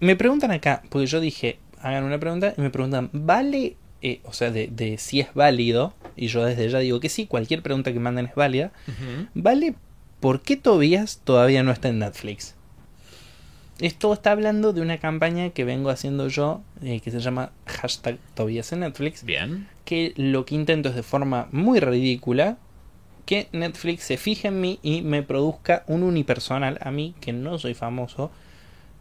me 0.00 0.16
preguntan 0.16 0.50
acá, 0.52 0.82
porque 0.88 1.06
yo 1.06 1.18
dije, 1.20 1.58
hagan 1.80 2.04
una 2.04 2.18
pregunta 2.18 2.54
y 2.56 2.60
me 2.60 2.70
preguntan, 2.70 3.10
¿vale? 3.12 3.76
eh, 4.02 4.20
o 4.24 4.32
sea, 4.32 4.50
de, 4.50 4.66
de 4.68 4.98
si 4.98 5.20
es 5.20 5.32
válido, 5.34 5.94
y 6.16 6.28
yo 6.28 6.44
desde 6.44 6.68
ya 6.68 6.78
digo 6.78 7.00
que 7.00 7.08
sí, 7.08 7.26
cualquier 7.26 7.62
pregunta 7.62 7.92
que 7.92 8.00
manden 8.00 8.26
es 8.26 8.34
válida. 8.34 8.72
¿Vale? 9.34 9.74
¿Por 10.20 10.40
qué 10.42 10.56
Tobias 10.56 11.20
todavía 11.24 11.62
no 11.62 11.72
está 11.72 11.88
en 11.88 11.98
Netflix? 11.98 12.54
Esto 13.80 14.12
está 14.12 14.30
hablando 14.30 14.72
de 14.72 14.80
una 14.80 14.98
campaña 14.98 15.50
que 15.50 15.64
vengo 15.64 15.90
haciendo 15.90 16.28
yo, 16.28 16.62
eh, 16.82 17.00
que 17.00 17.10
se 17.10 17.18
llama 17.18 17.50
hashtag 17.66 18.18
Tobias 18.34 18.72
en 18.72 18.80
Netflix, 18.80 19.24
Bien. 19.24 19.66
que 19.84 20.12
lo 20.16 20.44
que 20.44 20.54
intento 20.54 20.90
es 20.90 20.94
de 20.94 21.02
forma 21.02 21.48
muy 21.50 21.80
ridícula 21.80 22.58
que 23.26 23.48
Netflix 23.52 24.04
se 24.04 24.16
fije 24.16 24.48
en 24.48 24.60
mí 24.60 24.78
y 24.82 25.02
me 25.02 25.22
produzca 25.22 25.84
un 25.86 26.02
unipersonal 26.02 26.78
a 26.80 26.90
mí, 26.90 27.14
que 27.20 27.32
no 27.32 27.58
soy 27.58 27.74
famoso 27.74 28.30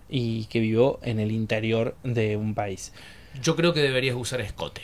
y 0.10 0.46
que 0.46 0.60
vivo 0.60 1.00
en 1.04 1.20
el 1.20 1.32
interior 1.32 1.96
de 2.04 2.38
un 2.38 2.54
país. 2.54 2.94
Yo 3.42 3.56
creo 3.56 3.74
que 3.74 3.82
deberías 3.82 4.16
usar 4.16 4.42
escote. 4.42 4.82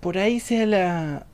Por 0.00 0.18
ahí 0.18 0.40
sea 0.40 0.66
la... 0.66 1.26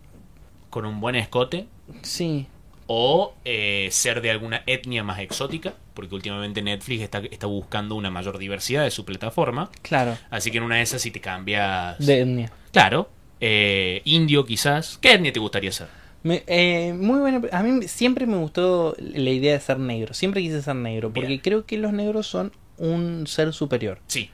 Con 0.70 0.86
un 0.86 1.00
buen 1.00 1.14
escote. 1.16 1.66
Sí, 2.02 2.46
O 2.86 3.34
eh, 3.44 3.88
ser 3.90 4.20
de 4.22 4.30
alguna 4.30 4.62
etnia 4.66 5.02
más 5.04 5.18
exótica. 5.20 5.74
Porque 5.94 6.14
últimamente 6.14 6.62
Netflix 6.62 7.02
está, 7.02 7.18
está 7.30 7.46
buscando 7.46 7.94
una 7.96 8.10
mayor 8.10 8.38
diversidad 8.38 8.84
de 8.84 8.90
su 8.90 9.04
plataforma. 9.04 9.70
claro, 9.82 10.16
Así 10.30 10.50
que 10.50 10.58
en 10.58 10.64
una 10.64 10.76
de 10.76 10.82
esas 10.82 11.02
si 11.02 11.10
te 11.10 11.20
cambias... 11.20 11.98
de 11.98 12.20
etnia. 12.20 12.52
Claro. 12.72 13.10
eh, 13.40 14.00
indio 14.04 14.46
quizás. 14.46 14.98
¿Qué 15.02 15.12
etnia 15.12 15.32
te 15.32 15.40
gustaría 15.40 15.70
ser? 15.72 15.88
Me- 16.22 16.44
eh, 16.46 16.94
muy 16.94 17.18
buena. 17.20 17.42
A 17.52 17.62
mí 17.62 17.86
siempre 17.88 18.26
me 18.26 18.36
gustó 18.38 18.94
la 18.98 19.28
idea 19.30 19.52
de 19.52 19.60
ser 19.60 19.78
negro. 19.78 20.14
Siempre 20.14 20.40
quise 20.40 20.62
ser 20.62 20.76
negro. 20.76 21.12
Porque 21.12 21.28
Bien. 21.28 21.40
creo 21.40 21.66
que 21.66 21.76
los 21.76 21.92
negros 21.92 22.26
son 22.26 22.52
un 22.78 23.26
ser 23.26 23.52
superior. 23.52 23.98
Sí. 24.06 24.30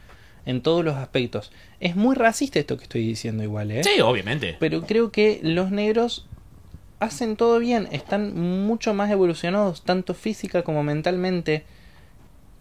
En 0.49 0.63
todos 0.63 0.85
los 0.85 0.97
aspectos. 0.97 1.53
Es 1.79 1.95
muy 1.95 2.17
racista 2.17 2.59
esto 2.59 2.77
que 2.77 2.85
estoy 2.85 3.07
diciendo 3.07 3.43
igual, 3.43 3.71
¿eh? 3.71 3.85
Sí, 3.85 4.01
obviamente. 4.01 4.57
Pero 4.59 4.83
creo 4.83 5.13
que 5.13 5.39
los 5.43 5.71
negros 5.71 6.27
hacen 6.99 7.37
todo 7.37 7.59
bien. 7.59 7.89
Están 7.93 8.35
mucho 8.67 8.95
más 8.95 9.11
evolucionados, 9.11 9.83
tanto 9.83 10.15
física 10.15 10.63
como 10.63 10.83
mentalmente. 10.83 11.65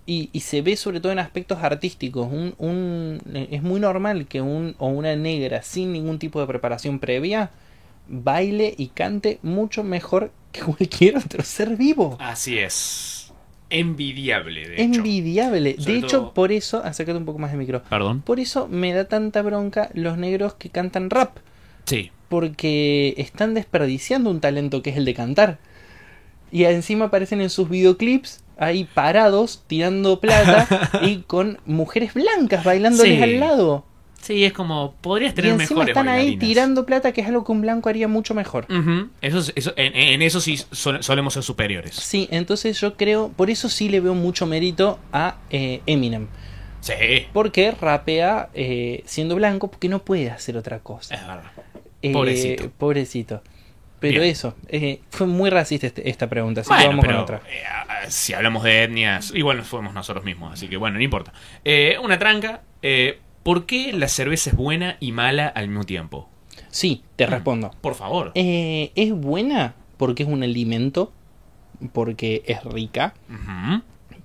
Y, 0.06 0.30
y 0.34 0.42
se 0.42 0.62
ve 0.62 0.78
sobre 0.78 1.00
todo 1.00 1.12
en 1.12 1.20
aspectos 1.20 1.60
artísticos. 1.64 2.28
Un, 2.32 2.54
un, 2.60 3.22
es 3.34 3.64
muy 3.64 3.80
normal 3.80 4.28
que 4.28 4.42
un 4.42 4.76
o 4.78 4.88
una 4.88 5.16
negra 5.16 5.64
sin 5.64 5.92
ningún 5.94 6.20
tipo 6.20 6.40
de 6.40 6.48
preparación 6.48 7.00
previa 7.00 7.52
baile 8.10 8.74
y 8.78 8.88
cante 8.88 9.40
mucho 9.44 9.84
mejor 9.84 10.32
que 10.52 10.62
cualquier 10.64 11.18
otro 11.18 11.44
ser 11.44 11.76
vivo. 11.76 12.18
Así 12.20 12.58
es. 12.58 13.17
Envidiable, 13.70 14.68
de 14.70 14.76
hecho. 14.76 14.84
Envidiable. 15.00 15.76
Sobre 15.80 15.94
de 15.94 16.00
hecho, 16.00 16.18
todo- 16.20 16.34
por 16.34 16.52
eso, 16.52 16.82
acércate 16.84 17.18
un 17.18 17.26
poco 17.26 17.40
más 17.40 17.52
de 17.52 17.58
micro. 17.58 17.84
Perdón. 17.90 18.22
Por 18.22 18.40
eso 18.40 18.68
me 18.68 18.94
da 18.94 19.06
tanta 19.08 19.42
bronca 19.42 19.90
los 19.94 20.18
negros 20.18 20.54
que 20.54 20.70
cantan 20.70 21.10
rap. 21.10 21.38
Sí. 21.86 22.12
Porque 22.30 23.14
están 23.18 23.54
desperdiciando 23.54 24.30
un 24.30 24.40
talento 24.42 24.82
que 24.82 24.90
es 24.92 24.98
el 24.98 25.06
de 25.06 25.14
cantar. 25.14 25.58
Y 26.52 26.64
encima 26.64 27.06
aparecen 27.06 27.42
en 27.42 27.50
sus 27.50 27.70
videoclips 27.70 28.42
ahí 28.58 28.86
parados, 28.94 29.64
tirando 29.68 30.20
plata 30.20 30.68
y 31.04 31.18
con 31.28 31.60
mujeres 31.66 32.14
blancas 32.14 32.64
bailándoles 32.64 33.18
Sí. 33.18 33.22
al 33.24 33.40
lado. 33.40 33.86
Sí, 34.22 34.44
es 34.44 34.52
como. 34.54 34.94
Podrías 35.02 35.32
Y 35.34 35.36
tener 35.36 35.52
encima 35.52 35.70
mejores 35.86 35.90
están 35.90 36.08
ahí 36.10 36.18
bailarinas. 36.18 36.48
tirando 36.48 36.86
plata, 36.86 37.12
que 37.14 37.22
es 37.22 37.28
algo 37.28 37.44
que 37.46 37.52
un 37.52 37.62
blanco 37.62 37.88
haría 37.90 38.08
mucho 38.08 38.34
mejor. 38.34 38.66
Eso, 39.22 39.40
es- 39.40 39.54
eso, 39.56 39.74
en, 39.78 39.96
en 39.96 40.22
eso 40.22 40.42
sí 40.42 40.58
sol- 40.72 41.02
solemos 41.04 41.34
ser 41.34 41.44
superiores. 41.44 41.96
Sí, 41.96 42.28
entonces 42.32 42.80
yo 42.82 42.98
creo, 42.98 43.30
por 43.30 43.50
eso 43.50 43.70
sí 43.70 43.90
le 43.90 44.00
veo 44.02 44.14
mucho 44.16 44.46
mérito 44.46 45.00
a 45.14 45.38
eh, 45.50 45.82
Eminem. 45.86 46.28
Sí. 46.82 46.94
Porque 47.34 47.72
rapea 47.72 48.50
eh, 48.54 49.04
siendo 49.06 49.36
blanco, 49.36 49.70
porque 49.72 49.88
no 49.90 50.00
puede 50.00 50.30
hacer 50.30 50.58
otra 50.58 50.80
cosa. 50.80 51.16
Es 51.16 51.22
verdad. 51.22 51.52
Eh, 52.02 52.12
Pobrecito. 52.12 52.70
pobrecito. 52.78 53.42
Pero 54.00 54.22
Bien. 54.22 54.32
eso, 54.32 54.56
eh, 54.68 55.00
fue 55.10 55.26
muy 55.26 55.50
racista 55.50 55.88
este- 55.88 56.08
esta 56.08 56.28
pregunta, 56.30 56.62
así 56.62 56.70
que 56.72 56.86
vamos 56.88 57.04
pero 57.04 57.16
con 57.16 57.24
otra. 57.24 57.42
eh, 57.50 57.64
si 58.10 58.34
hablamos 58.34 58.64
de 58.64 58.84
etnias, 58.84 59.32
igual 59.34 59.58
nos 59.58 59.68
fuimos 59.68 59.92
nosotros 59.94 60.24
mismos, 60.24 60.54
así 60.54 60.68
que 60.68 60.78
bueno, 60.78 60.98
no 60.98 61.04
importa. 61.04 61.34
Eh, 61.66 61.98
una 62.04 62.20
tranca. 62.20 62.62
¿Por 63.48 63.66
qué 63.66 63.94
la 63.94 64.10
cerveza 64.10 64.50
es 64.50 64.58
buena 64.58 64.98
y 65.00 65.14
mala 65.14 65.48
al 65.48 65.70
mismo 65.70 65.86
tiempo? 65.86 66.28
Sí, 66.68 67.04
te 67.16 67.26
respondo. 67.26 67.72
Por 67.80 67.96
favor. 67.96 68.34
Eh, 68.36 68.92
es 68.96 69.14
buena 69.14 69.74
porque 69.96 70.24
es 70.24 70.28
un 70.30 70.44
alimento, 70.44 71.14
porque 71.94 72.44
es 72.46 72.62
rica, 72.66 73.14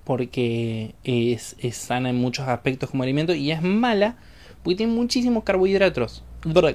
porque 0.03 0.93
es, 1.05 1.55
es 1.59 1.77
sana 1.77 2.09
en 2.09 2.17
muchos 2.17 2.49
aspectos 2.49 2.89
como 2.89 3.03
alimento 3.03 3.33
y 3.33 3.51
es 3.51 3.61
mala 3.61 4.17
porque 4.61 4.75
tiene 4.75 4.91
muchísimos 4.91 5.45
carbohidratos. 5.45 6.25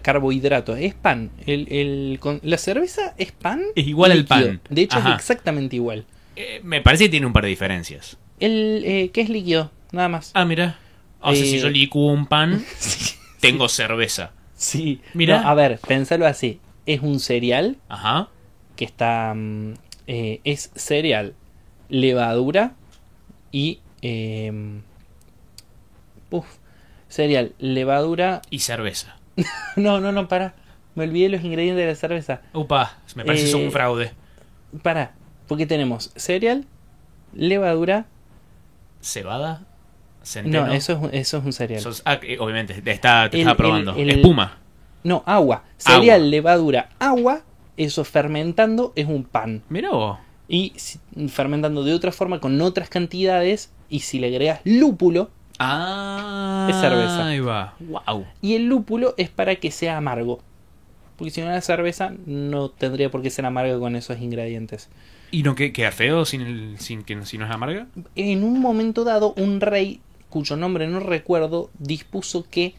Carbohidratos, 0.00 0.78
es 0.78 0.94
pan. 0.94 1.30
El, 1.46 1.70
el- 1.70 2.18
con- 2.18 2.40
la 2.42 2.56
cerveza 2.56 3.14
es 3.18 3.30
pan. 3.32 3.60
Es 3.74 3.86
igual 3.86 4.12
al 4.12 4.24
pan. 4.24 4.62
De 4.70 4.80
hecho, 4.80 4.96
Ajá. 4.96 5.10
es 5.10 5.16
exactamente 5.16 5.76
igual. 5.76 6.06
Eh, 6.34 6.62
me 6.64 6.80
parece 6.80 7.04
que 7.04 7.10
tiene 7.10 7.26
un 7.26 7.34
par 7.34 7.42
de 7.42 7.50
diferencias. 7.50 8.16
El 8.40 8.82
eh, 8.86 9.10
que 9.10 9.20
es 9.20 9.28
líquido, 9.28 9.70
nada 9.92 10.08
más. 10.08 10.30
Ah, 10.32 10.46
mira. 10.46 10.78
O 11.20 11.34
sea, 11.34 11.42
Eh, 11.44 11.46
si 11.46 11.58
yo 11.60 11.68
licuo 11.70 12.12
un 12.12 12.26
pan, 12.26 12.64
Sí. 12.78 13.14
tengo 13.40 13.68
cerveza. 13.68 14.30
Sí. 14.54 15.00
Mirá. 15.14 15.42
No, 15.42 15.48
a 15.48 15.54
ver, 15.54 15.78
pensalo 15.86 16.26
así. 16.26 16.60
Es 16.86 17.00
un 17.02 17.20
cereal 17.20 17.76
Ajá. 17.88 18.28
que 18.76 18.84
está. 18.84 19.32
mm, 19.34 19.74
eh, 20.06 20.40
es 20.44 20.70
cereal, 20.74 21.34
levadura 21.88 22.72
y. 23.52 23.80
eh, 24.02 24.80
uf, 26.30 26.46
cereal, 27.08 27.54
levadura. 27.58 28.42
Y 28.50 28.60
cerveza. 28.60 29.16
No, 29.76 30.00
no, 30.00 30.12
no, 30.12 30.28
para. 30.28 30.54
Me 30.94 31.04
olvidé 31.04 31.28
los 31.28 31.44
ingredientes 31.44 31.84
de 31.84 31.86
la 31.92 31.94
cerveza. 31.94 32.40
Upa, 32.52 32.98
me 33.14 33.24
parece 33.24 33.44
que 33.44 33.50
son 33.52 33.60
Eh, 33.60 33.66
un 33.66 33.72
fraude. 33.72 34.12
Para, 34.82 35.12
porque 35.46 35.64
tenemos 35.66 36.10
cereal, 36.16 36.64
levadura. 37.34 38.06
¿Cebada? 39.00 39.62
¿Centeno? 40.22 40.66
No, 40.66 40.72
eso 40.72 40.92
es, 40.92 40.98
un- 40.98 41.14
eso 41.14 41.38
es 41.38 41.44
un 41.44 41.52
cereal. 41.52 41.80
Sos- 41.80 42.02
ah, 42.04 42.18
obviamente, 42.40 42.74
te, 42.82 42.90
está, 42.90 43.28
te 43.30 43.36
El- 43.36 43.40
estaba 43.42 43.56
probando. 43.56 43.92
el- 43.94 44.10
el- 44.10 44.16
Espuma. 44.16 44.58
No, 45.04 45.22
agua. 45.26 45.62
Cereal, 45.76 46.20
Agua. 46.20 46.28
levadura, 46.30 46.88
agua. 46.98 47.42
Eso 47.76 48.04
fermentando 48.04 48.92
es 48.96 49.06
un 49.06 49.24
pan. 49.24 49.62
Mirá 49.68 49.90
vos. 49.90 50.18
y 50.50 50.72
si- 50.76 50.98
fermentando 51.28 51.84
de 51.84 51.92
otra 51.92 52.10
forma 52.10 52.40
con 52.40 52.58
otras 52.62 52.88
cantidades 52.88 53.70
y 53.90 54.00
si 54.00 54.18
le 54.18 54.28
agregas 54.28 54.60
lúpulo 54.64 55.30
Ah, 55.58 56.66
Es 56.70 56.76
cerveza. 56.76 57.26
Ahí 57.26 57.40
va. 57.40 57.74
Wow. 57.80 58.24
y 58.40 58.54
el 58.54 58.64
lúpulo 58.66 59.14
es 59.18 59.28
para 59.28 59.56
que 59.56 59.70
sea 59.70 59.96
amargo 59.98 60.40
Porque 61.16 61.30
si 61.32 61.40
no 61.42 61.48
la 61.48 61.60
cerveza 61.60 62.12
no 62.26 62.68
tendría 62.70 63.10
por 63.10 63.22
qué 63.22 63.30
ser 63.30 63.44
amarga 63.44 63.76
con 63.78 63.94
esos 63.96 64.18
ingredientes. 64.20 64.88
¿Y 65.32 65.42
no 65.42 65.54
que- 65.56 65.72
queda 65.72 65.90
feo 65.92 66.24
sin, 66.24 66.40
el, 66.42 66.78
sin 66.78 67.02
que 67.02 67.24
si 67.26 67.36
no 67.38 67.44
es 67.44 67.50
amarga? 67.50 67.86
En 68.14 68.44
un 68.44 68.60
momento 68.60 69.02
dado, 69.04 69.34
un 69.36 69.60
rey, 69.60 70.00
cuyo 70.30 70.56
nombre 70.56 70.86
no 70.86 71.00
recuerdo, 71.00 71.70
dispuso 71.78 72.46
que 72.50 72.74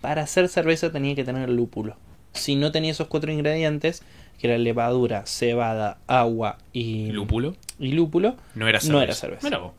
para 0.00 0.22
hacer 0.22 0.48
cerveza 0.48 0.90
tenía 0.92 1.14
que 1.14 1.24
tener 1.24 1.48
lúpulo. 1.50 1.96
Si 2.32 2.56
no 2.56 2.72
tenía 2.72 2.90
esos 2.92 3.08
cuatro 3.08 3.30
ingredientes, 3.32 4.02
que 4.38 4.46
era 4.48 4.56
levadura, 4.58 5.24
cebada, 5.26 5.98
agua 6.06 6.58
y 6.72 7.06
¿Lúpulo? 7.12 7.54
y 7.78 7.92
lúpulo, 7.92 8.36
No 8.54 8.66
era 8.68 8.80
cerveza. 8.80 8.92
No 8.96 9.02
era 9.02 9.14
cerveza. 9.14 9.46
Mira 9.46 9.58
vos. 9.58 9.72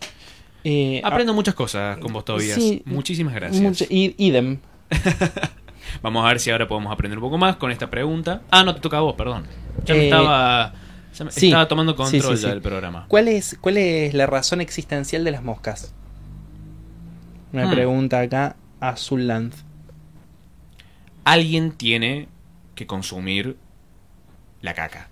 eh, 0.64 1.02
Aprendo 1.04 1.34
muchas 1.34 1.56
cosas 1.56 1.98
con 1.98 2.14
vos 2.14 2.24
todavía. 2.26 2.54
sí, 2.56 2.84
Muchísimas 2.86 3.34
ah, 3.34 3.40
gracias. 3.40 3.88
idem. 3.90 4.60
Vamos 6.02 6.24
a 6.26 6.28
ver 6.30 6.40
si 6.40 6.52
ahora 6.52 6.68
podemos 6.68 6.92
aprender 6.94 7.18
un 7.18 7.24
poco 7.24 7.38
más 7.38 7.56
con 7.58 7.72
esta 7.72 7.90
pregunta. 7.90 8.42
Ah, 8.52 8.64
no, 8.64 8.74
te 8.76 8.82
toca 8.82 8.98
a 8.98 9.02
vos, 9.02 9.16
perdón. 9.16 9.46
Ya 9.86 9.94
me 9.96 10.02
Eh, 10.02 10.04
estaba, 10.06 10.74
ya 11.18 11.26
me- 11.26 11.32
sí. 11.32 11.48
estaba 11.48 11.68
tomando 11.68 11.96
control 11.96 12.22
sí, 12.38 12.44
ya 12.44 12.48
sí. 12.50 12.54
del 12.54 12.62
programa. 12.62 13.06
¿Cuál 13.08 13.28
es, 13.28 13.58
¿Cuál 13.60 13.78
es 13.78 14.14
la 14.14 14.26
razón 14.28 14.62
existencial 14.62 15.24
de 15.24 15.32
las 15.32 15.44
moscas? 15.44 15.94
Una 17.54 17.68
Hmm. 17.68 17.72
pregunta 17.72 18.20
acá, 18.22 18.56
Azul 18.80 19.28
Land. 19.28 19.54
Alguien 21.24 21.72
tiene 21.72 22.28
que 22.76 22.88
consumir 22.88 23.58
la 24.62 24.74
caca. 24.74 25.10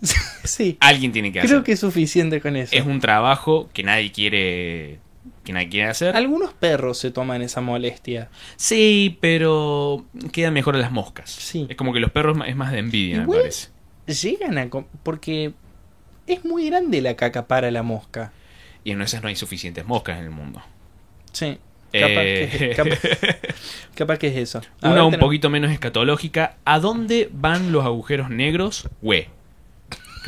sí, 0.44 0.76
Alguien 0.80 1.12
tiene 1.12 1.32
que 1.32 1.40
hacer. 1.40 1.50
creo 1.50 1.64
que 1.64 1.72
es 1.72 1.80
suficiente 1.80 2.40
con 2.40 2.56
eso. 2.56 2.74
es 2.74 2.84
un 2.84 3.00
trabajo 3.00 3.68
que 3.72 3.82
nadie 3.82 4.10
quiere 4.12 4.98
que 5.44 5.52
nadie 5.52 5.68
quiere 5.68 5.88
hacer. 5.88 6.16
Algunos 6.16 6.52
perros 6.52 6.98
se 6.98 7.10
toman 7.12 7.42
esa 7.42 7.60
molestia. 7.60 8.28
Sí, 8.56 9.18
pero 9.20 10.04
quedan 10.32 10.52
mejor 10.54 10.74
las 10.76 10.90
moscas. 10.92 11.30
Sí. 11.30 11.66
Es 11.68 11.76
como 11.76 11.92
que 11.92 12.00
los 12.00 12.10
perros 12.12 12.36
es 12.46 12.56
más 12.56 12.72
de 12.72 12.78
envidia, 12.78 13.20
me 13.22 13.26
parece. 13.28 13.68
Llegan 14.06 14.58
a... 14.58 14.68
porque 15.02 15.52
es 16.26 16.44
muy 16.44 16.68
grande 16.68 17.00
la 17.00 17.14
caca 17.16 17.46
para 17.46 17.70
la 17.70 17.82
mosca. 17.84 18.32
Y 18.84 18.90
en 18.92 19.00
esas 19.02 19.22
no 19.22 19.28
hay 19.28 19.36
suficientes 19.36 19.84
moscas 19.86 20.18
en 20.18 20.24
el 20.24 20.30
mundo. 20.30 20.60
Sí. 21.32 21.58
Capaz, 21.92 22.22
Eh, 22.24 22.50
que, 22.58 22.70
capaz, 22.76 22.98
capaz 23.94 24.18
que 24.18 24.28
es 24.28 24.36
eso. 24.36 24.58
A 24.80 24.86
Una 24.86 24.94
ver, 24.94 25.02
un 25.04 25.10
tenemos- 25.10 25.26
poquito 25.26 25.50
menos 25.50 25.70
escatológica. 25.70 26.56
¿A 26.64 26.78
dónde 26.78 27.28
van 27.32 27.70
los 27.72 27.84
agujeros 27.84 28.30
negros? 28.30 28.88
Hue. 29.02 29.28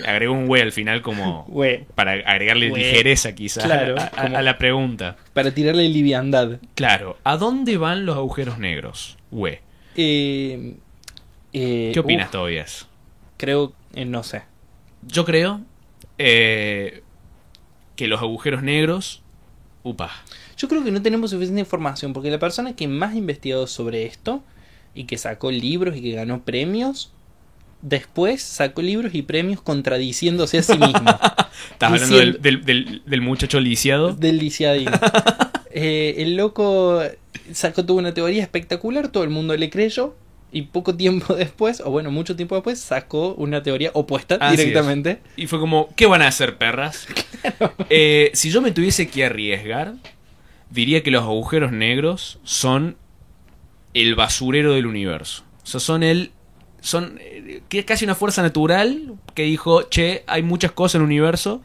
Agrego 0.07 0.33
un 0.35 0.49
hue 0.51 0.61
al 0.61 0.73
final 0.73 1.03
como 1.03 1.45
Güey, 1.49 1.85
para 1.95 2.13
agregarle 2.13 2.71
Hue. 2.73 2.79
ligereza 2.79 3.35
quizás 3.35 3.65
Claro, 3.65 3.95
a, 3.99 4.05
a- 4.07 4.11
como- 4.11 4.37
a 4.37 4.43
la 4.43 4.59
pregunta. 4.59 5.17
para 5.33 5.53
tirarle 5.53 5.89
liviandad. 5.89 6.59
Claro, 6.75 7.17
¿a 7.25 7.37
dónde 7.37 7.77
van 7.79 8.05
los 8.05 8.17
agujeros 8.17 8.59
negros? 8.59 9.17
Hue. 9.31 9.61
Eh, 9.97 10.75
eh, 11.53 11.91
¿Qué 11.95 12.01
opinas, 12.01 12.27
uf, 12.27 12.33
Tobias? 12.33 12.89
Creo, 13.39 13.73
no 13.95 14.23
sé. 14.25 14.43
Yo 15.03 15.25
creo 15.25 15.61
eh, 16.19 17.03
que 17.97 18.07
los 18.09 18.21
agujeros 18.21 18.63
negros... 18.63 19.23
Upa. 19.85 20.11
Yo 20.57 20.69
creo 20.69 20.85
que 20.85 20.91
no 20.91 21.03
tenemos 21.03 21.31
suficiente 21.31 21.61
información 21.61 22.13
porque 22.13 22.31
la 22.31 22.39
persona 22.39 22.75
que 22.77 22.87
más 22.89 23.13
ha 23.15 23.17
investigado 23.17 23.67
sobre 23.67 24.05
esto 24.07 24.43
y 24.95 25.05
que 25.05 25.19
sacó 25.19 25.51
libros 25.51 25.97
y 25.97 26.03
que 26.03 26.13
ganó 26.13 26.43
premios, 26.45 27.13
después 27.83 28.43
sacó 28.43 28.81
libros 28.83 29.15
y 29.15 29.23
premios 29.23 29.61
contradiciéndose 29.61 30.59
a 30.59 30.63
sí 30.63 30.79
mismo. 30.79 31.11
Estás 31.73 31.93
hablando 31.93 32.17
del, 32.17 32.41
del- 32.41 32.65
del- 32.65 33.03
del 33.05 33.21
muchacho 33.21 33.61
lisiado. 33.61 34.13
del 34.15 34.39
lisiadín. 34.39 34.89
Eh, 35.77 36.23
el 36.23 36.37
loco 36.37 37.03
sacó 37.53 37.85
toda 37.85 37.99
una 37.99 38.15
teoría 38.15 38.41
espectacular, 38.45 39.09
todo 39.09 39.25
el 39.25 39.31
mundo 39.31 39.57
le 39.57 39.71
creyó. 39.71 40.15
Y 40.53 40.63
poco 40.63 40.95
tiempo 40.95 41.35
después, 41.35 41.81
o 41.85 41.91
bueno, 41.91 42.13
mucho 42.13 42.37
tiempo 42.37 42.55
después, 42.55 42.79
sacó 42.79 43.35
una 43.35 43.61
teoría 43.65 43.91
opuesta 43.93 44.37
Así 44.37 44.57
directamente. 44.57 45.19
Y 45.37 45.49
fue 45.49 45.59
como, 45.59 45.89
¿qué 45.97 46.07
van 46.07 46.23
a 46.23 46.29
hacer, 46.29 46.59
perras? 46.59 47.09
Eh, 47.91 48.31
si 48.35 48.51
yo 48.53 48.63
me 48.63 48.71
tuviese 48.71 49.09
que 49.09 49.25
arriesgar, 49.25 49.95
diría 50.75 51.03
que 51.03 51.11
los 51.11 51.23
agujeros 51.23 51.73
negros 51.73 52.39
son 52.43 52.97
el 53.95 54.15
basurero 54.17 54.75
del 54.75 54.87
universo. 54.87 55.45
O 55.63 55.67
sea, 55.67 55.81
son 55.81 56.03
el. 56.03 56.33
Son 56.81 57.19
eh, 57.21 57.63
que 57.69 57.79
es 57.79 57.85
casi 57.87 58.05
una 58.05 58.15
fuerza 58.15 58.43
natural 58.43 59.15
que 59.35 59.45
dijo, 59.45 59.85
che, 59.85 60.25
hay 60.27 60.43
muchas 60.43 60.73
cosas 60.73 60.97
en 60.97 61.01
el 61.03 61.07
universo. 61.07 61.63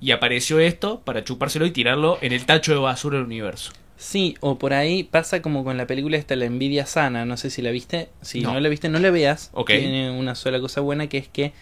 Y 0.00 0.10
apareció 0.10 0.58
esto 0.60 1.00
para 1.00 1.24
chupárselo 1.24 1.66
y 1.66 1.70
tirarlo 1.70 2.18
en 2.20 2.32
el 2.32 2.44
tacho 2.44 2.72
de 2.72 2.78
basura 2.78 3.16
del 3.18 3.26
universo. 3.26 3.72
Sí, 3.96 4.36
o 4.40 4.58
por 4.58 4.72
ahí 4.74 5.04
pasa 5.04 5.40
como 5.40 5.64
con 5.64 5.76
la 5.76 5.86
película 5.86 6.16
esta, 6.16 6.36
La 6.36 6.44
envidia 6.44 6.84
sana, 6.84 7.24
no 7.24 7.36
sé 7.36 7.48
si 7.48 7.62
la 7.62 7.70
viste. 7.70 8.08
Si 8.20 8.40
no, 8.40 8.52
No. 8.52 8.60
la 8.60 8.68
viste, 8.68 8.88
no 8.88 8.98
la 8.98 9.10
veas. 9.10 9.50
Tiene 9.66 10.10
una 10.10 10.34
sola 10.34 10.60
cosa 10.60 10.80
buena 10.80 11.06
que 11.08 11.18
es 11.18 11.28
que 11.28 11.52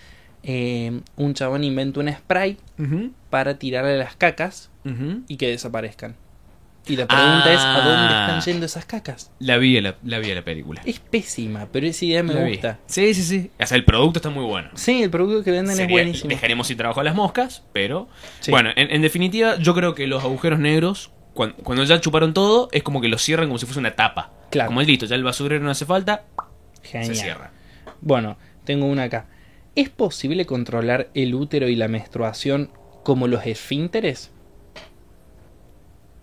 eh, 0.43 1.01
un 1.17 1.35
chabón 1.35 1.63
inventa 1.63 2.01
un 2.01 2.13
spray 2.13 2.57
para 3.31 3.59
tirarle 3.59 3.97
las 3.97 4.17
cacas 4.17 4.71
y 5.29 5.37
que 5.37 5.49
desaparezcan. 5.49 6.17
Y 6.87 6.97
la 6.97 7.07
pregunta 7.07 7.53
es, 7.53 7.61
¿a 7.61 7.77
dónde 7.79 7.93
Ah. 8.15 8.27
están 8.39 8.41
yendo 8.53 8.67
esas 8.67 8.85
cacas? 8.85 9.31
La 9.39 9.57
vi, 9.57 9.81
la, 9.81 9.95
la 10.05 10.19
vi 10.19 10.35
la 10.35 10.43
película. 10.43 10.83
Es 10.85 10.99
pésima, 10.99 11.69
pero 11.71 11.87
esa 11.87 12.05
idea 12.05 12.23
me 12.25 12.35
La 12.35 12.43
vi. 12.43 12.53
gusta. 12.55 12.79
Sí, 12.87 13.15
sí, 13.15 13.23
sí. 13.23 13.51
O 13.61 13.67
sea, 13.67 13.77
el 13.77 13.85
producto 13.85 14.19
está 14.19 14.31
muy 14.31 14.45
bueno. 14.45 14.71
Sí, 14.75 15.03
el 15.03 15.11
producto 15.11 15.45
que 15.45 15.53
venden 15.53 15.79
es 15.79 15.89
buenísimo. 15.89 16.29
Dejaremos 16.29 16.67
sin 16.67 16.77
trabajo 16.77 16.99
a 17.01 17.05
las 17.05 17.15
moscas, 17.15 17.63
pero. 17.73 18.09
Sí. 18.41 18.51
Bueno, 18.51 18.71
en, 18.75 18.91
en 18.91 19.01
definitiva, 19.01 19.57
yo 19.59 19.75
creo 19.75 19.95
que 19.95 20.09
los 20.09 20.25
agujeros 20.25 20.59
negros, 20.59 21.13
cuan- 21.35 21.55
cuando, 21.63 21.85
ya 21.85 22.01
chuparon 22.01 22.35
todo, 22.35 22.69
es 22.73 22.83
como 22.83 23.01
que 23.01 23.07
los 23.09 23.23
cierran 23.23 23.47
como 23.47 23.59
si 23.59 23.67
fuese 23.67 23.79
una 23.79 23.95
tapa. 23.95 24.33
Claro. 24.51 24.69
Como 24.69 24.81
el 24.81 24.87
listo, 24.89 25.07
ya 25.07 25.15
el 25.15 25.23
basurero 25.23 25.63
no 25.65 25.71
hace 25.71 25.87
falta, 25.87 26.25
Genial. 26.83 27.15
se 27.15 27.23
cierra. 27.23 27.53
Bueno, 28.01 28.37
tengo 28.65 28.87
una 28.87 29.05
acá. 29.05 29.27
¿Es 29.77 29.89
posible 29.89 30.47
controlar 30.47 31.09
el 31.15 31.35
útero 31.35 31.69
y 31.69 31.77
la 31.77 31.87
menstruación 31.89 32.71
como 33.05 33.29
los 33.29 33.47
esfínteres? 33.47 34.33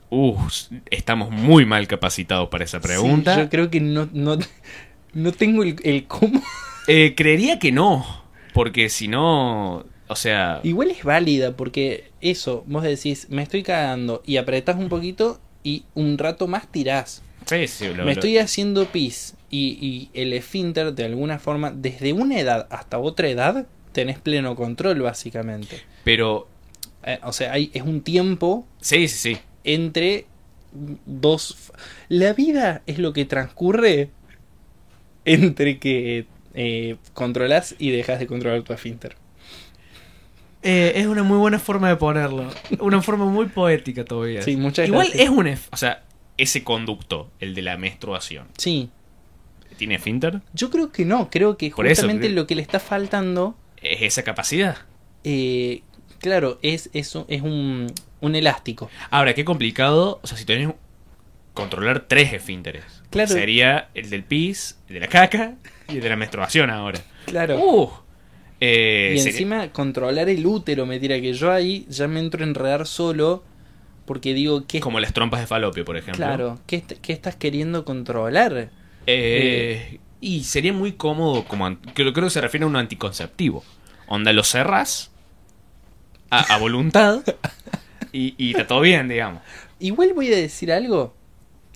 Uf, 0.09 0.69
estamos 0.89 1.29
muy 1.31 1.65
mal 1.65 1.87
capacitados 1.87 2.49
para 2.49 2.63
esa 2.65 2.79
pregunta. 2.79 3.35
Sí, 3.35 3.41
yo 3.41 3.49
creo 3.49 3.69
que 3.69 3.79
no, 3.79 4.09
no, 4.11 4.37
no 5.13 5.31
tengo 5.31 5.63
el, 5.63 5.75
el 5.83 6.05
cómo. 6.07 6.41
Eh, 6.87 7.13
creería 7.15 7.59
que 7.59 7.71
no, 7.71 8.23
porque 8.53 8.89
si 8.89 9.07
no. 9.07 9.85
O 10.07 10.15
sea. 10.15 10.59
Igual 10.63 10.89
es 10.89 11.03
válida, 11.03 11.55
porque 11.55 12.09
eso, 12.21 12.63
vos 12.67 12.81
decís, 12.83 13.27
me 13.29 13.43
estoy 13.43 13.61
cagando 13.61 14.23
y 14.25 14.37
apretás 14.37 14.77
un 14.77 14.89
poquito 14.89 15.39
y 15.63 15.83
un 15.93 16.17
rato 16.17 16.47
más 16.47 16.67
tirás. 16.71 17.21
sí, 17.45 17.67
sí, 17.67 17.85
lo- 17.89 17.97
me 17.97 18.05
lo- 18.05 18.11
estoy 18.11 18.39
haciendo 18.39 18.85
pis 18.85 19.35
y, 19.51 19.77
y 19.79 20.09
el 20.19 20.33
esfínter, 20.33 20.93
de 20.93 21.05
alguna 21.05 21.37
forma, 21.37 21.69
desde 21.71 22.13
una 22.13 22.39
edad 22.39 22.67
hasta 22.71 22.97
otra 22.97 23.27
edad, 23.29 23.67
tenés 23.91 24.17
pleno 24.19 24.55
control, 24.55 25.01
básicamente. 25.01 25.81
Pero. 26.03 26.47
Eh, 27.03 27.19
o 27.23 27.31
sea, 27.31 27.53
hay, 27.53 27.69
es 27.73 27.83
un 27.83 28.01
tiempo 28.01 28.65
Sí, 28.81 29.07
sí, 29.07 29.35
sí. 29.35 29.41
Entre 29.63 30.25
dos... 31.05 31.71
La 32.09 32.33
vida 32.33 32.81
es 32.85 32.99
lo 32.99 33.13
que 33.13 33.25
transcurre 33.25 34.09
entre 35.25 35.79
que 35.79 36.25
eh, 36.53 36.95
controlas 37.13 37.75
y 37.77 37.91
dejas 37.91 38.19
de 38.19 38.27
controlar 38.27 38.61
tu 38.63 38.73
esfínter. 38.73 39.15
Eh, 40.61 40.93
es 40.95 41.07
una 41.07 41.23
muy 41.23 41.37
buena 41.37 41.59
forma 41.59 41.87
de 41.89 41.95
ponerlo. 41.95 42.49
Una 42.79 43.01
forma 43.01 43.25
muy 43.25 43.45
poética 43.47 44.03
todavía. 44.03 44.41
Sí, 44.41 44.57
muchas 44.57 44.87
Igual 44.87 45.07
gracias. 45.07 45.23
es 45.23 45.29
un. 45.29 45.47
O 45.71 45.77
sea, 45.77 46.03
ese 46.37 46.63
conducto, 46.63 47.31
el 47.39 47.55
de 47.55 47.61
la 47.61 47.77
menstruación, 47.77 48.47
Sí, 48.57 48.89
¿tiene 49.77 49.95
esfínter? 49.95 50.41
yo 50.53 50.69
creo 50.69 50.91
que 50.91 51.05
no, 51.05 51.29
creo 51.29 51.57
que 51.57 51.69
Por 51.71 51.87
justamente 51.87 52.29
lo 52.29 52.45
que 52.47 52.55
le 52.55 52.61
está 52.61 52.79
faltando, 52.79 53.55
¿Es 53.81 54.01
esa 54.01 54.23
capacidad? 54.23 54.77
eh, 55.23 55.81
claro, 56.19 56.59
es, 56.61 56.89
es, 56.93 57.15
un- 57.15 57.25
es 57.27 57.41
un, 57.41 57.91
un 58.21 58.35
elástico. 58.35 58.89
Ahora, 59.09 59.33
qué 59.33 59.43
complicado. 59.45 60.19
O 60.21 60.27
sea, 60.27 60.37
si 60.37 60.45
tenés 60.45 60.69
controlar 61.53 62.05
tres 62.07 62.31
esfínteres. 62.33 62.83
Claro. 63.09 63.29
Sería 63.29 63.89
el 63.93 64.09
del 64.09 64.23
pis, 64.23 64.77
el 64.87 64.93
de 64.95 64.99
la 65.01 65.07
caca 65.07 65.55
y 65.89 65.95
el 65.95 66.01
de 66.01 66.09
la 66.09 66.15
menstruación 66.15 66.69
ahora. 66.69 67.01
Claro. 67.25 67.57
Uh, 67.59 67.89
eh, 68.61 69.13
y 69.15 69.19
sería- 69.19 69.31
encima 69.31 69.69
controlar 69.73 70.29
el 70.29 70.45
útero, 70.45 70.85
me 70.85 70.99
tira 70.99 71.19
que 71.19 71.33
yo 71.33 71.51
ahí 71.51 71.85
ya 71.89 72.07
me 72.07 72.19
entro 72.19 72.43
a 72.43 72.47
enredar 72.47 72.85
solo 72.87 73.43
porque 74.05 74.33
digo, 74.33 74.65
¿qué, 74.67 74.79
Como 74.79 74.99
las 74.99 75.13
trompas 75.13 75.39
de 75.41 75.47
falopio, 75.47 75.83
por 75.85 75.97
ejemplo. 75.97 76.25
claro, 76.25 76.59
¿qué, 76.65 76.77
est- 76.77 76.93
qué 77.01 77.13
estás 77.13 77.35
queriendo 77.35 77.83
controlar? 77.85 78.69
Eh, 79.05 79.99
y 80.21 80.43
sería 80.43 80.73
muy 80.73 80.93
cómodo, 80.93 81.45
como 81.45 81.77
creo, 81.93 82.13
creo 82.13 82.25
que 82.25 82.29
se 82.31 82.41
refiere 82.41 82.63
a 82.63 82.67
un 82.67 82.75
anticonceptivo. 82.75 83.63
Onda, 84.07 84.33
lo 84.33 84.43
cerras 84.43 85.11
a, 86.29 86.55
a 86.55 86.57
voluntad 86.57 87.21
y, 88.11 88.33
y 88.37 88.51
está 88.51 88.67
todo 88.67 88.81
bien, 88.81 89.07
digamos. 89.07 89.41
Igual 89.79 90.13
voy 90.13 90.31
a 90.33 90.35
decir 90.35 90.71
algo, 90.71 91.13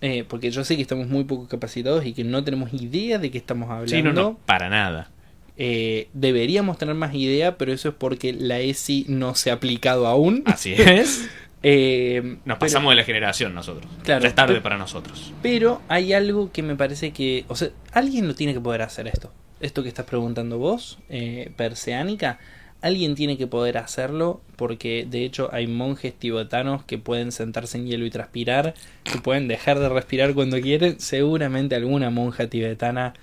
eh, 0.02 0.26
porque 0.28 0.52
yo 0.52 0.64
sé 0.64 0.76
que 0.76 0.82
estamos 0.82 1.08
muy 1.08 1.24
poco 1.24 1.48
capacitados 1.48 2.06
y 2.06 2.14
que 2.14 2.24
no 2.24 2.44
tenemos 2.44 2.74
idea 2.74 3.18
de 3.18 3.32
qué 3.32 3.38
estamos 3.38 3.70
hablando. 3.70 3.90
Sí, 3.96 4.02
no, 4.02 4.14
no, 4.14 4.38
para 4.46 4.70
nada. 4.70 5.10
Eh, 5.56 6.10
deberíamos 6.14 6.78
tener 6.80 6.96
más 6.96 7.14
idea, 7.14 7.58
pero 7.58 7.72
eso 7.72 7.90
es 7.90 7.96
porque 7.96 8.34
la 8.34 8.60
ESI 8.60 9.06
no 9.08 9.36
se 9.36 9.52
ha 9.52 9.54
aplicado 9.54 10.08
aún. 10.08 10.44
Así 10.46 10.74
es. 10.74 11.30
Eh, 11.66 12.22
Nos 12.44 12.58
pero- 12.58 12.60
pasamos 12.60 12.92
de 12.92 12.98
la 12.98 13.06
generación 13.06 13.54
nosotros. 13.56 13.90
Claro, 14.04 14.22
ya 14.22 14.28
es 14.28 14.36
tarde 14.36 14.56
pero- 14.56 14.64
para 14.64 14.78
nosotros. 14.78 15.32
Pero 15.42 15.82
hay 15.88 16.12
algo 16.12 16.52
que 16.52 16.62
me 16.62 16.76
parece 16.76 17.12
que. 17.14 17.46
O 17.48 17.56
sea, 17.56 17.70
alguien 17.94 18.28
lo 18.28 18.36
tiene 18.36 18.54
que 18.54 18.60
poder 18.60 18.82
hacer 18.82 19.08
esto. 19.08 19.32
esto 19.62 19.82
que 19.82 19.88
estás 19.88 20.06
preguntando 20.06 20.58
vos, 20.58 21.00
eh, 21.08 21.54
perseánica, 21.56 22.38
alguien 22.84 23.16
tiene 23.16 23.38
que 23.38 23.48
poder 23.48 23.78
hacerlo 23.80 24.42
porque 24.58 25.08
de 25.10 25.26
hecho 25.26 25.50
hay 25.54 25.66
monjes 25.68 26.14
tibetanos 26.14 26.84
que 26.84 26.98
pueden 27.00 27.32
sentarse 27.32 27.78
en 27.78 27.88
hielo 27.88 28.06
y 28.06 28.12
transpirar, 28.12 28.76
que 29.04 29.18
pueden 29.20 29.48
dejar 29.48 29.80
de 29.80 29.90
respirar 29.90 30.34
cuando 30.36 30.60
quieren. 30.62 31.00
Seguramente 31.00 31.76
alguna 31.76 32.10
monja 32.12 32.48
tibetana 32.48 33.14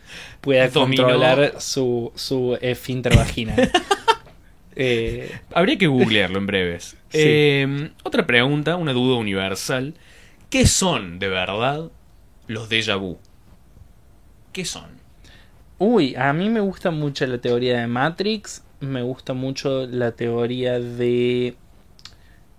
pueda 0.40 0.66
Dominó. 0.68 1.02
controlar 1.04 1.60
su, 1.60 2.10
su 2.16 2.58
esfínter 2.60 3.14
vaginal. 3.16 3.70
Eh, 4.76 5.30
Habría 5.52 5.76
que 5.76 5.88
googlearlo 5.88 6.38
en 6.38 6.46
breves. 6.46 6.96
Sí. 7.10 7.18
Eh, 7.22 7.90
otra 8.02 8.26
pregunta, 8.26 8.76
una 8.76 8.92
duda 8.92 9.16
universal. 9.18 9.94
¿Qué 10.48 10.66
son 10.66 11.18
de 11.18 11.28
verdad 11.28 11.90
los 12.46 12.70
déjà 12.70 12.98
vu? 12.98 13.18
¿Qué 14.52 14.64
son? 14.64 15.00
Uy, 15.78 16.14
a 16.16 16.32
mí 16.32 16.48
me 16.48 16.60
gusta 16.60 16.90
mucho 16.90 17.26
la 17.26 17.38
teoría 17.38 17.80
de 17.80 17.86
Matrix, 17.86 18.62
me 18.80 19.02
gusta 19.02 19.32
mucho 19.34 19.86
la 19.86 20.12
teoría 20.12 20.80
de 20.80 21.54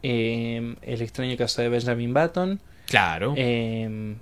eh, 0.04 0.76
El 0.82 1.02
extraño 1.02 1.36
caso 1.38 1.62
de 1.62 1.70
Benjamin 1.70 2.14
Button, 2.14 2.60
Claro. 2.88 3.34
eh, 3.38 4.16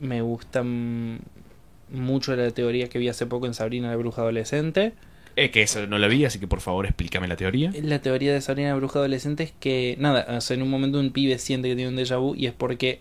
me 0.00 0.22
gusta 0.22 0.62
mucho 0.64 2.34
la 2.36 2.50
teoría 2.50 2.88
que 2.88 2.98
vi 2.98 3.08
hace 3.08 3.26
poco 3.26 3.46
en 3.46 3.54
Sabrina 3.54 3.90
la 3.90 3.96
bruja 3.96 4.22
adolescente. 4.22 4.92
Es 5.36 5.50
que 5.50 5.62
esa 5.62 5.86
no 5.86 5.98
la 5.98 6.08
vi, 6.08 6.24
así 6.24 6.38
que 6.38 6.46
por 6.46 6.60
favor 6.60 6.84
explícame 6.84 7.26
la 7.28 7.36
teoría. 7.36 7.72
La 7.82 8.00
teoría 8.00 8.32
de 8.34 8.40
Sabrina 8.40 8.70
la 8.70 8.74
bruja 8.74 8.98
adolescente 8.98 9.44
es 9.44 9.52
que, 9.58 9.96
nada, 9.98 10.26
o 10.36 10.40
sea, 10.40 10.56
en 10.56 10.62
un 10.62 10.70
momento 10.70 10.98
un 11.00 11.10
pibe 11.12 11.38
siente 11.38 11.68
que 11.68 11.76
tiene 11.76 11.90
un 11.90 11.96
déjà 11.96 12.18
vu 12.18 12.34
y 12.34 12.46
es 12.46 12.52
porque 12.52 13.00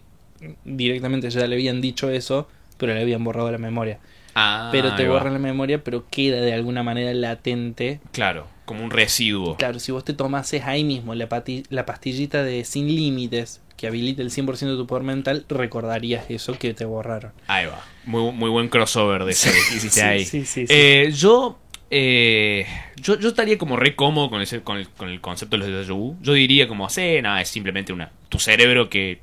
directamente 0.63 1.29
ya 1.29 1.45
le 1.47 1.55
habían 1.55 1.81
dicho 1.81 2.09
eso, 2.09 2.47
pero 2.77 2.93
le 2.93 3.01
habían 3.01 3.23
borrado 3.23 3.51
la 3.51 3.57
memoria. 3.57 3.99
Ah, 4.35 4.69
pero 4.71 4.95
te 4.95 5.03
ahí 5.03 5.07
va. 5.07 5.15
borran 5.15 5.33
la 5.33 5.39
memoria, 5.39 5.83
pero 5.83 6.05
queda 6.09 6.39
de 6.41 6.53
alguna 6.53 6.83
manera 6.83 7.13
latente 7.13 7.99
Claro, 8.11 8.47
como 8.65 8.83
un 8.83 8.91
residuo. 8.91 9.57
Claro, 9.57 9.79
si 9.79 9.91
vos 9.91 10.05
te 10.05 10.13
tomases 10.13 10.63
ahí 10.65 10.83
mismo 10.83 11.13
la, 11.15 11.27
la 11.69 11.85
pastillita 11.85 12.43
de 12.43 12.63
Sin 12.63 12.87
Límites 12.87 13.61
que 13.77 13.87
habilita 13.87 14.21
el 14.21 14.29
100% 14.29 14.59
de 14.71 14.75
tu 14.77 14.85
poder 14.87 15.03
mental, 15.03 15.45
recordarías 15.49 16.29
eso 16.29 16.57
que 16.57 16.73
te 16.73 16.85
borraron. 16.85 17.31
Ahí 17.47 17.65
va. 17.65 17.83
Muy, 18.05 18.31
muy 18.31 18.49
buen 18.49 18.69
crossover 18.69 19.25
de 19.25 19.31
ese 19.31 19.51
que 19.51 19.57
hiciste 19.75 19.89
Sí, 19.89 20.01
ahí. 20.01 20.23
sí, 20.25 20.45
sí, 20.45 20.67
sí. 20.67 20.73
Eh, 20.73 21.11
yo, 21.15 21.57
eh, 21.89 22.65
yo. 22.97 23.17
Yo 23.19 23.29
estaría 23.29 23.57
como 23.57 23.75
re 23.77 23.95
cómodo 23.95 24.29
con, 24.29 24.41
ese, 24.41 24.61
con, 24.61 24.77
el, 24.77 24.87
con 24.89 25.09
el 25.09 25.19
concepto 25.19 25.57
de 25.57 25.67
los 25.67 25.87
déjà 25.87 25.93
vu. 25.95 26.15
Yo 26.21 26.33
diría 26.33 26.67
como, 26.67 26.87
sí, 26.89 27.21
nada, 27.21 27.41
es 27.41 27.49
simplemente 27.49 27.91
una. 27.91 28.11
Tu 28.29 28.37
cerebro 28.39 28.87
que, 28.89 29.19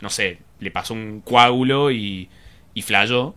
no 0.00 0.10
sé, 0.10 0.38
le 0.58 0.70
pasó 0.72 0.92
un 0.94 1.20
coágulo 1.24 1.90
y, 1.92 2.28
y 2.74 2.82
flayó. 2.82 3.34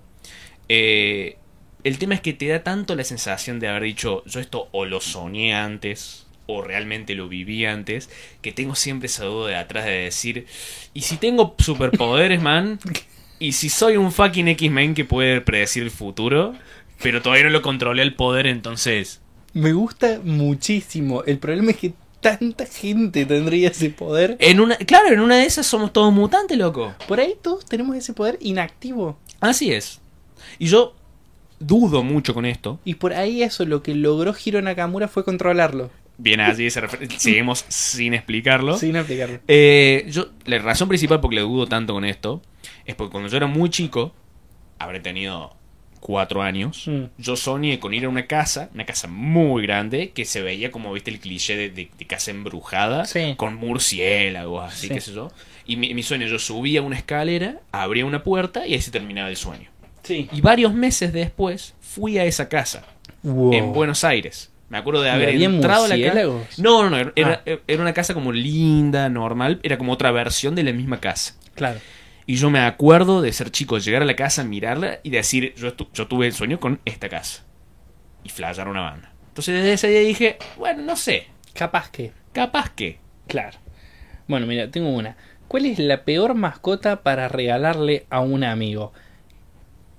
Eh, 0.76 1.38
el 1.84 2.00
tema 2.00 2.16
es 2.16 2.22
que 2.22 2.34
te 2.34 2.48
da 2.48 2.64
tanto 2.64 2.96
la 2.96 3.04
sensación 3.04 3.60
de 3.60 3.68
haber 3.68 3.84
dicho, 3.84 4.24
yo 4.26 4.40
esto 4.40 4.70
o 4.72 4.86
lo 4.86 5.02
soñé 5.02 5.54
antes, 5.54 6.26
o 6.48 6.64
realmente 6.64 7.14
lo 7.14 7.28
viví 7.30 7.64
antes, 7.66 8.10
que 8.42 8.52
tengo 8.54 8.74
siempre 8.74 9.06
esa 9.06 9.26
duda 9.26 9.50
de 9.50 9.56
atrás 9.56 9.86
de 9.86 9.92
decir, 9.92 10.48
¿y 10.96 11.02
si 11.02 11.18
tengo 11.18 11.54
superpoderes, 11.60 12.42
man? 12.42 12.80
¿Y 13.38 13.52
si 13.52 13.70
soy 13.70 13.98
un 13.98 14.12
fucking 14.12 14.48
X-Men 14.48 14.96
que 14.96 15.06
puede 15.06 15.42
predecir 15.42 15.84
el 15.84 15.92
futuro? 15.92 16.56
Pero 17.04 17.22
todavía 17.22 17.44
no 17.44 17.52
lo 17.52 17.62
controlé 17.62 18.02
el 18.02 18.16
poder, 18.16 18.48
entonces... 18.48 19.22
Me 19.54 19.74
gusta 19.74 20.22
muchísimo. 20.24 21.24
El 21.26 21.38
problema 21.38 21.70
es 21.70 21.78
que 21.78 21.94
tanta 22.20 22.66
gente 22.66 23.28
tendría 23.28 23.70
ese 23.70 23.92
poder. 23.92 24.38
En 24.40 24.60
una, 24.60 24.78
claro, 24.78 25.10
en 25.10 25.20
una 25.20 25.38
de 25.38 25.46
esas 25.46 25.68
somos 25.68 25.94
todos 25.94 26.12
mutantes, 26.12 26.58
loco. 26.58 26.96
Por 27.08 27.20
ahí 27.20 27.36
todos 27.40 27.64
tenemos 27.66 27.96
ese 27.96 28.14
poder 28.14 28.40
inactivo. 28.42 29.20
Así 29.40 29.72
es. 29.72 30.00
Y 30.60 30.68
yo 30.68 30.96
dudo 31.60 32.04
mucho 32.04 32.34
con 32.34 32.46
esto. 32.46 32.80
Y 32.86 32.96
por 32.96 33.14
ahí 33.14 33.44
eso, 33.44 33.66
lo 33.66 33.82
que 33.84 33.96
logró 33.96 34.34
Hiro 34.44 34.62
Nakamura 34.62 35.08
fue 35.08 35.24
controlarlo. 35.24 35.90
Bien, 36.18 36.40
así 36.42 36.68
refer- 36.68 37.10
Seguimos 37.18 37.66
sin 37.70 38.14
explicarlo. 38.14 38.78
Sin 38.78 38.96
aplicarlo. 38.98 39.40
Eh, 39.48 40.06
yo, 40.10 40.28
la 40.46 40.60
razón 40.60 40.88
principal 40.88 41.20
por 41.22 41.30
que 41.32 41.38
le 41.38 41.42
dudo 41.42 41.66
tanto 41.68 41.94
con 41.94 42.06
esto 42.06 42.42
es 42.86 42.96
porque 42.96 43.12
cuando 43.12 43.30
yo 43.30 43.38
era 43.38 43.48
muy 43.48 43.70
chico, 43.70 44.14
habré 44.78 45.00
tenido 45.00 45.56
cuatro 46.00 46.42
años, 46.42 46.84
Mm. 46.88 47.04
yo 47.18 47.36
soñé 47.38 47.80
con 47.80 47.94
ir 47.94 48.04
a 48.06 48.10
una 48.10 48.28
casa, 48.28 48.70
una 48.74 48.86
casa 48.86 49.08
muy 49.08 49.64
grande, 49.64 50.12
que 50.12 50.26
se 50.26 50.42
veía 50.42 50.70
como, 50.70 50.92
viste, 50.92 51.10
el 51.12 51.20
cliché 51.22 51.56
de, 51.56 51.70
de- 51.70 51.90
de 51.98 52.06
casa 52.06 52.30
embrujada, 52.32 53.06
Sí. 53.06 53.36
con 53.38 53.56
murciélagos, 53.56 54.66
así, 54.66 54.88
Sí. 54.90 54.94
qué 54.94 55.00
sé 55.02 55.14
yo. 55.14 55.32
Y 55.66 55.78
mi, 55.78 55.94
mi 55.94 56.04
sueño, 56.04 56.28
yo 56.28 56.40
subía 56.40 56.82
una 56.82 56.98
escalera, 56.98 57.62
abría 57.72 58.06
una 58.06 58.22
puerta 58.24 58.68
y 58.68 58.74
ahí 58.74 58.82
se 58.82 58.92
terminaba 58.92 59.30
el 59.30 59.38
sueño. 59.38 59.70
Sí. 60.04 60.30
Y 60.32 60.42
varios 60.42 60.74
meses 60.74 61.14
después 61.14 61.76
fui 61.80 62.18
a 62.18 62.26
esa 62.26 62.50
casa, 62.50 62.84
Wow. 63.24 63.54
en 63.54 63.74
Buenos 63.74 64.04
Aires. 64.04 64.52
Me 64.70 64.78
acuerdo 64.78 65.02
de 65.02 65.10
haber 65.12 65.30
entrado 65.42 65.86
a 65.86 65.88
la 65.88 66.00
casa. 66.00 66.22
No, 66.58 66.84
no, 66.84 66.90
no. 66.90 67.12
Era, 67.16 67.44
Ah. 67.46 67.52
era 67.68 67.82
una 67.82 67.94
casa 67.94 68.14
como 68.14 68.32
linda, 68.32 69.08
normal. 69.10 69.60
Era 69.64 69.78
como 69.78 69.94
otra 69.94 70.12
versión 70.12 70.56
de 70.56 70.64
la 70.64 70.74
misma 70.74 71.00
casa. 71.00 71.36
Claro. 71.54 71.80
Y 72.26 72.36
yo 72.36 72.50
me 72.50 72.60
acuerdo 72.60 73.22
de 73.22 73.32
ser 73.34 73.52
chico, 73.52 73.78
llegar 73.78 74.02
a 74.02 74.06
la 74.06 74.16
casa, 74.16 74.44
mirarla 74.44 75.00
y 75.04 75.10
decir, 75.12 75.54
yo, 75.56 75.68
estu- 75.76 75.90
yo 75.94 76.08
tuve 76.08 76.26
el 76.26 76.34
sueño 76.34 76.60
con 76.60 76.80
esta 76.86 77.08
casa. 77.10 77.44
Y 78.24 78.30
flashear 78.30 78.68
una 78.68 78.82
banda. 78.82 79.12
Entonces 79.28 79.56
desde 79.56 79.74
ese 79.74 79.88
día 79.90 80.00
dije, 80.00 80.38
bueno, 80.58 80.82
no 80.84 80.96
sé. 80.96 81.28
Capaz 81.54 81.92
que. 81.92 82.12
Capaz 82.32 82.70
que. 82.72 82.98
Claro. 83.28 83.58
Bueno, 84.28 84.48
mira, 84.48 84.72
tengo 84.72 84.90
una. 84.90 85.18
¿Cuál 85.48 85.66
es 85.68 85.78
la 85.78 86.04
peor 86.04 86.34
mascota 86.34 87.04
para 87.04 87.28
regalarle 87.28 88.06
a 88.10 88.22
un 88.22 88.44
amigo? 88.44 88.92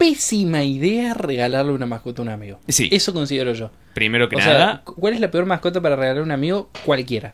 Pésima 0.04 0.62
idea 0.64 1.14
regalarle 1.14 1.72
una 1.72 1.86
mascota 1.86 2.20
a 2.20 2.24
un 2.24 2.28
amigo. 2.28 2.60
Sí. 2.68 2.90
Eso 2.92 3.14
considero 3.14 3.54
yo. 3.54 3.70
Primero 3.94 4.28
que 4.28 4.36
O 4.36 4.38
nada. 4.38 4.52
sea, 4.52 4.82
¿cuál 4.84 5.14
es 5.14 5.20
la 5.20 5.30
peor 5.30 5.46
mascota 5.46 5.80
para 5.80 5.96
regalar 5.96 6.18
a 6.18 6.22
un 6.22 6.30
amigo? 6.30 6.68
Cualquiera. 6.84 7.32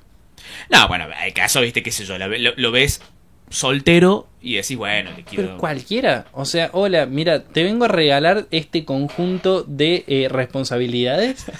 No, 0.70 0.86
bueno, 0.86 1.06
hay 1.16 1.32
caso, 1.32 1.60
viste, 1.60 1.82
qué 1.82 1.90
sé 1.90 2.04
yo. 2.04 2.16
Lo, 2.16 2.28
lo 2.56 2.70
ves 2.70 3.00
soltero 3.48 4.28
y 4.40 4.54
decís, 4.54 4.76
bueno, 4.76 5.10
le 5.16 5.24
quiero. 5.24 5.44
Pero 5.46 5.58
cualquiera. 5.58 6.26
O 6.32 6.44
sea, 6.44 6.70
hola, 6.72 7.06
mira, 7.06 7.42
te 7.42 7.64
vengo 7.64 7.86
a 7.86 7.88
regalar 7.88 8.46
este 8.52 8.84
conjunto 8.84 9.64
de 9.64 10.04
eh, 10.06 10.28
responsabilidades. 10.30 11.46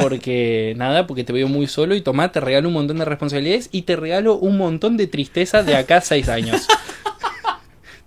Porque, 0.00 0.74
nada, 0.76 1.06
porque 1.06 1.22
te 1.22 1.32
veo 1.32 1.46
muy 1.46 1.68
solo 1.68 1.94
y 1.94 2.00
tomá, 2.00 2.32
te 2.32 2.40
regalo 2.40 2.66
un 2.66 2.74
montón 2.74 2.98
de 2.98 3.04
responsabilidades 3.04 3.68
y 3.70 3.82
te 3.82 3.94
regalo 3.94 4.34
un 4.34 4.56
montón 4.56 4.96
de 4.96 5.06
tristeza 5.06 5.62
de 5.62 5.76
acá 5.76 5.98
a 5.98 6.00
seis 6.00 6.28
años. 6.28 6.66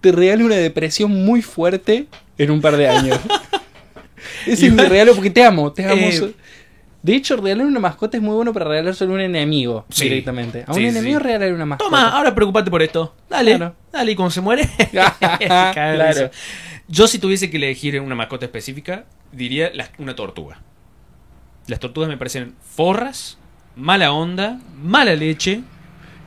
te 0.02 0.12
regalo 0.12 0.46
una 0.46 0.56
depresión 0.56 1.12
muy 1.26 1.42
fuerte 1.42 2.08
en 2.38 2.52
un 2.52 2.62
par 2.62 2.78
de 2.78 2.88
años. 2.88 3.20
Ese 4.46 4.68
es 4.68 4.74
mi 4.74 4.84
regalo 4.84 5.14
porque 5.14 5.30
te 5.30 5.44
amo, 5.44 5.72
te 5.72 5.86
amo. 5.86 5.96
Eh, 6.02 6.34
De 7.04 7.16
hecho, 7.16 7.38
regalar 7.38 7.66
una 7.66 7.80
mascota 7.80 8.18
es 8.18 8.24
muy 8.24 8.36
bueno 8.36 8.52
para 8.54 8.66
regalar 8.66 8.96
solo 8.96 9.12
a 9.12 9.16
un 9.16 9.22
enemigo 9.22 9.86
Sí. 9.90 10.06
directamente. 10.06 10.64
A 10.68 10.72
un 10.72 10.78
Sí, 10.78 10.86
enemigo 10.88 11.20
sí. 11.20 11.24
regalar 11.26 11.54
una 11.54 11.66
mascota. 11.66 11.90
Toma, 11.90 12.10
ahora 12.10 12.34
preocupate 12.36 12.70
por 12.72 12.82
esto. 12.82 13.16
Dale, 13.30 13.56
Claro. 13.56 13.76
dale, 13.92 14.12
y 14.12 14.16
cuando 14.16 14.32
se 14.32 14.42
muere. 14.42 14.68
Claro. 15.40 16.32
Yo, 16.90 17.08
si 17.08 17.20
tuviese 17.20 17.50
que 17.50 17.58
elegir 17.58 18.00
una 18.02 18.16
mascota 18.16 18.46
específica, 18.46 19.06
diría 19.32 19.72
la- 19.74 19.90
una 19.98 20.16
tortuga. 20.16 20.62
Las 21.68 21.80
tortugas 21.80 22.10
me 22.10 22.18
parecen 22.18 22.56
forras, 22.76 23.38
mala 23.76 24.12
onda, 24.14 24.60
mala 24.82 25.14
leche. 25.16 25.62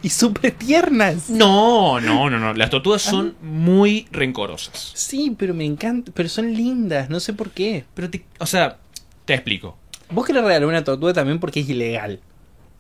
Y 0.03 0.09
súper 0.09 0.53
tiernas. 0.53 1.29
No, 1.29 2.01
no, 2.01 2.31
no, 2.31 2.39
no. 2.39 2.55
Las 2.55 2.71
tortugas 2.71 3.03
son 3.03 3.35
muy 3.43 4.09
rencorosas. 4.11 4.93
Sí, 4.95 5.35
pero 5.39 5.53
me 5.53 5.65
encanta. 5.67 6.11
Pero 6.15 6.29
son 6.29 6.55
lindas, 6.55 7.11
no 7.11 7.21
sé 7.21 7.33
por 7.35 7.51
qué. 7.51 7.85
Pero, 7.95 8.09
te, 8.09 8.25
o 8.39 8.47
sea, 8.47 8.79
te 9.27 9.35
explico. 9.35 9.77
Vos 10.11 10.27
querés 10.27 10.43
regalar 10.43 10.67
una 10.67 10.83
tortuga 10.85 11.13
también 11.13 11.39
porque 11.39 11.61
es 11.61 11.69
ilegal. 11.69 12.21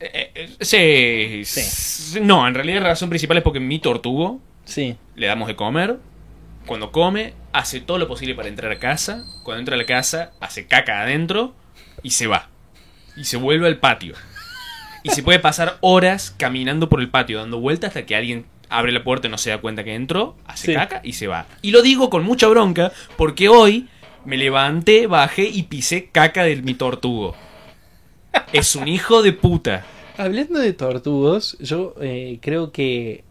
Eh, 0.01 0.31
eh, 0.35 0.57
sí, 0.61 1.45
Sí. 1.45 1.61
s- 1.61 2.21
No, 2.23 2.49
en 2.49 2.55
realidad 2.55 2.81
la 2.83 2.89
razón 2.89 3.11
principal 3.11 3.37
es 3.37 3.43
porque 3.45 3.61
mi 3.61 3.79
tortugo 3.79 4.41
Sí. 4.64 4.97
le 5.14 5.27
damos 5.27 5.47
de 5.49 5.57
comer. 5.57 5.99
Cuando 6.66 6.91
come, 6.91 7.35
hace 7.53 7.81
todo 7.81 7.99
lo 7.99 8.09
posible 8.09 8.35
para 8.35 8.49
entrar 8.49 8.73
a 8.73 8.79
casa. 8.79 9.25
Cuando 9.43 9.61
entra 9.61 9.75
a 9.75 9.79
la 9.79 9.85
casa, 9.87 10.33
hace 10.41 10.66
caca 10.66 11.03
adentro 11.03 11.55
y 12.03 12.11
se 12.11 12.27
va. 12.27 12.49
Y 13.16 13.25
se 13.25 13.37
vuelve 13.37 13.66
al 13.66 13.79
patio. 13.79 14.14
Y 15.03 15.11
se 15.11 15.22
puede 15.22 15.38
pasar 15.38 15.78
horas 15.80 16.34
caminando 16.36 16.88
por 16.88 17.01
el 17.01 17.09
patio, 17.09 17.38
dando 17.38 17.59
vueltas 17.61 17.88
hasta 17.88 18.07
que 18.07 18.16
alguien 18.16 18.44
abre 18.68 18.92
la 18.92 19.03
puerta 19.03 19.28
y 19.28 19.30
no 19.30 19.38
se 19.38 19.51
da 19.51 19.59
cuenta 19.59 19.82
que 19.84 19.94
entró, 19.94 20.36
hace 20.46 20.66
Sí. 20.68 20.74
caca 20.74 21.01
y 21.03 21.14
se 21.14 21.26
va. 21.26 21.46
Y 21.62 21.70
lo 21.70 21.82
digo 21.82 22.11
con 22.11 22.22
mucha 22.24 22.46
bronca 22.48 22.92
porque 23.16 23.48
hoy 23.48 23.88
me 24.24 24.36
levanté, 24.36 25.07
bajé 25.07 25.46
y 25.48 25.64
pisé 25.64 26.09
caca 26.12 26.44
de 26.44 26.57
mi 26.57 26.74
tortugo. 26.74 27.34
Es 28.53 28.76
un 28.76 28.86
hijo 28.88 29.22
de 29.22 29.32
puta. 29.32 29.84
Hablando 30.16 30.59
de 30.59 30.72
tortugos, 30.72 31.57
yo 31.61 31.94
eh, 32.01 32.38
creo 32.42 32.70
que 32.72 33.24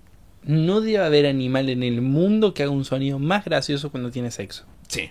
no 0.43 0.81
debe 0.81 0.97
haber 1.05 1.25
animal 1.27 1.69
en 1.69 1.83
el 1.83 2.01
mundo 2.01 2.53
que 2.53 2.63
haga 2.63 2.71
un 2.71 2.83
sonido 2.85 3.19
más 3.19 3.45
gracioso 3.45 3.91
cuando 3.91 4.09
tiene 4.11 4.31
sexo. 4.31 4.65
Sí, 4.87 5.09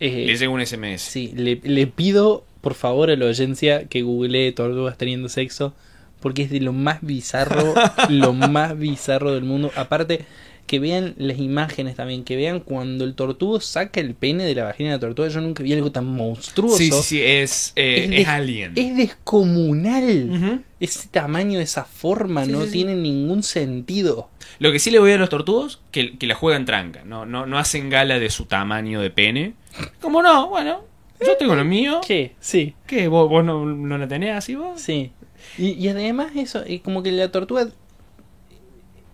Eh, 0.00 0.24
le 0.26 0.36
llega 0.36 0.50
un 0.50 0.60
SMS. 0.64 1.02
sí, 1.02 1.32
le, 1.34 1.60
le 1.62 1.86
pido 1.86 2.44
por 2.62 2.72
favor 2.72 3.10
a 3.10 3.16
la 3.16 3.26
audiencia 3.26 3.86
que 3.88 4.00
googlee 4.00 4.52
tortugas 4.52 4.96
teniendo 4.96 5.28
sexo 5.28 5.74
porque 6.20 6.42
es 6.42 6.50
de 6.50 6.60
lo 6.60 6.72
más 6.72 6.98
bizarro, 7.02 7.74
lo 8.08 8.32
más 8.32 8.78
bizarro 8.78 9.34
del 9.34 9.42
mundo. 9.42 9.72
Aparte, 9.74 10.24
que 10.66 10.78
vean 10.78 11.14
las 11.18 11.38
imágenes 11.38 11.96
también, 11.96 12.24
que 12.24 12.36
vean 12.36 12.60
cuando 12.60 13.04
el 13.04 13.14
tortugo 13.14 13.60
saca 13.60 14.00
el 14.00 14.14
pene 14.14 14.44
de 14.44 14.54
la 14.54 14.64
vagina 14.64 14.90
de 14.90 14.96
la 14.96 15.00
tortuga. 15.00 15.28
Yo 15.28 15.40
nunca 15.40 15.62
vi 15.62 15.72
algo 15.72 15.90
tan 15.90 16.06
monstruoso. 16.06 16.78
Sí, 16.78 16.90
sí, 16.90 17.02
sí, 17.02 17.22
es, 17.22 17.72
eh, 17.76 18.08
Es 18.10 18.20
es, 18.20 18.28
Alien. 18.28 18.72
Es 18.76 18.96
descomunal. 18.96 20.62
Ese 20.80 21.08
tamaño, 21.08 21.60
esa 21.60 21.84
forma, 21.84 22.44
Sí, 22.44 22.52
no 22.52 22.64
sí, 22.64 22.70
tiene 22.70 22.94
ningún 22.94 23.42
sentido. 23.42 24.30
Lo 24.60 24.72
que 24.72 24.78
sí 24.78 24.90
le 24.90 25.00
voy 25.00 25.12
a 25.12 25.18
los 25.18 25.28
tortudos, 25.28 25.80
que, 25.90 26.16
que 26.16 26.26
la 26.26 26.36
juegan 26.36 26.64
tranca. 26.64 27.02
No, 27.04 27.26
no, 27.26 27.46
no 27.46 27.58
hacen 27.58 27.90
gala 27.90 28.18
de 28.18 28.30
su 28.30 28.46
tamaño 28.46 29.00
de 29.00 29.10
pene. 29.10 29.54
Como 30.00 30.22
no, 30.22 30.48
bueno, 30.48 30.84
yo 31.26 31.36
tengo 31.36 31.54
lo 31.54 31.64
mío. 31.64 32.00
¿Qué? 32.06 32.34
Sí, 32.40 32.74
¿Qué? 32.86 33.08
¿Vos, 33.08 33.28
vos 33.28 33.44
no, 33.44 33.64
no 33.66 33.98
la 33.98 34.08
tenés 34.08 34.36
así 34.36 34.54
vos? 34.54 34.80
sí. 34.80 35.12
Y, 35.58 35.70
y 35.72 35.88
además 35.88 36.32
eso, 36.36 36.62
es 36.64 36.80
como 36.82 37.02
que 37.02 37.10
la 37.10 37.32
tortuga 37.32 37.68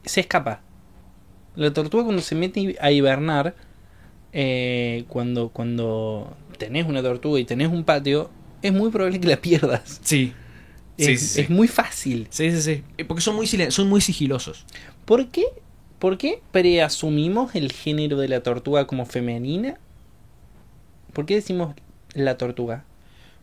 se 0.04 0.20
escapa. 0.20 0.60
La 1.56 1.72
tortuga 1.72 2.04
cuando 2.04 2.22
se 2.22 2.34
mete 2.34 2.76
a 2.80 2.90
hibernar, 2.92 3.54
eh, 4.32 5.04
cuando, 5.08 5.48
cuando 5.48 6.36
tenés 6.58 6.86
una 6.86 7.02
tortuga 7.02 7.40
y 7.40 7.44
tenés 7.44 7.68
un 7.68 7.84
patio, 7.84 8.30
es 8.62 8.72
muy 8.72 8.90
probable 8.90 9.20
que 9.20 9.28
la 9.28 9.38
pierdas. 9.40 10.00
Sí. 10.02 10.34
Es, 10.98 11.06
sí, 11.06 11.16
sí. 11.16 11.40
es 11.40 11.50
muy 11.50 11.66
fácil. 11.68 12.26
Sí, 12.30 12.50
sí, 12.50 12.60
sí. 12.60 12.84
Eh, 12.98 13.04
Porque 13.04 13.22
son 13.22 13.34
muy, 13.36 13.46
son 13.46 13.88
muy 13.88 14.00
sigilosos. 14.00 14.66
¿Por 15.04 15.28
qué? 15.28 15.44
¿Por 15.98 16.18
qué 16.18 16.42
preasumimos 16.52 17.54
el 17.54 17.72
género 17.72 18.18
de 18.18 18.28
la 18.28 18.42
tortuga 18.42 18.86
como 18.86 19.06
femenina? 19.06 19.78
¿Por 21.12 21.26
qué 21.26 21.36
decimos 21.36 21.74
la 22.20 22.36
tortuga? 22.36 22.84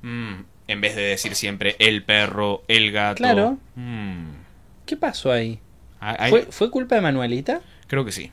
Mm, 0.01 0.33
en 0.67 0.81
vez 0.81 0.95
de 0.95 1.01
decir 1.03 1.35
siempre 1.35 1.75
el 1.79 2.03
perro, 2.03 2.63
el 2.67 2.91
gato. 2.91 3.17
Claro. 3.17 3.57
Mm. 3.75 4.31
¿Qué 4.85 4.97
pasó 4.97 5.31
ahí? 5.31 5.59
Ah, 5.99 6.27
¿Fue, 6.29 6.43
¿Fue 6.43 6.69
culpa 6.69 6.95
de 6.95 7.01
Manuelita? 7.01 7.61
Creo 7.87 8.05
que 8.05 8.11
sí. 8.11 8.31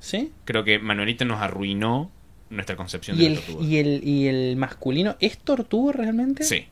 ¿Sí? 0.00 0.32
Creo 0.44 0.64
que 0.64 0.78
Manuelita 0.78 1.24
nos 1.24 1.40
arruinó 1.40 2.10
nuestra 2.50 2.76
concepción 2.76 3.16
¿Y 3.16 3.20
de 3.20 3.26
el, 3.28 3.34
la 3.34 3.40
tortuga. 3.40 3.64
y, 3.66 3.76
el, 3.78 4.00
¿Y 4.06 4.26
el 4.28 4.56
masculino 4.56 5.16
es 5.20 5.38
tortuga 5.38 5.92
realmente? 5.94 6.44
Sí. 6.44 6.66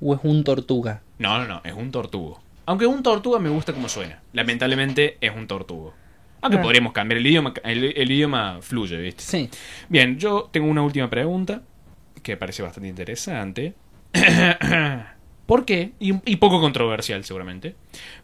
¿O 0.00 0.14
es 0.14 0.20
un 0.22 0.42
tortuga? 0.44 1.02
No, 1.18 1.38
no, 1.38 1.46
no, 1.46 1.60
es 1.64 1.72
un 1.74 1.90
tortugo. 1.90 2.40
Aunque 2.66 2.86
un 2.86 3.02
tortuga 3.02 3.38
me 3.38 3.50
gusta 3.50 3.72
como 3.74 3.88
suena. 3.88 4.20
Lamentablemente 4.32 5.18
es 5.20 5.34
un 5.36 5.46
tortugo. 5.46 5.92
Aunque 6.40 6.58
Ah. 6.58 6.62
podríamos 6.62 6.92
cambiar 6.92 7.18
el 7.18 7.26
idioma, 7.26 7.52
el, 7.62 7.84
el 7.96 8.10
idioma 8.10 8.58
fluye, 8.60 8.96
¿viste? 8.96 9.22
Sí. 9.22 9.50
Bien, 9.88 10.18
yo 10.18 10.48
tengo 10.50 10.66
una 10.68 10.82
última 10.82 11.08
pregunta 11.10 11.62
que 12.24 12.36
parece 12.36 12.64
bastante 12.64 12.88
interesante. 12.88 13.74
¿Por 15.46 15.64
qué? 15.64 15.92
Y, 16.00 16.14
y 16.28 16.36
poco 16.36 16.60
controversial 16.60 17.22
seguramente. 17.24 17.76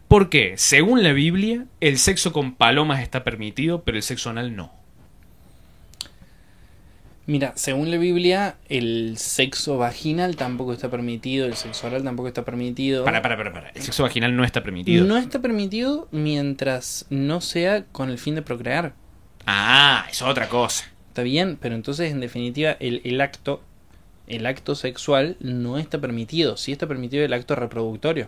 ¿Por 0.09 0.29
qué, 0.29 0.55
según 0.57 1.03
la 1.03 1.13
Biblia, 1.13 1.67
el 1.79 1.97
sexo 1.97 2.33
con 2.33 2.55
palomas 2.55 3.01
está 3.01 3.23
permitido, 3.23 3.83
pero 3.83 3.95
el 3.95 4.03
sexo 4.03 4.29
anal 4.29 4.57
no? 4.57 4.73
Mira, 7.27 7.53
según 7.55 7.91
la 7.91 7.97
Biblia, 7.97 8.57
el 8.67 9.15
sexo 9.17 9.77
vaginal 9.77 10.35
tampoco 10.35 10.73
está 10.73 10.89
permitido, 10.89 11.45
el 11.45 11.53
sexo 11.53 11.87
oral 11.87 12.03
tampoco 12.03 12.27
está 12.27 12.43
permitido. 12.43 13.05
Para, 13.05 13.21
para, 13.21 13.37
para, 13.37 13.53
para. 13.53 13.69
El 13.69 13.81
sexo 13.81 14.03
vaginal 14.03 14.35
no 14.35 14.43
está 14.43 14.63
permitido. 14.63 15.05
No 15.05 15.17
está 15.17 15.39
permitido 15.39 16.09
mientras 16.11 17.05
no 17.09 17.39
sea 17.39 17.85
con 17.85 18.09
el 18.09 18.17
fin 18.17 18.35
de 18.35 18.41
procrear. 18.41 18.95
Ah, 19.45 20.07
es 20.09 20.21
otra 20.21 20.49
cosa. 20.49 20.85
Está 21.09 21.21
bien, 21.21 21.57
pero 21.61 21.75
entonces 21.75 22.11
en 22.11 22.21
definitiva 22.21 22.75
el, 22.79 23.01
el 23.03 23.21
acto, 23.21 23.63
el 24.35 24.45
acto 24.45 24.75
sexual 24.75 25.37
no 25.39 25.77
está 25.77 25.99
permitido. 25.99 26.57
Sí 26.57 26.71
está 26.71 26.87
permitido 26.87 27.23
el 27.25 27.33
acto 27.33 27.55
reproductorio. 27.55 28.27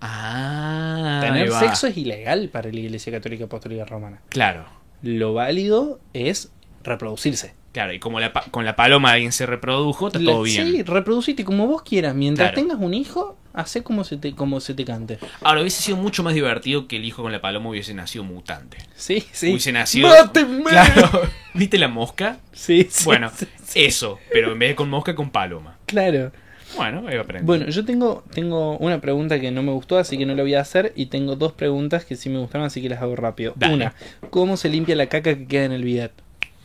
Ah, 0.00 1.18
Tener 1.22 1.50
sexo 1.52 1.86
es 1.88 1.96
ilegal 1.96 2.48
para 2.50 2.70
la 2.70 2.78
Iglesia 2.78 3.12
Católica 3.12 3.44
Apostólica 3.44 3.84
Romana. 3.84 4.20
Claro, 4.28 4.64
Lo 5.02 5.34
válido 5.34 6.00
es 6.12 6.52
reproducirse. 6.84 7.54
claro. 7.72 7.92
Y 7.92 7.98
como 7.98 8.18
la 8.20 8.32
pa- 8.32 8.44
con 8.50 8.64
la 8.64 8.76
paloma 8.76 9.12
alguien 9.12 9.32
se 9.32 9.46
reprodujo, 9.46 10.06
está 10.08 10.18
todo 10.20 10.42
bien. 10.42 10.66
Sí, 10.66 10.82
reproducite 10.82 11.44
como 11.44 11.66
vos 11.66 11.82
quieras. 11.82 12.14
Mientras 12.14 12.52
Claro. 12.52 12.62
tengas 12.68 12.78
un 12.84 12.94
hijo, 12.94 13.36
hace 13.58 13.82
como 13.82 14.04
se 14.04 14.16
te, 14.16 14.34
como 14.34 14.60
se 14.60 14.72
te 14.74 14.84
cante. 14.84 15.18
Ahora, 15.42 15.60
hubiese 15.60 15.82
sido 15.82 15.96
mucho 15.96 16.22
más 16.22 16.32
divertido 16.34 16.86
que 16.86 16.96
el 16.96 17.04
hijo 17.04 17.22
con 17.22 17.32
la 17.32 17.40
paloma 17.40 17.70
hubiese 17.70 17.92
nacido 17.92 18.22
mutante. 18.24 18.78
Sí, 18.94 19.24
sí. 19.32 19.50
Hubiese 19.50 19.72
nacido. 19.72 20.08
¡Mátenme! 20.08 20.64
Claro. 20.70 21.22
¿Viste 21.54 21.76
la 21.76 21.88
mosca? 21.88 22.38
Sí, 22.52 22.86
sí, 22.88 23.04
Bueno, 23.04 23.30
sí, 23.36 23.46
sí. 23.64 23.84
eso, 23.84 24.18
pero 24.32 24.52
en 24.52 24.58
vez 24.58 24.70
de 24.70 24.74
con 24.76 24.88
mosca, 24.88 25.14
con 25.14 25.30
paloma. 25.30 25.76
Claro. 25.86 26.30
Bueno, 26.76 27.04
ahí 27.08 27.14
va 27.14 27.20
a 27.22 27.24
aprender. 27.24 27.44
Bueno, 27.46 27.66
yo 27.68 27.84
tengo, 27.84 28.22
tengo 28.32 28.76
una 28.78 29.00
pregunta 29.00 29.40
que 29.40 29.50
no 29.50 29.62
me 29.62 29.72
gustó, 29.72 29.98
así 29.98 30.16
que 30.18 30.26
no 30.26 30.34
la 30.34 30.42
voy 30.42 30.54
a 30.54 30.60
hacer. 30.60 30.92
Y 30.94 31.06
tengo 31.06 31.34
dos 31.34 31.52
preguntas 31.52 32.04
que 32.04 32.14
sí 32.14 32.28
me 32.28 32.38
gustaron, 32.38 32.66
así 32.66 32.80
que 32.80 32.88
las 32.88 33.02
hago 33.02 33.16
rápido. 33.16 33.54
Dale. 33.56 33.74
Una, 33.74 33.94
¿cómo 34.30 34.56
se 34.56 34.68
limpia 34.68 34.94
la 34.94 35.06
caca 35.06 35.34
que 35.34 35.46
queda 35.46 35.64
en 35.64 35.72
el 35.72 35.82
bidet? 35.82 36.12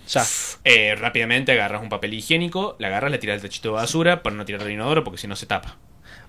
Ya. 0.10 0.24
Eh, 0.66 0.96
rápidamente 0.96 1.54
agarras 1.54 1.82
un 1.82 1.90
papel 1.90 2.14
higiénico, 2.14 2.76
la 2.78 2.88
agarras, 2.88 3.12
la 3.12 3.20
tiras 3.20 3.36
al 3.38 3.42
tachito 3.42 3.70
de 3.70 3.76
basura 3.76 4.22
para 4.22 4.36
no 4.36 4.44
tirar 4.46 4.62
al 4.62 4.72
inodoro 4.72 5.04
porque 5.04 5.18
si 5.18 5.28
no 5.28 5.36
se 5.36 5.46
tapa. 5.46 5.78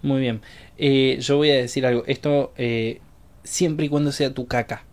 Muy 0.05 0.21
bien. 0.21 0.41
Eh, 0.79 1.19
yo 1.21 1.37
voy 1.39 1.51
a 1.51 1.55
decir 1.57 1.85
algo. 1.87 2.05
Esto, 2.07 2.53
eh, 2.57 3.01
siempre 3.43 3.87
y 3.87 3.89
cuando 3.89 4.13
sea 4.13 4.33
tu 4.33 4.47
caca. 4.47 4.85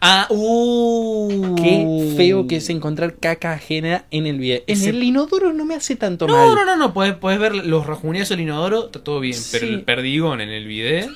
Ah, 0.00 0.26
uh. 0.30 1.54
Qué 1.56 2.14
feo 2.16 2.46
que 2.46 2.56
es 2.56 2.68
encontrar 2.70 3.16
caca 3.16 3.52
ajena 3.52 4.04
en 4.10 4.26
el 4.26 4.38
bidet. 4.38 4.64
En 4.66 4.76
Ese- 4.78 4.90
el 4.90 5.02
inodoro 5.02 5.52
no 5.52 5.64
me 5.64 5.74
hace 5.74 5.96
tanto 5.96 6.26
No, 6.26 6.34
mal. 6.34 6.54
no, 6.54 6.64
no, 6.64 6.76
no, 6.76 6.92
puedes, 6.94 7.14
puedes 7.14 7.38
ver 7.38 7.54
los 7.54 7.86
rajuneos 7.86 8.28
del 8.28 8.40
inodoro, 8.40 8.86
está 8.86 9.02
todo 9.04 9.20
bien, 9.20 9.38
pero 9.52 9.66
el 9.66 9.82
perdigón 9.82 10.40
en 10.40 10.48
el 10.50 10.66
bidet. 10.66 11.08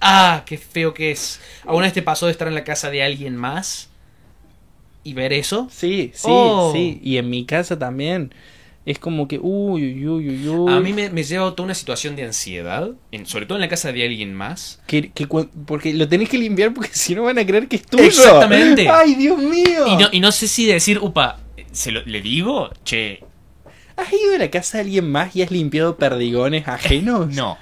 Ah, 0.00 0.44
qué 0.46 0.58
feo 0.58 0.94
que 0.94 1.10
es. 1.10 1.40
¿Alguna 1.64 1.86
vez 1.86 1.92
te 1.94 2.02
pasó 2.02 2.26
de 2.26 2.32
estar 2.32 2.46
en 2.48 2.54
la 2.54 2.64
casa 2.64 2.90
de 2.90 3.02
alguien 3.02 3.36
más 3.36 3.88
y 5.02 5.12
ver 5.14 5.32
eso? 5.32 5.68
Sí, 5.70 6.12
sí, 6.14 6.28
Oh. 6.30 6.70
sí. 6.72 7.00
Y 7.02 7.16
en 7.16 7.28
mi 7.30 7.44
casa 7.44 7.78
también. 7.78 8.32
Es 8.88 8.98
como 8.98 9.28
que, 9.28 9.38
uy, 9.38 10.06
uy, 10.06 10.28
uy, 10.30 10.48
uy. 10.48 10.72
A 10.72 10.80
mí 10.80 10.94
me, 10.94 11.10
me 11.10 11.22
lleva 11.22 11.46
a 11.46 11.50
toda 11.50 11.64
una 11.64 11.74
situación 11.74 12.16
de 12.16 12.24
ansiedad, 12.24 12.90
en- 13.12 13.26
sobre 13.26 13.44
todo 13.44 13.58
en 13.58 13.62
la 13.62 13.68
casa 13.68 13.92
de 13.92 14.02
alguien 14.02 14.32
más. 14.32 14.80
Que, 14.86 15.10
que 15.10 15.26
porque 15.26 15.92
lo 15.92 16.08
tenés 16.08 16.30
que 16.30 16.38
limpiar 16.38 16.72
porque 16.72 16.90
si 16.94 17.14
no 17.14 17.24
van 17.24 17.38
a 17.38 17.44
creer 17.44 17.68
que 17.68 17.76
es 17.76 17.82
tuyo. 17.84 18.02
Exactamente. 18.04 18.88
¡Ay, 18.88 19.14
Dios 19.14 19.36
mío! 19.38 19.86
Y 19.88 19.96
no, 19.96 20.08
y 20.10 20.20
no 20.20 20.32
sé 20.32 20.48
si 20.48 20.64
decir, 20.64 20.98
upa, 21.02 21.38
¿se 21.70 21.92
lo, 21.92 22.02
¿le 22.06 22.22
digo? 22.22 22.70
Che, 22.84 23.20
¿Has 23.96 24.10
ido 24.12 24.36
a 24.36 24.38
la 24.38 24.50
casa 24.50 24.78
de 24.78 24.84
alguien 24.84 25.10
más 25.10 25.36
y 25.36 25.42
has 25.42 25.50
limpiado 25.50 25.96
perdigones 25.98 26.66
ajenos? 26.66 27.28
no, 27.34 27.58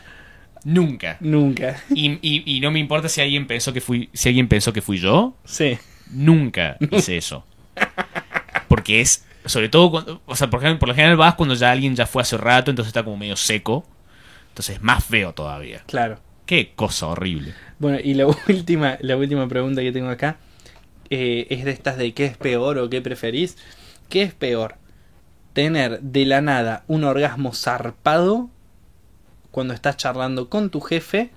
nunca. 0.63 1.17
Nunca. 1.19 1.83
Y, 1.93 2.13
y- 2.23 2.45
y 2.47 2.61
no 2.61 2.71
me 2.71 2.79
importa 2.79 3.09
si 3.09 3.21
alguien 3.21 3.49
pensó 3.49 3.73
que 3.73 3.81
fui, 3.81 4.11
si 4.13 4.29
alguien 4.29 4.47
pensó 4.47 4.73
que 4.73 4.81
fui 4.81 4.99
yo, 4.99 5.37
Sí. 5.45 5.77
nunca 6.13 6.77
hice 6.93 7.17
eso. 7.17 7.45
Porque 8.69 9.01
es, 9.01 9.25
sobre 9.47 9.69
todo, 9.69 9.91
cuando, 9.91 10.23
o 10.27 10.37
sea, 10.37 10.51
por, 10.51 10.61
ejemplo, 10.61 10.81
por 10.81 10.89
lo 10.89 10.95
general 10.95 11.17
vas 11.17 11.35
cuando 11.35 11.55
ya 11.55 11.71
alguien 11.71 11.95
ya 11.95 12.07
fue 12.07 12.23
hace 12.23 12.37
rato, 12.37 12.71
entonces 12.71 12.89
está 12.89 13.05
como 13.05 13.17
medio 13.17 13.37
seco. 13.37 13.85
Entonces 14.49 14.77
es 14.77 14.83
más 14.83 15.05
feo 15.05 15.35
todavía. 15.35 15.83
Claro. 15.87 16.19
Qué 16.47 16.73
cosa 16.75 17.09
horrible. 17.09 17.55
Bueno, 17.79 17.99
y 18.03 18.15
la 18.15 18.27
última, 18.49 18.97
la 19.01 19.17
última 19.17 19.49
pregunta 19.49 19.83
que 19.83 19.93
tengo 19.93 20.09
acá 20.09 20.39
eh, 21.11 21.47
es 21.51 21.65
de 21.65 21.73
estas 21.73 21.97
de 21.99 22.15
qué 22.15 22.25
es 22.25 22.37
peor 22.37 22.79
o 22.79 22.89
qué 22.89 23.03
preferís. 23.03 23.57
¿Qué 24.09 24.23
es 24.23 24.33
peor? 24.33 24.77
¿Tener 25.53 26.01
de 26.01 26.27
la 26.27 26.41
nada 26.41 26.85
un 26.87 27.05
orgasmo 27.05 27.53
zarpado 27.53 28.49
cuando 29.51 29.75
estás 29.75 29.97
charlando 29.97 30.49
con 30.49 30.71
tu 30.71 30.81
jefe 30.81 31.31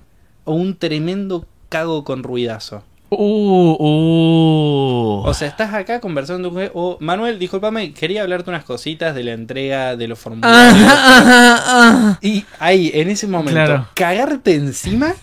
o 0.45 0.53
un 0.53 0.77
tremendo 0.77 1.45
cago 1.69 2.03
con 2.03 2.23
ruidazo? 2.23 2.83
Uh, 3.11 3.75
uh. 3.79 5.23
O 5.27 5.33
sea, 5.33 5.47
estás 5.47 5.73
acá 5.73 5.99
conversando 5.99 6.49
con 6.49 6.55
tu 6.57 6.59
jefe 6.61 6.71
o 6.75 6.97
Manuel, 6.99 7.39
discúlpame, 7.39 7.91
quería 7.93 8.21
hablarte 8.21 8.49
unas 8.49 8.63
cositas 8.63 9.15
de 9.15 9.23
la 9.23 9.31
entrega 9.33 9.95
de 9.95 10.07
los 10.07 10.19
formularios. 10.19 12.17
Y 12.21 12.45
ahí, 12.59 12.91
en 12.93 13.09
ese 13.09 13.27
momento, 13.27 13.53
Claro. 13.53 13.87
cagarte 13.95 14.55
encima 14.55 15.13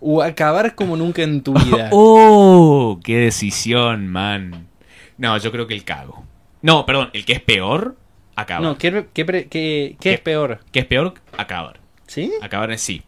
o 0.00 0.22
acabar 0.22 0.74
como 0.74 0.96
nunca 0.96 1.22
en 1.22 1.42
tu 1.42 1.54
vida. 1.54 1.88
¡Oh! 1.92 2.98
¡Qué 3.02 3.16
decisión, 3.18 4.08
man! 4.08 4.68
No, 5.18 5.36
yo 5.38 5.50
creo 5.52 5.66
que 5.66 5.74
el 5.74 5.84
cago. 5.84 6.24
No, 6.62 6.86
perdón, 6.86 7.10
el 7.12 7.24
que 7.24 7.32
es 7.34 7.40
peor, 7.40 7.96
acabar. 8.36 8.62
No, 8.62 8.78
¿qué, 8.78 9.06
qué, 9.12 9.24
qué- 9.26 9.46
qué 9.48 9.86
es 9.90 9.96
¿Qué? 9.98 10.18
peor? 10.18 10.60
Que 10.72 10.80
es 10.80 10.86
peor, 10.86 11.14
acabar. 11.36 11.80
¿Sí? 12.06 12.32
Acabar 12.42 12.70
en 12.70 12.78
sí. 12.78 13.02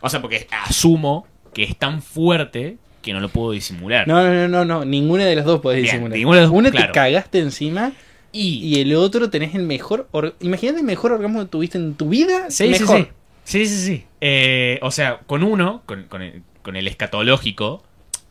O 0.00 0.08
sea, 0.08 0.20
porque 0.22 0.46
asumo 0.64 1.26
que 1.52 1.64
es 1.64 1.76
tan 1.76 2.02
fuerte 2.02 2.78
que 3.06 3.14
no 3.14 3.20
lo 3.20 3.30
puedo 3.30 3.52
disimular. 3.52 4.06
No, 4.06 4.22
no, 4.22 4.34
no, 4.34 4.48
no, 4.48 4.64
no, 4.66 4.84
ninguna 4.84 5.24
de 5.24 5.34
las 5.36 5.46
dos 5.46 5.60
podés 5.62 5.80
Bien, 5.80 5.94
disimular. 5.94 6.18
ninguna 6.18 6.36
de 6.36 6.42
las 6.42 6.50
dos, 6.50 6.58
Una 6.58 6.70
claro. 6.70 6.86
te 6.88 6.92
cagaste 6.92 7.38
encima 7.38 7.92
Y. 8.32 8.58
y 8.62 8.80
el 8.82 8.94
otro 8.94 9.30
tenés 9.30 9.54
el 9.54 9.62
mejor. 9.62 10.08
or- 10.12 10.36
Imagínate 10.40 10.80
el 10.80 10.84
mejor 10.84 11.12
orgasmo 11.12 11.40
que 11.40 11.46
tuviste 11.46 11.78
en 11.78 11.94
tu 11.94 12.10
vida. 12.10 12.50
Sí, 12.50 12.74
sí, 12.74 12.80
mejor. 12.82 12.98
sí. 12.98 13.08
Sí, 13.44 13.66
sí, 13.66 13.86
sí. 13.86 14.04
Eh, 14.20 14.78
o 14.82 14.90
sea, 14.90 15.20
con 15.26 15.42
uno, 15.44 15.82
con, 15.86 16.02
con 16.04 16.20
el, 16.20 16.42
con 16.62 16.74
el 16.76 16.86
escatológico, 16.88 17.82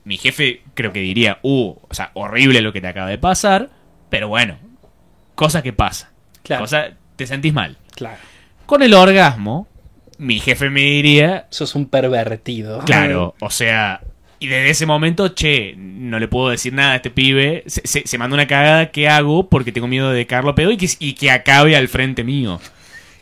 mi 0.03 0.17
jefe 0.17 0.61
creo 0.73 0.91
que 0.93 0.99
diría, 0.99 1.39
uh, 1.41 1.69
o 1.81 1.93
sea, 1.93 2.11
horrible 2.13 2.61
lo 2.61 2.71
que 2.73 2.81
te 2.81 2.87
acaba 2.87 3.09
de 3.09 3.17
pasar, 3.17 3.69
pero 4.09 4.27
bueno, 4.27 4.57
cosa 5.35 5.63
que 5.63 5.71
pasa. 5.73 6.11
Claro. 6.43 6.63
Cosa, 6.63 6.89
te 7.15 7.25
sentís 7.25 7.53
mal. 7.53 7.77
Claro. 7.95 8.17
Con 8.65 8.83
el 8.83 8.93
orgasmo, 8.93 9.67
mi 10.17 10.39
jefe 10.39 10.69
me 10.69 10.81
diría, 10.81 11.47
Sos 11.49 11.75
un 11.75 11.87
pervertido. 11.87 12.79
claro, 12.79 13.35
o 13.41 13.49
sea, 13.49 14.01
Y 14.39 14.47
desde 14.47 14.69
ese 14.69 14.85
momento, 14.85 15.29
che, 15.29 15.75
no 15.77 16.19
le 16.19 16.27
puedo 16.27 16.49
decir 16.49 16.73
nada 16.73 16.93
a 16.93 16.95
este 16.97 17.09
pibe. 17.09 17.63
Se, 17.67 17.81
se- 17.87 18.05
se 18.05 18.17
manda 18.17 18.35
una 18.35 18.47
cagada, 18.47 18.91
¿qué 18.91 19.07
hago? 19.07 19.49
Porque 19.49 19.71
tengo 19.71 19.87
miedo 19.87 20.11
de 20.11 20.27
Carlo 20.27 20.55
pedo 20.55 20.71
y 20.71 20.77
que, 20.77 20.89
y 20.99 21.13
que 21.13 21.31
acabe 21.31 21.75
al 21.75 21.87
frente 21.87 22.23
mío. 22.23 22.59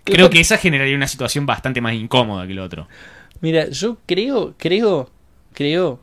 Creo 0.03 0.29
que 0.29 0.39
esa 0.39 0.57
generaría 0.57 0.95
una 0.95 1.07
situación 1.07 1.45
bastante 1.45 1.79
más 1.81 1.93
incómoda 1.93 2.45
que 2.45 2.53
el 2.53 2.59
otro. 2.59 2.87
Mira, 3.41 3.69
yo 3.69 3.97
creo, 4.05 4.55
creo, 4.57 5.09
creo 5.53 5.99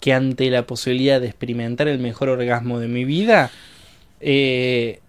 que 0.00 0.12
ante 0.12 0.50
la 0.50 0.66
posibilidad 0.66 1.20
de 1.20 1.26
experimentar 1.28 1.86
el 1.88 1.98
mejor 1.98 2.28
orgasmo 2.28 2.78
de 2.80 2.88
mi 2.88 3.04
vida, 3.04 3.50
eh, 4.20 5.00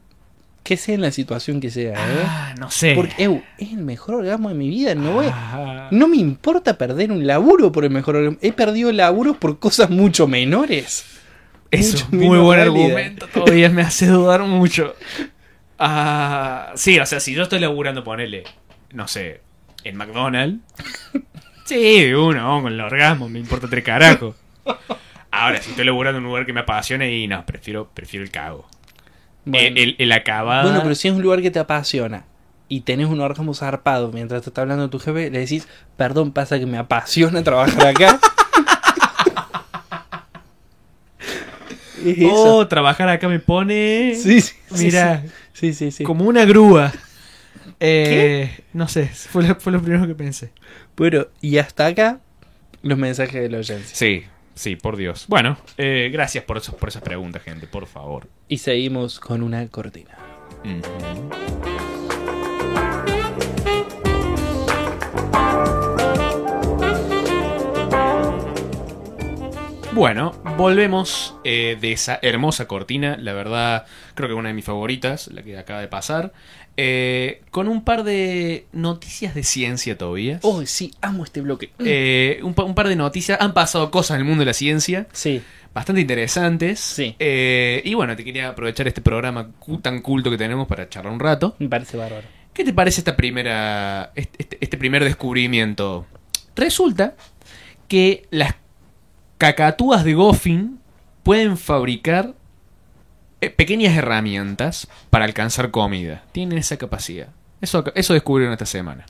que 0.66 0.76
sea 0.78 0.96
en 0.96 1.02
la 1.02 1.12
situación 1.12 1.62
que 1.62 1.70
sea, 1.70 1.94
¿eh? 1.94 2.24
Ah, 2.26 2.56
no 2.60 2.70
sé. 2.72 2.94
Porque, 2.96 3.24
eu, 3.24 3.42
es 3.58 3.72
el 3.72 3.78
mejor 3.78 4.16
orgasmo 4.16 4.50
de 4.50 4.56
mi 4.56 4.68
vida, 4.68 4.96
no 4.96 5.14
voy- 5.14 5.28
Ah. 5.32 5.88
No 5.92 6.08
me 6.10 6.18
importa 6.18 6.78
perder 6.78 7.12
un 7.12 7.26
laburo 7.26 7.72
por 7.72 7.86
el 7.86 7.92
mejor 7.92 8.18
orgasmo. 8.18 8.40
He 8.42 8.52
perdido 8.52 8.92
laburos 8.92 9.38
por 9.38 9.60
cosas 9.60 9.90
mucho 9.90 10.28
menores. 10.28 11.06
Eso 11.72 11.98
es 11.98 12.12
muy 12.12 12.28
buen 12.40 12.46
válida. 12.60 12.64
argumento. 12.64 13.28
Todavía 13.28 13.70
me 13.70 13.82
hace 13.84 14.08
dudar 14.08 14.42
mucho. 14.44 14.96
Ah, 15.78 16.72
sí, 16.76 17.00
o 17.00 17.06
sea, 17.06 17.20
si 17.20 17.34
yo 17.34 17.44
estoy 17.44 17.60
laburando, 17.60 18.04
ponele, 18.04 18.44
no 18.94 19.08
sé, 19.08 19.42
en 19.84 19.98
McDonald's. 19.98 20.60
Sí, 21.66 22.14
uno, 22.14 22.62
con 22.62 22.74
el 22.74 22.80
orgasmo, 22.82 23.28
me 23.30 23.40
importa 23.40 23.68
tres 23.70 23.84
carajos. 23.84 24.36
Ahora, 25.32 25.62
si 25.62 25.72
estoy 25.72 25.86
laburando 25.86 26.20
en 26.20 26.24
un 26.26 26.30
lugar 26.30 26.46
que 26.46 26.54
me 26.54 26.62
apasiona 26.62 27.08
y 27.08 27.28
no, 27.28 27.46
prefiero, 27.46 27.90
prefiero 27.94 28.24
el 28.24 28.32
cago. 28.32 28.68
Bueno, 29.46 29.76
el, 29.98 30.12
acabado. 30.12 30.64
bueno, 30.70 30.82
pero 30.84 30.96
si 30.96 31.08
es 31.08 31.14
un 31.14 31.22
lugar 31.22 31.42
que 31.42 31.52
te 31.52 31.60
apasiona 31.60 32.26
y 32.68 32.82
tenés 32.82 33.08
un 33.08 33.22
orgasmo 33.22 33.54
zarpado 33.54 34.12
mientras 34.12 34.42
te 34.42 34.50
está 34.50 34.62
hablando 34.62 34.90
tu 34.90 35.00
jefe, 35.00 35.30
le 35.30 35.40
decís, 35.40 35.68
perdón, 35.98 36.32
pasa 36.32 36.58
que 36.58 36.66
me 36.66 36.78
apasiona 36.78 37.44
trabajar 37.44 37.88
acá. 37.88 38.20
Es. 42.06 42.30
Oh, 42.32 42.68
trabajar 42.68 43.10
acá 43.10 43.28
me 43.28 43.40
pone. 43.40 44.14
Sí, 44.16 44.40
sí, 44.40 44.54
sí, 44.72 44.86
Mira, 44.86 45.24
Sí, 45.54 45.74
sí, 45.74 45.90
sí. 45.92 46.04
como 46.04 46.26
una 46.26 46.46
grúa. 46.46 46.94
Eh, 47.80 48.60
no 48.74 48.88
sé, 48.88 49.08
fue 49.08 49.44
lo, 49.44 49.56
fue 49.56 49.72
lo 49.74 49.82
primero 49.82 50.06
que 50.06 50.14
pensé. 50.14 50.52
Bueno, 50.96 51.28
y 51.42 51.58
hasta 51.58 51.88
acá 51.88 52.20
los 52.84 52.98
mensajes 52.98 53.42
de 53.42 53.50
la 53.50 53.58
audiencia. 53.58 53.96
Sí, 53.96 54.24
sí, 54.56 54.76
por 54.76 54.98
Dios. 54.98 55.26
Bueno, 55.28 55.58
eh, 55.78 56.10
gracias 56.12 56.44
por, 56.44 56.58
esos, 56.58 56.76
por 56.76 56.90
esas 56.90 57.04
preguntas, 57.04 57.44
gente, 57.44 57.68
por 57.68 57.86
favor. 57.86 58.28
Y 58.48 58.58
seguimos 58.58 59.20
con 59.20 59.44
una 59.44 59.68
cortina. 59.68 60.18
Bueno, 69.96 70.34
volvemos 70.58 71.38
eh, 71.46 71.78
de 71.80 71.94
esa 71.94 72.20
hermosa 72.22 72.68
cortina, 72.68 73.16
la 73.18 73.32
verdad 73.32 73.86
creo 74.14 74.28
que 74.28 74.36
una 74.36 74.50
de 74.50 74.54
mis 74.54 74.66
favoritas, 74.66 75.28
la 75.28 75.42
que 75.42 75.58
acaba 75.58 75.80
de 75.80 75.88
pasar, 75.88 76.34
eh, 76.78 77.42
con 77.52 77.68
un 77.68 77.84
par 77.84 78.04
de 78.04 78.66
noticias 78.74 79.34
de 79.36 79.44
ciencia 79.44 79.98
todavía. 79.98 80.40
Oh, 80.44 80.66
sí, 80.66 80.92
amo 81.02 81.24
este 81.24 81.42
bloque. 81.42 81.72
Eh, 81.80 82.40
un, 82.44 82.54
pa- 82.54 82.64
un 82.64 82.76
par 82.76 82.88
de 82.88 82.96
noticias, 82.96 83.40
han 83.42 83.54
pasado 83.54 83.92
cosas 83.92 84.16
en 84.16 84.22
el 84.22 84.28
mundo 84.28 84.42
de 84.42 84.46
la 84.48 84.54
ciencia 84.54 85.08
Sí, 85.14 85.42
bastante 85.74 86.02
interesantes. 86.02 86.80
Sí. 86.80 87.16
Eh, 87.20 87.82
y 87.86 87.94
bueno, 87.94 88.16
te 88.16 88.24
quería 88.24 88.50
aprovechar 88.50 88.88
este 88.88 89.02
programa 89.02 89.52
tan 89.82 90.02
culto 90.02 90.30
que 90.30 90.38
tenemos 90.38 90.68
para 90.68 90.90
charlar 90.90 91.14
un 91.14 91.20
rato. 91.20 91.56
me 91.60 91.70
parece 91.70 91.98
bárbaro. 91.98 92.28
¿Qué 92.54 92.64
te 92.64 92.72
parece 92.74 93.02
esta 93.02 93.16
primera, 93.18 94.12
este 94.16 94.78
primer 94.78 95.04
descubrimiento? 95.04 96.06
Resulta 96.56 97.16
que 97.90 98.26
las 98.32 98.56
cacatúas 99.38 100.04
de 100.06 100.14
Goffin 100.14 100.80
pueden 101.24 101.58
fabricar 101.58 102.34
eh, 103.46 103.50
pequeñas 103.50 103.96
herramientas 103.98 104.88
para 105.10 105.26
alcanzar 105.26 105.72
comida. 105.72 106.24
Tienen 106.32 106.58
esa 106.58 106.78
capacidad. 106.78 107.28
Eso, 107.62 107.84
eso 107.96 108.14
descubrieron 108.14 108.54
esta 108.54 108.66
semana. 108.66 109.06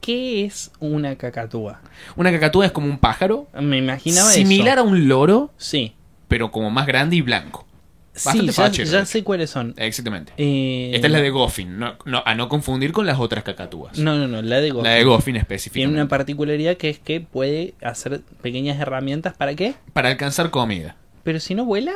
¿Qué 0.00 0.44
es 0.44 0.70
una 0.80 1.16
cacatúa? 1.16 1.80
Una 2.16 2.30
cacatúa 2.30 2.66
es 2.66 2.72
como 2.72 2.86
un 2.86 2.98
pájaro 2.98 3.48
Me 3.60 3.78
imaginaba 3.78 4.30
similar 4.30 4.78
eso. 4.78 4.86
a 4.86 4.90
un 4.90 5.08
loro, 5.08 5.50
Sí. 5.56 5.94
pero 6.28 6.50
como 6.50 6.70
más 6.70 6.86
grande 6.86 7.16
y 7.16 7.20
blanco. 7.22 7.66
Bastante 8.14 8.40
Sí, 8.52 8.56
ya, 8.58 8.64
fachero, 8.64 9.06
sé 9.06 9.22
cuáles 9.22 9.50
son. 9.50 9.74
Exactamente. 9.76 10.32
Eh, 10.38 10.90
Esta 10.92 11.06
es 11.06 11.12
la 11.12 11.20
de 11.20 11.30
Goffin, 11.30 11.78
no, 11.78 11.94
no- 12.04 12.22
a 12.26 12.34
no 12.34 12.48
confundir 12.48 12.90
con 12.90 13.06
las 13.06 13.20
otras 13.20 13.44
cacatúas. 13.44 13.96
No, 13.98 14.16
no, 14.16 14.26
no, 14.26 14.42
la 14.42 14.60
de 14.60 14.70
Goffin. 14.70 14.84
La 14.90 14.96
de 14.96 15.04
Goffin 15.04 15.24
Tiene 15.34 15.38
específicamente. 15.40 16.00
una 16.00 16.08
particularidad 16.08 16.76
que 16.76 16.90
es 16.90 16.98
que 16.98 17.20
puede 17.20 17.74
hacer 17.80 18.22
pequeñas 18.42 18.80
herramientas 18.80 19.34
para 19.36 19.54
qué? 19.54 19.74
Para 19.92 20.08
alcanzar 20.08 20.50
comida. 20.50 20.96
Pero 21.22 21.38
si 21.38 21.54
no 21.54 21.64
vuela, 21.64 21.92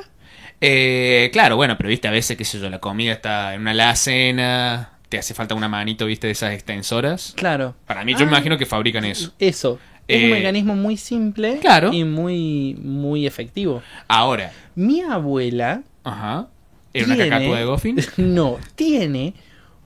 Eh, 0.65 1.29
claro, 1.33 1.57
bueno, 1.57 1.77
pero 1.77 1.89
viste, 1.89 2.07
a 2.09 2.13
veces, 2.13 2.37
qué 2.37 2.45
sé 2.45 2.61
yo, 2.61 2.71
la 2.71 2.79
comida 2.79 3.13
está 3.13 3.55
en 3.55 3.63
una 3.63 3.73
alacena, 3.73 4.93
te 5.09 5.19
hace 5.19 5.35
falta 5.35 5.55
una 5.57 5.69
manito, 5.69 6.07
viste, 6.07 6.29
de 6.29 6.33
esas 6.33 6.53
extensoras. 6.55 7.35
claro. 7.37 7.75
Para 7.87 8.05
mí, 8.05 8.13
yo 8.13 8.21
Ah. 8.21 8.25
me 8.25 8.27
imagino 8.29 8.57
que 8.57 8.65
fabrican 8.67 9.05
eso. 9.05 9.33
Eso. 9.39 9.79
Es 10.09 10.21
Eh, 10.21 10.25
un 10.27 10.31
mecanismo 10.31 10.75
muy 10.77 10.97
simple 10.97 11.59
claro. 11.61 11.93
y 11.93 12.05
muy, 12.05 12.77
muy 12.81 13.27
efectivo. 13.27 13.83
Ahora, 14.09 14.53
Mi 14.75 15.01
abuela 15.01 15.83
ajá, 16.05 16.49
¿era 16.95 17.07
una 17.07 17.17
cacatúa 17.17 17.59
de 17.59 17.65
Goffin? 17.65 17.97
No, 18.17 18.59
tiene 18.75 19.35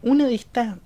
una 0.03 0.27
de 0.27 0.35
estas. 0.35 0.77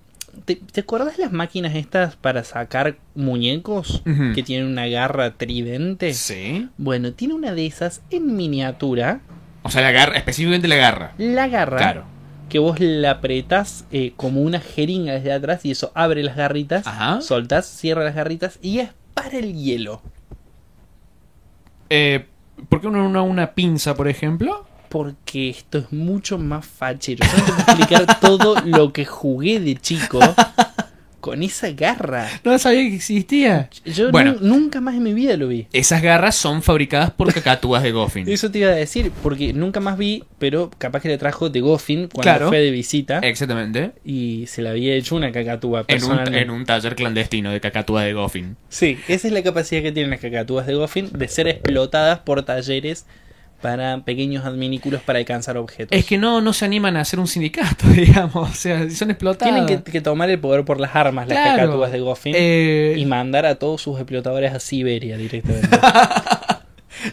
¿Te, 0.45 0.57
te 0.57 0.80
acuerdas 0.80 1.18
las 1.18 1.32
máquinas 1.32 1.74
estas 1.74 2.14
para 2.16 2.45
sacar 2.45 2.97
muñecos 3.16 4.03
que 4.34 4.43
tienen 4.45 4.66
una 4.68 4.86
garra 4.86 5.32
tridente? 5.34 6.14
Sí. 6.14 6.68
Bueno, 6.78 7.12
tiene 7.12 7.34
una 7.34 7.53
de 7.53 7.66
esas 7.66 8.03
en 8.11 8.36
miniatura. 8.36 9.20
O 9.62 9.70
sea, 9.70 9.82
la 9.82 9.90
garra, 9.92 10.16
específicamente 10.16 10.68
la 10.68 10.76
garra. 10.76 11.12
La 11.18 11.46
garra 11.48 11.76
Claro. 11.78 12.04
que 12.48 12.58
vos 12.58 12.80
la 12.80 13.11
apretás 13.12 13.84
eh, 13.92 14.12
como 14.16 14.40
una 14.40 14.61
jeringa 14.61 15.12
desde 15.12 15.32
atrás 15.32 15.64
y 15.64 15.70
eso 15.70 15.92
abre 15.94 16.22
las 16.22 16.36
garritas, 16.36 16.86
Ajá. 16.86 17.20
soltás, 17.20 17.66
cierra 17.66 18.02
las 18.04 18.14
garritas 18.14 18.58
y 18.62 18.78
es 18.80 18.90
para 19.14 19.36
el 19.38 19.54
hielo. 19.54 20.02
Eh, 21.88 22.26
¿Por 22.68 22.80
qué 22.80 22.88
no 22.88 23.06
una, 23.06 23.22
una 23.22 23.52
pinza, 23.52 23.94
por 23.94 24.08
ejemplo? 24.08 24.66
Porque 24.88 25.50
esto 25.50 25.78
es 25.78 25.92
mucho 25.92 26.36
más 26.38 26.66
fachero. 26.66 27.24
Yo 27.24 27.38
no 27.38 27.44
te 27.44 27.52
puedo 27.52 27.61
explicar 27.78 28.20
todo 28.20 28.54
lo 28.64 28.92
que 28.92 29.04
jugué 29.04 29.61
de 29.61 29.76
chico 29.76 30.18
con 31.21 31.43
esa 31.43 31.71
garra. 31.73 32.29
No 32.45 32.59
sabía 32.59 32.81
que 32.83 32.97
existía. 32.97 33.68
Yo 33.85 34.11
Bueno. 34.11 34.37
nunca 34.41 34.81
más 34.81 34.95
en 34.95 35.03
mi 35.03 35.12
vida 35.14 35.37
lo 35.37 35.49
vi. 35.49 35.66
Esas 35.73 36.03
garras 36.03 36.35
son 36.35 36.62
fabricadas 36.62 37.11
por 37.11 37.33
cacatúas 37.33 37.83
de 37.83 37.93
Goffin. 37.93 38.29
Eso 38.29 38.51
te 38.51 38.59
iba 38.61 38.71
a 38.71 38.75
decir, 38.75 39.12
porque 39.23 39.53
nunca 39.53 39.81
más 39.81 39.97
vi, 39.99 40.25
pero 40.39 40.71
capaz 40.79 41.01
que 41.03 41.09
le 41.09 41.18
trajo 41.18 41.51
de 41.51 41.61
Goffin 41.61 42.09
cuando 42.09 42.23
Claro. 42.23 42.49
fue 42.49 42.59
de 42.61 42.71
visita 42.71 43.18
Exactamente. 43.21 43.93
y 44.05 44.47
se 44.47 44.62
le 44.62 44.71
había 44.71 44.95
hecho 44.95 45.14
una 45.16 45.31
cacatúa 45.33 45.81
En 45.81 45.83
un, 45.83 45.87
personalmente. 45.87 46.41
en 46.41 46.51
un 46.51 46.64
taller 46.64 46.97
clandestino 46.97 47.51
de 47.51 47.61
cacatúas 47.61 48.05
de 48.05 48.12
Goffin. 48.14 48.57
Sí, 48.68 48.99
esa 49.09 49.27
es 49.29 49.33
la 49.33 49.43
capacidad 49.43 49.83
que 49.83 49.93
tienen 49.93 50.11
las 50.11 50.21
cacatúas 50.21 50.66
de 50.66 50.75
Goffin 50.75 51.11
de 51.12 51.29
ser 51.29 51.49
explotadas 51.49 52.21
por 52.21 52.43
talleres 52.45 53.07
para 53.61 53.98
pequeños 54.04 54.44
adminículos 54.44 55.02
para 55.02 55.18
alcanzar 55.18 55.56
objetos. 55.56 55.96
Es 55.96 56.04
que 56.04 56.18
no, 56.18 56.40
no 56.40 56.52
se 56.52 56.64
animan 56.64 56.96
a 56.96 57.00
hacer 57.00 57.18
un 57.18 57.26
sindicato, 57.26 57.86
digamos. 57.94 58.50
O 58.50 58.54
sea, 58.54 58.88
son 58.90 59.11
explotadas. 59.11 59.54
Tienen 59.54 59.82
que, 59.84 59.90
que 59.90 60.00
tomar 60.00 60.30
el 60.30 60.38
poder 60.38 60.64
por 60.64 60.80
las 60.80 60.94
armas 60.96 61.28
las 61.28 61.56
cacatúas 61.56 61.92
de 61.92 62.00
Goffin 62.00 62.34
Eh, 62.36 62.94
y 62.96 63.04
mandar 63.06 63.46
a 63.46 63.56
todos 63.56 63.82
sus 63.82 63.96
explotadores 63.98 64.52
a 64.52 64.61
Siberia 64.61 65.16
directamente. 65.16 65.68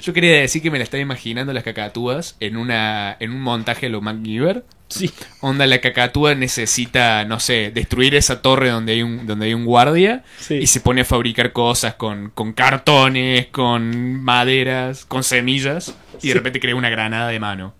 Yo 0.02 0.14
quería 0.14 0.40
decir 0.40 0.62
que 0.62 0.72
me 0.72 0.78
la 0.78 0.84
estaba 0.84 1.02
imaginando 1.02 1.54
las 1.54 1.64
cacatúas 1.64 2.36
en 2.40 2.58
una 2.58 3.16
en 3.20 3.32
un 3.32 3.42
montaje 3.42 3.86
a 3.88 3.90
lo 3.90 4.02
MacGyver. 4.02 4.64
sí. 4.90 5.10
Onda, 5.42 5.66
la 5.68 5.80
cacatúa 5.80 6.36
necesita, 6.36 7.24
no 7.26 7.40
sé, 7.40 7.72
destruir 7.74 8.16
esa 8.16 8.42
torre 8.42 8.70
donde 8.70 8.94
hay 8.94 9.04
un, 9.04 9.26
donde 9.28 9.46
hay 9.48 9.54
un 9.54 9.66
guardia 9.66 10.24
Sí. 10.40 10.56
y 10.56 10.68
se 10.68 10.80
pone 10.82 11.02
a 11.02 11.06
fabricar 11.06 11.52
cosas 11.54 11.96
con, 11.96 12.30
con 12.32 12.54
cartones, 12.54 13.48
con 13.48 14.22
maderas, 14.24 15.06
con 15.06 15.24
semillas 15.24 15.96
y 16.22 16.30
de 16.30 16.34
repente 16.34 16.60
crea 16.60 16.76
una 16.76 16.90
granada 16.90 17.30
de 17.30 17.40
mano. 17.40 17.74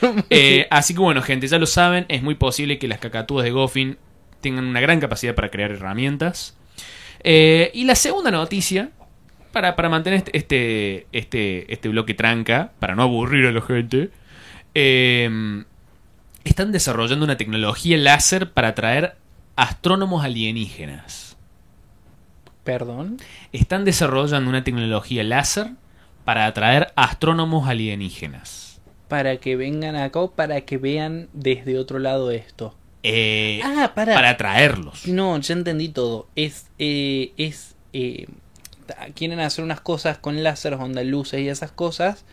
Eh, 0.30 0.66
así 0.70 0.94
que 0.94 1.00
bueno, 1.00 1.22
gente, 1.22 1.46
ya 1.48 1.58
lo 1.58 1.66
saben, 1.66 2.04
es 2.08 2.22
muy 2.22 2.34
posible 2.36 2.78
que 2.78 2.88
las 2.88 2.98
cacatúas 2.98 3.44
de 3.44 3.50
Goffin 3.50 3.98
tengan 4.40 4.64
una 4.64 4.80
gran 4.80 5.00
capacidad 5.00 5.34
para 5.34 5.48
crear 5.50 5.70
herramientas. 5.72 6.56
Eh, 7.22 7.70
y 7.74 7.84
la 7.84 7.94
segunda 7.94 8.30
noticia, 8.30 8.90
para, 9.52 9.76
para 9.76 9.88
mantener 9.88 10.18
este, 10.18 10.36
este, 10.36 11.06
este, 11.12 11.72
este 11.72 11.88
bloque 11.88 12.14
tranca, 12.14 12.72
para 12.78 12.94
no 12.94 13.02
aburrir 13.02 13.46
a 13.46 13.52
la 13.52 13.60
gente, 13.60 14.10
eh, 14.74 15.64
están 16.44 16.72
desarrollando 16.72 17.24
una 17.24 17.36
tecnología 17.36 17.96
láser 17.98 18.50
para 18.52 18.68
atraer 18.68 19.16
astrónomos 19.56 20.24
alienígenas. 20.24 21.36
Perdón. 22.64 23.16
Están 23.52 23.84
desarrollando 23.84 24.48
una 24.50 24.64
tecnología 24.64 25.24
láser 25.24 25.72
para 26.24 26.46
atraer 26.46 26.92
astrónomos 26.96 27.68
alienígenas. 27.68 28.80
Para 29.08 29.38
que 29.38 29.56
vengan 29.56 29.96
acá 29.96 30.20
o 30.20 30.30
para 30.30 30.60
que 30.60 30.78
vean 30.78 31.28
desde 31.32 31.78
otro 31.78 31.98
lado 31.98 32.30
esto. 32.30 32.74
Eh, 33.02 33.60
Ah, 33.64 33.92
para. 33.94 34.14
para 34.14 34.30
atraerlos. 34.30 35.06
No, 35.08 35.38
ya 35.40 35.54
entendí 35.54 35.88
todo. 35.88 36.28
Es. 36.36 36.66
eh, 36.78 37.32
es. 37.36 37.74
eh, 37.92 38.26
quieren 39.14 39.40
hacer 39.40 39.64
unas 39.64 39.80
cosas 39.80 40.18
con 40.18 40.42
láser, 40.42 40.74
onda 40.74 41.02
luces 41.04 41.40
y 41.40 41.48
esas 41.48 41.72
cosas, 41.72 42.24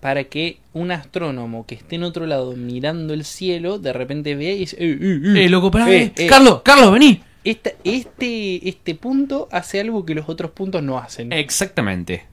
para 0.00 0.24
que 0.24 0.58
un 0.72 0.90
astrónomo 0.90 1.64
que 1.66 1.74
esté 1.76 1.94
en 1.96 2.02
otro 2.02 2.26
lado 2.26 2.56
mirando 2.56 3.14
el 3.14 3.24
cielo, 3.24 3.78
de 3.78 3.92
repente 3.92 4.34
vea 4.34 4.52
y 4.52 4.58
dice, 4.58 4.76
"Eh, 4.80 4.98
eh, 5.00 5.20
eh, 5.36 5.44
Eh, 5.44 5.48
loco, 5.48 5.70
pará, 5.70 5.90
eh, 5.92 6.12
eh. 6.16 6.26
Carlos, 6.26 6.62
Carlos, 6.64 6.92
vení. 6.92 7.22
esta- 7.44 7.72
este, 7.84 8.68
este 8.68 8.94
punto 8.94 9.48
hace 9.52 9.80
algo 9.80 10.04
que 10.04 10.14
los 10.14 10.28
otros 10.28 10.50
puntos 10.52 10.82
no 10.82 10.98
hacen. 10.98 11.32
Exactamente. 11.32 12.24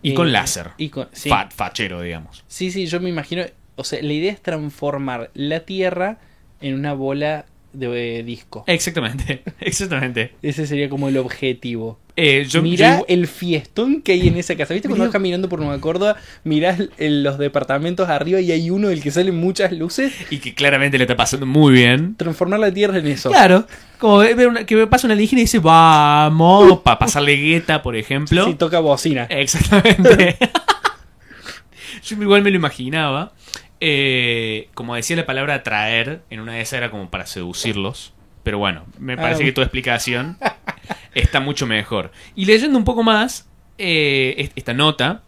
Y 0.00 0.14
con 0.14 0.32
láser. 0.32 0.70
Y 0.78 0.88
con, 0.90 1.08
sí. 1.12 1.28
Fachero, 1.54 2.00
digamos. 2.02 2.44
sí, 2.46 2.70
sí, 2.70 2.86
yo 2.86 3.00
me 3.00 3.08
imagino, 3.10 3.42
o 3.76 3.84
sea, 3.84 4.00
la 4.02 4.12
idea 4.12 4.32
es 4.32 4.40
transformar 4.40 5.30
la 5.34 5.60
Tierra 5.60 6.18
en 6.60 6.74
una 6.74 6.92
bola 6.94 7.46
de 7.72 8.22
disco. 8.22 8.64
Exactamente, 8.66 9.42
exactamente. 9.60 10.32
Ese 10.40 10.66
sería 10.66 10.88
como 10.88 11.08
el 11.08 11.16
objetivo. 11.18 11.98
Eh, 12.20 12.46
yo, 12.48 12.62
mirá 12.62 12.98
yo- 12.98 13.04
el 13.08 13.28
fiestón 13.28 14.02
que 14.02 14.10
hay 14.12 14.26
en 14.26 14.36
esa 14.38 14.56
casa. 14.56 14.74
¿Viste 14.74 14.88
cuando 14.88 15.04
vas 15.04 15.12
caminando 15.12 15.48
por 15.48 15.60
Nueva 15.60 15.80
Córdoba? 15.80 16.16
Mirás 16.42 16.80
el- 16.98 17.22
los 17.22 17.38
departamentos 17.38 18.08
arriba 18.08 18.40
y 18.40 18.50
hay 18.50 18.70
uno 18.70 18.88
del 18.88 19.00
que 19.02 19.12
salen 19.12 19.36
muchas 19.36 19.70
luces. 19.72 20.12
y 20.30 20.38
que 20.38 20.52
claramente 20.54 20.98
le 20.98 21.04
está 21.04 21.14
pasando 21.16 21.46
muy 21.46 21.72
bien. 21.72 22.16
Transformar 22.16 22.58
la 22.58 22.72
tierra 22.72 22.98
en 22.98 23.06
eso. 23.06 23.30
Claro, 23.30 23.66
como 23.98 24.18
ver 24.18 24.48
una- 24.48 24.66
que 24.66 24.74
me 24.74 24.88
pasa 24.88 25.06
una 25.06 25.14
alienígena 25.14 25.42
y 25.42 25.44
dice, 25.44 25.60
vamos, 25.60 26.80
para 26.80 26.98
pasarle 26.98 27.36
gueta, 27.36 27.82
por 27.82 27.94
ejemplo. 27.94 28.44
Si 28.46 28.54
toca 28.54 28.80
bocina. 28.80 29.24
Exactamente. 29.30 30.36
Yo 32.04 32.20
igual 32.22 32.42
me 32.42 32.50
lo 32.50 32.56
imaginaba. 32.56 33.32
Eh, 33.80 34.70
como 34.74 34.94
decía 34.96 35.14
la 35.16 35.24
palabra 35.26 35.54
atraer, 35.54 36.22
en 36.30 36.40
una 36.40 36.54
de 36.54 36.62
esas 36.62 36.78
era 36.78 36.90
como 36.90 37.10
para 37.10 37.26
seducirlos. 37.26 38.12
Pero 38.42 38.58
bueno, 38.58 38.86
me 38.98 39.16
parece 39.16 39.42
Ah. 39.42 39.46
que 39.46 39.52
tu 39.52 39.60
explicación 39.60 40.38
está 41.14 41.40
mucho 41.40 41.66
mejor. 41.66 42.10
Y 42.34 42.44
leyendo 42.46 42.78
un 42.78 42.84
poco 42.84 43.02
más, 43.02 43.48
eh, 43.78 44.34
est- 44.38 44.52
esta 44.56 44.72
nota 44.74 45.22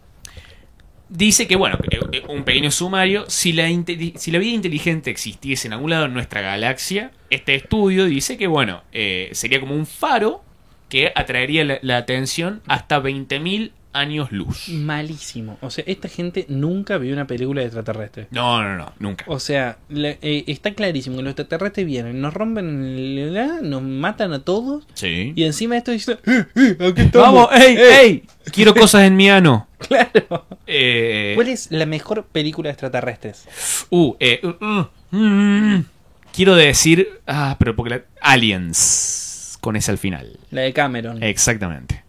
dice 1.09 1.47
que, 1.47 1.55
bueno, 1.55 1.77
eh, 2.11 2.23
un 2.29 2.43
pequeño 2.43 2.71
sumario, 2.71 3.25
si 3.29 3.51
la, 3.53 3.67
si 4.15 4.31
la 4.31 4.39
vida 4.39 4.53
inteligente 4.53 5.09
existiese 5.09 5.67
en 5.67 5.73
algún 5.73 5.89
lado 5.89 6.05
en 6.05 6.13
nuestra 6.13 6.41
galaxia, 6.41 7.11
este 7.29 7.55
estudio 7.55 8.05
dice 8.05 8.37
que, 8.37 8.47
bueno, 8.47 8.83
eh, 8.93 9.29
sería 9.33 9.59
como 9.59 9.75
un 9.75 9.85
faro 9.85 10.43
que 10.89 11.11
atraería 11.15 11.63
la, 11.65 11.79
la 11.81 11.97
atención 11.97 12.61
hasta 12.67 12.99
20.000 13.01 13.71
años 13.93 14.31
luz. 14.31 14.69
Malísimo. 14.69 15.57
O 15.61 15.69
sea, 15.69 15.83
esta 15.87 16.07
gente 16.07 16.45
nunca 16.49 16.97
vio 16.97 17.13
una 17.13 17.27
película 17.27 17.61
de 17.61 17.67
extraterrestres. 17.67 18.27
No, 18.31 18.63
no, 18.63 18.77
no, 18.77 18.93
nunca. 18.99 19.25
O 19.27 19.39
sea, 19.39 19.77
eh, 19.89 20.43
está 20.47 20.73
clarísimo 20.73 21.17
que 21.17 21.23
los 21.23 21.31
extraterrestres 21.31 21.85
vienen, 21.85 22.21
nos 22.21 22.33
rompen, 22.33 23.33
la- 23.33 23.61
nos 23.61 23.81
matan 23.81 24.33
a 24.33 24.39
todos. 24.43 24.85
Sí. 24.93 25.33
Y 25.35 25.43
encima 25.43 25.75
de 25.75 25.79
esto 25.79 25.91
dicen, 25.91 26.17
"Eh, 26.25 26.45
eh, 26.55 26.77
aquí 26.89 27.01
estamos". 27.01 27.33
Vamos, 27.33 27.49
ey, 27.53 27.75
Eh, 27.77 27.99
ey, 28.01 28.23
quiero 28.53 28.73
cosas 28.73 29.03
en 29.03 29.15
mi 29.15 29.29
ano. 29.29 29.67
Claro. 29.81 30.45
Eh, 30.67 31.31
¿Cuál 31.35 31.47
es 31.47 31.71
la 31.71 31.87
mejor 31.87 32.25
película 32.25 32.67
de 32.67 32.73
extraterrestres? 32.73 33.45
Uh, 33.89 34.15
eh, 34.19 34.39
uh, 34.43 34.63
uh, 34.65 34.87
mm, 35.09 35.85
quiero 36.31 36.55
decir. 36.55 37.19
Ah, 37.25 37.55
pero 37.57 37.75
porque 37.75 37.89
la. 37.95 38.01
Aliens. 38.21 39.57
Con 39.59 39.75
ese 39.75 39.91
al 39.91 39.97
final. 39.97 40.39
La 40.51 40.61
de 40.61 40.73
Cameron. 40.73 41.21
Exactamente. 41.23 42.03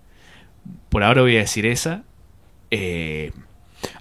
Por 0.92 1.02
ahora 1.02 1.22
voy 1.22 1.36
a 1.36 1.40
decir 1.40 1.66
esa. 1.66 2.02
Eh, 2.70 3.32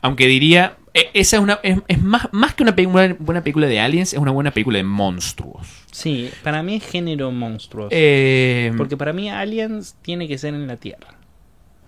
aunque 0.01 0.27
diría. 0.27 0.75
eh, 0.93 1.09
esa 1.13 1.37
es 1.37 1.41
una. 1.41 1.59
Es, 1.63 1.79
es 1.87 2.01
más, 2.03 2.27
más 2.31 2.53
que 2.53 2.61
una 2.63 2.73
buena 3.19 3.41
película 3.41 3.65
de 3.65 3.79
aliens, 3.79 4.13
es 4.13 4.19
una 4.19 4.31
buena 4.31 4.51
película 4.51 4.77
de 4.77 4.83
monstruos. 4.83 5.67
Sí, 5.91 6.29
para 6.43 6.61
mí 6.63 6.75
es 6.75 6.85
género 6.85 7.31
monstruos. 7.31 7.89
Eh, 7.91 8.71
Porque 8.77 8.95
para 8.95 9.11
mí 9.13 9.29
Aliens 9.29 9.95
tiene 10.01 10.27
que 10.27 10.37
ser 10.37 10.53
en 10.53 10.67
la 10.67 10.77
Tierra. 10.77 11.15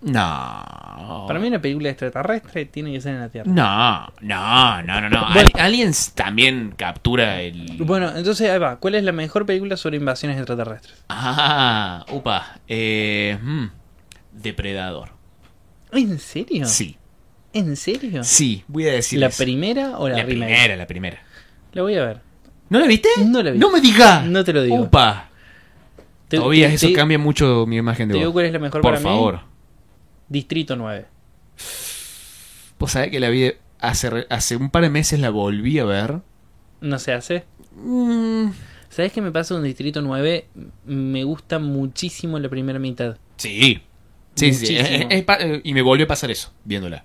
No. 0.02 1.24
Para 1.26 1.38
mí 1.40 1.48
una 1.48 1.60
película 1.62 1.88
extraterrestre 1.88 2.66
tiene 2.66 2.92
que 2.92 3.00
ser 3.00 3.14
en 3.14 3.20
la 3.20 3.28
Tierra. 3.30 3.50
No, 3.50 4.12
no, 4.20 4.82
no, 4.82 5.00
no, 5.00 5.08
no. 5.08 5.26
Bueno. 5.32 5.48
Aliens 5.54 6.12
también 6.14 6.74
captura 6.76 7.40
el. 7.40 7.76
Bueno, 7.78 8.14
entonces 8.14 8.50
ahí 8.50 8.58
va. 8.58 8.76
¿Cuál 8.76 8.96
es 8.96 9.04
la 9.04 9.12
mejor 9.12 9.46
película 9.46 9.76
sobre 9.78 9.96
invasiones 9.96 10.36
extraterrestres? 10.36 11.02
Ah, 11.08 12.04
upa. 12.10 12.58
Eh, 12.68 13.38
hmm, 13.42 13.64
Depredador. 14.34 15.10
¿En 15.92 16.18
serio? 16.18 16.66
Sí, 16.66 16.96
¿En 17.52 17.76
serio? 17.76 18.24
sí, 18.24 18.64
voy 18.68 18.88
a 18.88 18.92
decir. 18.92 19.18
¿La 19.20 19.28
eso. 19.28 19.42
primera 19.44 19.98
o 19.98 20.08
la, 20.08 20.16
La 20.18 20.22
remake? 20.24 20.46
primera, 20.52 20.76
la 20.76 20.86
primera. 20.86 21.22
La 21.72 21.82
voy 21.82 21.94
a 21.96 22.04
ver. 22.04 22.20
¿No 22.68 22.78
la 22.80 22.86
viste? 22.86 23.08
No 23.24 23.42
la 23.42 23.50
vi. 23.52 23.58
No 23.58 23.70
me 23.70 23.80
digas. 23.80 24.26
No 24.26 24.42
te 24.44 24.52
lo 24.52 24.62
digo. 24.62 24.76
Upa. 24.76 25.28
Te- 26.28 26.38
Todavía 26.38 26.68
te- 26.68 26.74
eso 26.74 26.86
te- 26.88 26.92
cambia 26.94 27.18
mucho 27.18 27.64
mi 27.66 27.76
imagen 27.76 28.08
de 28.08 28.12
¿Te 28.14 28.18
vos. 28.18 28.22
digo 28.22 28.32
cuál 28.32 28.46
es 28.46 28.52
la 28.52 28.58
mejor 28.58 28.80
Por 28.80 28.90
para 28.92 28.98
mí? 28.98 29.04
favor. 29.04 29.40
Distrito 30.28 30.74
9. 30.74 31.06
Vos 32.78 32.90
sabés 32.90 33.10
que 33.10 33.20
la 33.20 33.28
vi 33.30 33.52
hace, 33.78 34.26
hace 34.30 34.56
un 34.56 34.70
par 34.70 34.82
de 34.82 34.90
meses 34.90 35.20
la 35.20 35.30
volví 35.30 35.78
a 35.78 35.84
ver. 35.84 36.20
No 36.80 36.98
se 36.98 37.12
hace. 37.12 37.44
Mm, 37.76 38.48
¿Sabes 38.88 39.12
qué 39.12 39.20
me 39.22 39.30
pasa 39.30 39.54
con 39.54 39.62
Distrito 39.64 40.02
9? 40.02 40.48
Me 40.86 41.24
gusta 41.24 41.58
muchísimo 41.58 42.38
la 42.38 42.48
primera 42.48 42.78
mitad. 42.78 43.16
sí. 43.36 43.80
Sí, 44.34 44.52
sí. 44.52 44.76
Es- 44.76 44.88
es 45.10 45.24
eh, 45.40 45.60
y 45.64 45.74
me 45.74 45.82
volvió 45.82 46.04
a 46.04 46.08
pasar 46.08 46.30
eso, 46.30 46.52
viéndola. 46.64 47.04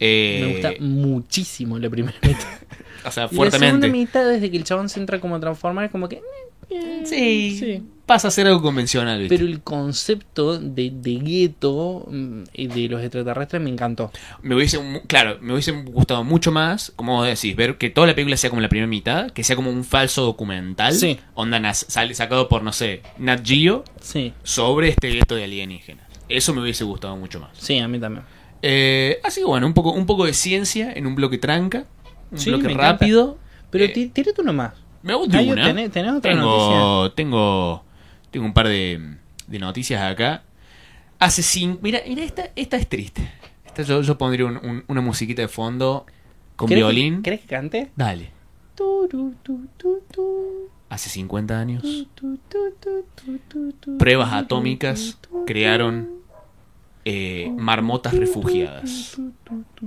Eh, 0.00 0.40
Me 0.42 0.52
gusta 0.52 0.72
muchísimo 0.84 1.78
la 1.78 1.88
primera 1.90 2.16
mitad. 2.22 2.40
O 3.04 3.10
sea, 3.10 3.24
Y 3.24 3.26
la 3.26 3.28
segunda 3.28 3.50
fuertemente. 3.50 3.88
mitad, 3.88 4.26
desde 4.28 4.50
que 4.50 4.56
el 4.56 4.64
chabón 4.64 4.88
se 4.88 5.00
entra 5.00 5.20
como 5.20 5.36
a 5.36 5.40
transformar, 5.40 5.84
es 5.86 5.90
como 5.90 6.08
que... 6.08 6.16
eh, 6.70 7.02
Sí, 7.04 7.56
sí. 7.58 7.82
Pasa 8.06 8.28
a 8.28 8.30
ser 8.32 8.46
algo 8.48 8.60
convencional, 8.62 9.20
¿viste? 9.20 9.36
Pero 9.36 9.48
el 9.48 9.60
concepto 9.62 10.58
de, 10.58 10.90
de 10.92 11.14
gueto 11.16 12.06
mm, 12.10 12.42
y 12.52 12.66
de 12.66 12.88
los 12.88 13.00
extraterrestres 13.00 13.62
me 13.62 13.70
encantó. 13.70 14.10
Me 14.42 14.54
hubiese, 14.56 14.78
claro, 15.06 15.38
me 15.40 15.52
hubiese 15.52 15.70
gustado 15.72 16.24
mucho 16.24 16.50
más, 16.50 16.92
como 16.96 17.16
vos 17.16 17.26
decís, 17.26 17.54
ver 17.54 17.78
que 17.78 17.90
toda 17.90 18.08
la 18.08 18.14
película 18.14 18.36
sea 18.36 18.50
como 18.50 18.60
la 18.60 18.68
primera 18.68 18.88
mitad, 18.88 19.30
que 19.30 19.44
sea 19.44 19.54
como 19.56 19.70
un 19.70 19.84
falso 19.84 20.22
documental. 20.22 20.94
Sí. 20.94 21.18
Onda 21.34 21.72
sale 21.74 22.14
sacado 22.14 22.48
por, 22.48 22.62
no 22.64 22.72
sé, 22.72 23.02
Nat 23.18 23.46
Geo 23.46 23.84
Sí, 24.00 24.32
sobre 24.42 24.88
este 24.88 25.08
gueto 25.10 25.36
de 25.36 25.44
alienígenas. 25.44 26.01
Eso 26.36 26.54
me 26.54 26.60
hubiese 26.62 26.84
gustado 26.84 27.16
mucho 27.16 27.40
más. 27.40 27.50
sí, 27.54 27.78
a 27.78 27.88
mí 27.88 27.98
también. 27.98 28.24
Eh, 28.62 29.20
así 29.24 29.40
que 29.40 29.46
bueno, 29.46 29.66
un 29.66 29.74
poco, 29.74 29.90
un 29.92 30.06
poco 30.06 30.24
de 30.24 30.34
ciencia 30.34 30.92
en 30.92 31.06
un 31.06 31.14
bloque 31.14 31.36
tranca, 31.38 31.84
un 32.30 32.38
Sí, 32.38 32.50
bloque 32.50 32.68
rápido. 32.74 33.38
Pero 33.70 33.84
Eh, 33.86 34.10
tírate 34.12 34.40
uno 34.40 34.52
más. 34.52 34.74
Me 35.02 35.14
gusta 35.14 35.40
una. 35.40 35.66
¿tenés- 35.72 35.90
tenés 35.90 36.12
otra 36.12 36.30
tengo, 36.32 37.10
tengo, 37.12 37.84
tengo 38.30 38.46
un 38.46 38.52
par 38.52 38.68
de, 38.68 39.16
de 39.48 39.58
noticias 39.58 40.00
acá. 40.02 40.42
Hace 41.18 41.42
cinco. 41.42 41.80
Mira, 41.82 42.00
mira 42.06 42.22
esta, 42.22 42.50
esta 42.54 42.76
es 42.76 42.88
triste. 42.88 43.28
Esta 43.64 43.82
yo, 43.82 44.02
yo 44.02 44.16
pondría 44.18 44.46
un- 44.46 44.58
un- 44.62 44.84
una 44.88 45.00
musiquita 45.00 45.42
de 45.42 45.48
fondo 45.48 46.06
con 46.56 46.68
¿Querés 46.68 46.82
que- 46.84 46.86
violín. 46.92 47.22
¿Querés 47.22 47.40
que 47.40 47.46
cante? 47.46 47.90
Dale. 47.96 48.30
Turu, 48.76 49.34
tu, 49.42 49.66
tu, 49.76 50.00
tu, 50.12 50.68
Hace 50.88 51.08
50 51.10 51.58
años, 51.58 51.82
pruebas 53.98 54.32
atómicas 54.32 55.18
crearon 55.46 56.10
eh, 57.04 57.50
marmotas 57.56 58.14
refugiadas. 58.14 59.18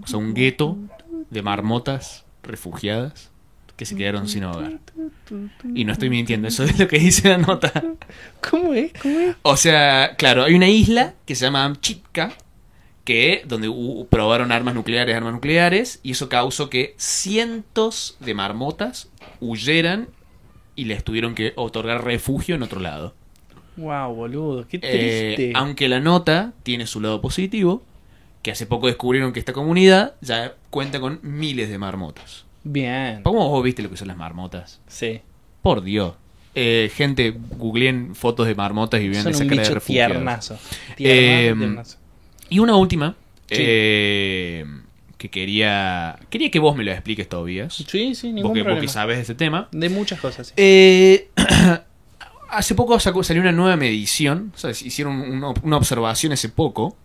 O 0.03 0.07
sea, 0.07 0.19
un 0.19 0.33
gueto 0.33 0.77
de 1.29 1.41
marmotas 1.41 2.25
refugiadas 2.43 3.31
que 3.75 3.85
se 3.85 3.95
quedaron 3.95 4.27
sin 4.27 4.45
hogar. 4.45 4.79
Y 5.73 5.83
no 5.85 5.91
estoy 5.91 6.09
mintiendo, 6.09 6.47
eso 6.47 6.63
es 6.63 6.79
lo 6.79 6.87
que 6.87 6.99
dice 6.99 7.29
la 7.29 7.37
nota. 7.37 7.71
¿Cómo 8.49 8.73
es? 8.73 8.93
¿Cómo 9.01 9.19
es? 9.19 9.35
O 9.41 9.57
sea, 9.57 10.15
claro, 10.17 10.43
hay 10.43 10.53
una 10.53 10.69
isla 10.69 11.13
que 11.25 11.35
se 11.35 11.45
llama 11.45 11.65
Amchitka, 11.65 12.33
que 13.03 13.43
donde 13.45 13.71
probaron 14.09 14.51
armas 14.51 14.75
nucleares, 14.75 15.15
armas 15.15 15.33
nucleares, 15.33 15.99
y 16.03 16.11
eso 16.11 16.29
causó 16.29 16.69
que 16.69 16.95
cientos 16.97 18.17
de 18.19 18.33
marmotas 18.33 19.09
huyeran 19.41 20.07
y 20.75 20.85
les 20.85 21.03
tuvieron 21.03 21.35
que 21.35 21.53
otorgar 21.55 22.03
refugio 22.03 22.55
en 22.55 22.63
otro 22.63 22.79
lado. 22.79 23.13
Wow, 23.77 24.13
boludo, 24.13 24.67
qué 24.67 24.77
Eh, 24.81 25.33
triste. 25.35 25.51
aunque 25.55 25.87
la 25.89 25.99
nota 25.99 26.53
tiene 26.63 26.87
su 26.87 27.01
lado 27.01 27.21
positivo, 27.21 27.83
que 28.41 28.51
hace 28.51 28.65
poco 28.65 28.87
descubrieron 28.87 29.33
que 29.33 29.39
esta 29.39 29.53
comunidad 29.53 30.13
ya 30.21 30.53
cuenta 30.69 30.99
con 30.99 31.19
miles 31.23 31.69
de 31.69 31.77
marmotas. 31.77 32.45
Bien. 32.63 33.21
¿Cómo 33.23 33.49
vos 33.49 33.63
viste 33.63 33.81
lo 33.83 33.89
que 33.89 33.97
son 33.97 34.07
las 34.07 34.17
marmotas? 34.17 34.79
Sí. 34.87 35.21
Por 35.61 35.83
Dios. 35.83 36.13
Eh, 36.53 36.89
gente, 36.95 37.35
googleen 37.57 38.15
fotos 38.15 38.47
de 38.47 38.55
marmotas 38.55 39.01
y 39.01 39.09
vean 39.09 39.27
esa 39.27 39.43
un 39.43 39.49
cara 39.49 39.63
de 39.63 39.69
refugiados. 39.73 40.13
tiernazo. 40.13 40.57
Tiernazo, 40.95 41.53
Eh, 41.53 41.53
tiernazo. 41.57 41.97
Y 42.49 42.59
una 42.59 42.75
última, 42.75 43.15
Sí. 43.47 43.55
eh, 43.59 44.65
que 45.17 45.29
quería 45.29 46.17
quería 46.29 46.49
que 46.51 46.59
vos 46.59 46.75
me 46.77 46.83
la 46.83 46.93
expliques 46.93 47.27
todavía. 47.27 47.69
Sí, 47.69 48.15
sí, 48.15 48.27
ningún 48.27 48.43
Porque, 48.51 48.61
problema. 48.63 48.75
porque 48.79 48.87
sabes 48.87 49.17
de 49.17 49.21
este 49.21 49.35
tema. 49.35 49.67
De 49.71 49.89
muchas 49.89 50.19
cosas. 50.19 50.47
sí. 50.47 50.53
Eh, 50.57 51.29
hace 52.57 52.75
poco 52.75 52.99
sacó- 52.99 53.23
salió 53.23 53.41
una 53.41 53.51
nueva 53.51 53.75
medición, 53.77 54.51
o 54.55 54.57
sea, 54.57 54.71
hicieron 54.71 55.19
una, 55.21 55.53
una 55.63 55.77
observación 55.77 56.33
hace 56.33 56.49
poco, 56.49 56.97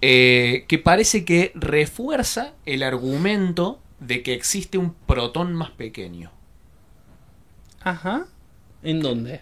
eh, 0.00 0.64
que 0.68 0.78
parece 0.78 1.24
que 1.24 1.52
refuerza 1.54 2.54
el 2.66 2.82
argumento 2.82 3.80
de 4.00 4.22
que 4.22 4.34
existe 4.34 4.78
un 4.78 4.94
protón 4.94 5.54
más 5.54 5.70
pequeño. 5.70 6.30
Ajá. 7.80 8.26
¿En 8.82 9.00
dónde? 9.00 9.40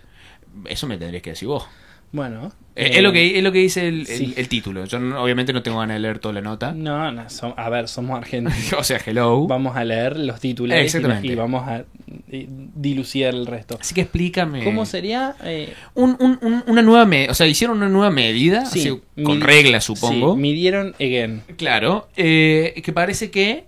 Eso 0.67 0.87
me 0.87 0.99
tendrías 0.99 1.23
que 1.23 1.31
decir 1.31 1.49
vos. 1.49 1.65
Bueno. 2.13 2.53
Eh, 2.77 2.87
eh, 2.87 2.91
es, 2.97 3.03
lo 3.03 3.13
que, 3.13 3.37
es 3.39 3.43
lo 3.45 3.53
que 3.53 3.59
dice 3.59 3.87
el, 3.89 4.01
el- 4.01 4.07
sí. 4.07 4.35
el 4.37 4.49
título. 4.49 4.85
Yo 4.85 4.99
no- 4.99 5.23
obviamente 5.23 5.53
no 5.53 5.63
tengo 5.63 5.79
ganas 5.79 5.97
de 5.97 6.01
leer 6.01 6.19
toda 6.19 6.35
la 6.35 6.41
nota. 6.41 6.73
No, 6.73 7.11
no, 7.13 7.23
som- 7.29 7.55
a 7.57 7.69
ver, 7.69 7.89
somos 7.89 8.17
argentinos. 8.19 8.73
o 8.79 8.83
sea, 8.85 9.01
hello. 9.05 9.47
vamos 9.47 9.77
a 9.77 9.85
leer 9.85 10.17
los 10.17 10.41
titulares 10.41 10.95
y, 11.23 11.35
vamos 11.35 11.69
a 11.69 11.85
eh, 12.31 12.47
dilucidar 12.49 13.35
el 13.35 13.47
resto. 13.47 13.77
Así 13.81 13.95
que 13.95 14.01
explícame. 14.03 14.65
¿Cómo 14.65 14.87
sería? 14.87 15.35
Eh, 15.45 15.73
Un- 15.95 16.17
un- 16.21 16.39
un- 16.43 16.65
una 16.67 16.83
nueva 16.83 17.07
medida. 17.07 17.31
O 17.33 17.35
sea, 17.35 17.47
hicieron 17.47 17.77
una 17.77 17.89
nueva 17.89 18.11
medida. 18.11 18.65
sí, 18.67 18.81
así, 18.81 19.01
con 19.25 19.41
reglas, 19.41 19.85
supongo. 19.85 20.35
Sí, 20.35 20.41
midieron 20.41 20.95
again. 20.95 21.43
Claro. 21.57 22.09
eh, 22.17 22.81
que 22.85 22.93
parece 22.93 23.31
que 23.31 23.65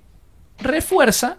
refuerza 0.59 1.39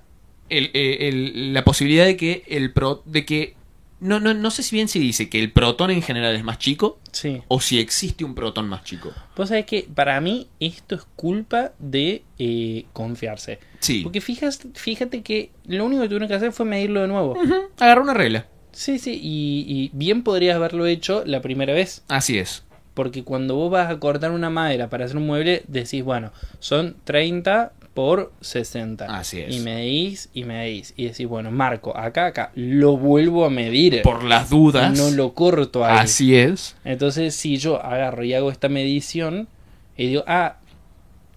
eh, 0.50 0.98
el- 1.10 1.54
la 1.54 1.64
posibilidad 1.64 2.06
de 2.06 2.18
que 2.18 2.44
el 2.48 2.72
pro. 2.72 3.02
de 3.06 3.26
que. 3.26 3.56
No, 4.04 4.20
no, 4.20 4.34
no 4.34 4.52
sé 4.52 4.64
si 4.64 4.76
bien 4.76 4.88
se 4.90 5.00
dice 5.00 5.30
que 5.30 5.40
el 5.40 5.52
protón 5.52 5.90
en 5.92 6.02
general 6.02 6.36
es 6.36 6.44
más 6.44 6.60
chico. 6.60 7.00
Sí. 7.12 7.42
O 7.48 7.62
si 7.62 7.80
existe 7.80 8.26
un 8.26 8.36
protón 8.36 8.68
más 8.68 8.84
chico. 8.84 9.12
Vos 9.36 9.50
sabés 9.50 9.66
que 9.66 9.88
para 9.96 10.20
mí 10.20 10.48
esto 10.60 10.96
es 10.96 11.04
culpa 11.16 11.72
de 11.80 12.24
eh, 12.38 12.86
confiarse. 12.92 13.60
Sí. 13.80 14.02
Porque 14.04 14.20
fijas, 14.22 14.60
fíjate 14.74 15.22
que 15.24 15.52
lo 15.66 15.86
único 15.86 16.02
que 16.02 16.10
tuvieron 16.10 16.28
que 16.28 16.36
hacer 16.36 16.52
fue 16.52 16.66
medirlo 16.66 17.02
de 17.02 17.08
nuevo. 17.08 17.32
Ujú, 17.32 17.54
Agarra 17.80 18.02
una 18.02 18.14
regla. 18.14 18.48
Sí, 18.74 19.00
sí, 19.00 19.20
y, 19.22 19.66
y 19.68 19.90
bien 19.94 20.24
podrías 20.24 20.56
haberlo 20.56 20.86
hecho 20.86 21.24
la 21.26 21.42
primera 21.42 21.74
vez. 21.74 22.04
Así 22.10 22.38
es. 22.38 22.64
Porque 22.94 23.24
cuando 23.24 23.56
vos 23.56 23.72
vas 23.72 23.90
a 23.90 24.00
cortar 24.00 24.32
una 24.32 24.50
madera 24.50 24.90
para 24.90 25.06
hacer 25.06 25.18
un 25.18 25.26
mueble, 25.28 25.64
decís, 25.68 26.04
bueno, 26.04 26.32
son 26.60 26.96
30 27.06 27.72
por 27.94 28.32
60. 28.42 29.06
Así 29.06 29.40
es. 29.42 29.56
Y 29.56 29.60
medís 29.60 30.30
y 30.34 30.44
medís. 30.46 30.94
Y 30.98 31.06
decís, 31.06 31.28
bueno, 31.28 31.52
marco, 31.52 31.96
acá, 31.96 32.26
acá, 32.28 32.52
lo 32.56 32.98
vuelvo 32.98 33.46
a 33.46 33.50
medir. 33.50 34.02
Por 34.02 34.24
las 34.24 34.50
dudas. 34.50 34.98
No 34.98 35.12
lo 35.12 35.34
corto 35.34 35.86
ahí. 35.86 35.98
Así 36.00 36.36
es. 36.36 36.76
Entonces, 36.84 37.36
si 37.36 37.58
yo 37.58 37.84
agarro 37.84 38.24
y 38.24 38.34
hago 38.34 38.52
esta 38.52 38.70
medición 38.70 39.48
y 39.96 40.08
digo, 40.08 40.24
ah, 40.28 40.58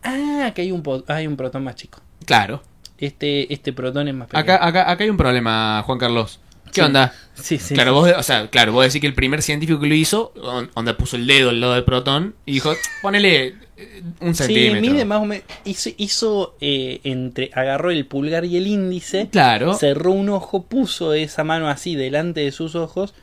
ah, 0.02 0.52
que 0.54 0.62
hay 0.62 0.72
un, 0.72 0.82
hay 1.08 1.26
un 1.26 1.36
protón 1.36 1.64
más 1.64 1.74
chico. 1.76 2.00
Claro. 2.24 2.62
Este, 2.98 3.52
este 3.52 3.72
protón 3.72 4.08
es 4.08 4.14
más 4.14 4.28
pequeño. 4.28 4.42
Acá, 4.42 4.66
acá, 4.66 4.90
acá 4.90 5.04
hay 5.04 5.10
un 5.10 5.16
problema, 5.18 5.82
Juan 5.84 5.98
Carlos. 5.98 6.40
¿Qué 6.66 6.72
Sí. 6.72 6.80
onda? 6.80 7.12
Sí, 7.34 7.58
sí. 7.58 7.74
claro, 7.74 7.94
vos, 7.94 8.10
o 8.18 8.22
sea, 8.22 8.48
claro, 8.50 8.72
vos 8.72 8.84
decís 8.84 9.00
que 9.00 9.06
el 9.06 9.14
primer 9.14 9.40
científico 9.42 9.78
que 9.78 9.86
lo 9.86 9.94
hizo, 9.94 10.32
on- 10.42 10.70
onda 10.74 10.96
puso 10.96 11.16
el 11.16 11.26
dedo 11.26 11.50
al 11.50 11.60
lado 11.60 11.74
del 11.74 11.84
protón 11.84 12.34
y 12.44 12.52
dijo, 12.54 12.72
ponele 13.02 13.54
un 14.20 14.34
Sí, 14.34 14.44
centímetro. 14.44 14.80
mide 14.80 15.04
más 15.04 15.20
o 15.20 15.24
menos. 15.26 15.44
Hizo, 15.64 15.90
hizo, 15.96 16.56
eh, 16.60 17.00
entre. 17.04 17.50
Agarró 17.54 17.90
el 17.90 18.06
pulgar 18.06 18.44
y 18.44 18.56
el 18.56 18.66
índice. 18.66 19.28
Claro. 19.30 19.74
Cerró 19.74 20.12
un 20.12 20.28
ojo, 20.30 20.62
puso 20.64 21.12
esa 21.14 21.44
mano 21.44 21.68
así 21.68 21.94
delante 21.94 22.40
de 22.40 22.52
sus 22.52 22.74
ojos. 22.74 23.14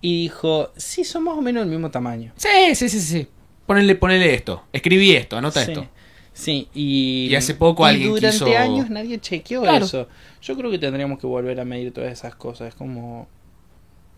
Y 0.00 0.22
dijo: 0.24 0.72
Sí, 0.76 1.04
son 1.04 1.24
más 1.24 1.36
o 1.38 1.40
menos 1.42 1.62
del 1.62 1.70
mismo 1.70 1.90
tamaño. 1.90 2.32
Sí, 2.36 2.74
sí, 2.74 2.88
sí, 2.88 3.00
sí. 3.00 3.26
Ponele, 3.66 3.94
ponele 3.94 4.34
esto. 4.34 4.64
Escribí 4.72 5.12
esto, 5.12 5.36
anota 5.36 5.64
sí. 5.64 5.70
esto. 5.72 5.86
Sí, 6.32 6.68
y. 6.74 7.28
Y 7.30 7.34
hace 7.36 7.54
poco 7.54 7.86
y 7.86 7.90
alguien 7.90 8.08
durante 8.10 8.30
quiso- 8.38 8.56
años 8.58 8.90
nadie 8.90 9.18
chequeó 9.20 9.62
Claro. 9.62 9.84
eso. 9.84 10.08
Yo 10.42 10.56
creo 10.56 10.70
que 10.70 10.78
tendríamos 10.78 11.18
que 11.20 11.26
volver 11.28 11.58
a 11.60 11.64
medir 11.64 11.92
todas 11.92 12.12
esas 12.12 12.34
cosas. 12.34 12.68
Es 12.68 12.74
como. 12.74 13.28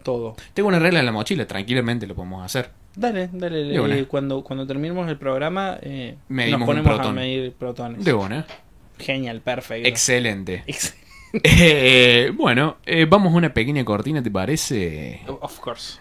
Todo. 0.02 0.36
Tengo 0.54 0.68
una 0.68 0.78
regla 0.78 1.00
en 1.00 1.06
la 1.06 1.12
mochila, 1.12 1.46
tranquilamente 1.46 2.06
lo 2.06 2.14
podemos 2.14 2.44
hacer. 2.44 2.70
Dale, 2.96 3.28
dale. 3.32 3.64
De 3.64 3.78
una. 3.80 3.96
eh, 3.96 4.06
cuando, 4.06 4.42
cuando 4.42 4.66
terminemos 4.66 5.08
el 5.08 5.18
programa, 5.18 5.78
eh, 5.82 6.16
nos 6.50 6.60
ponemos 6.66 6.98
a 6.98 7.12
medir 7.12 7.52
protones. 7.52 8.04
De 8.04 8.12
una. 8.14 8.46
Genial, 8.98 9.40
perfecto. 9.42 9.88
Excelente. 9.88 10.64
Ex- 10.66 10.96
Eh, 11.42 12.32
bueno, 12.34 12.78
eh, 12.86 13.04
vamos 13.04 13.34
a 13.34 13.36
una 13.36 13.52
pequeña 13.52 13.84
cortina, 13.84 14.22
¿te 14.22 14.30
parece? 14.30 15.20
of 15.26 15.58
course. 15.60 15.98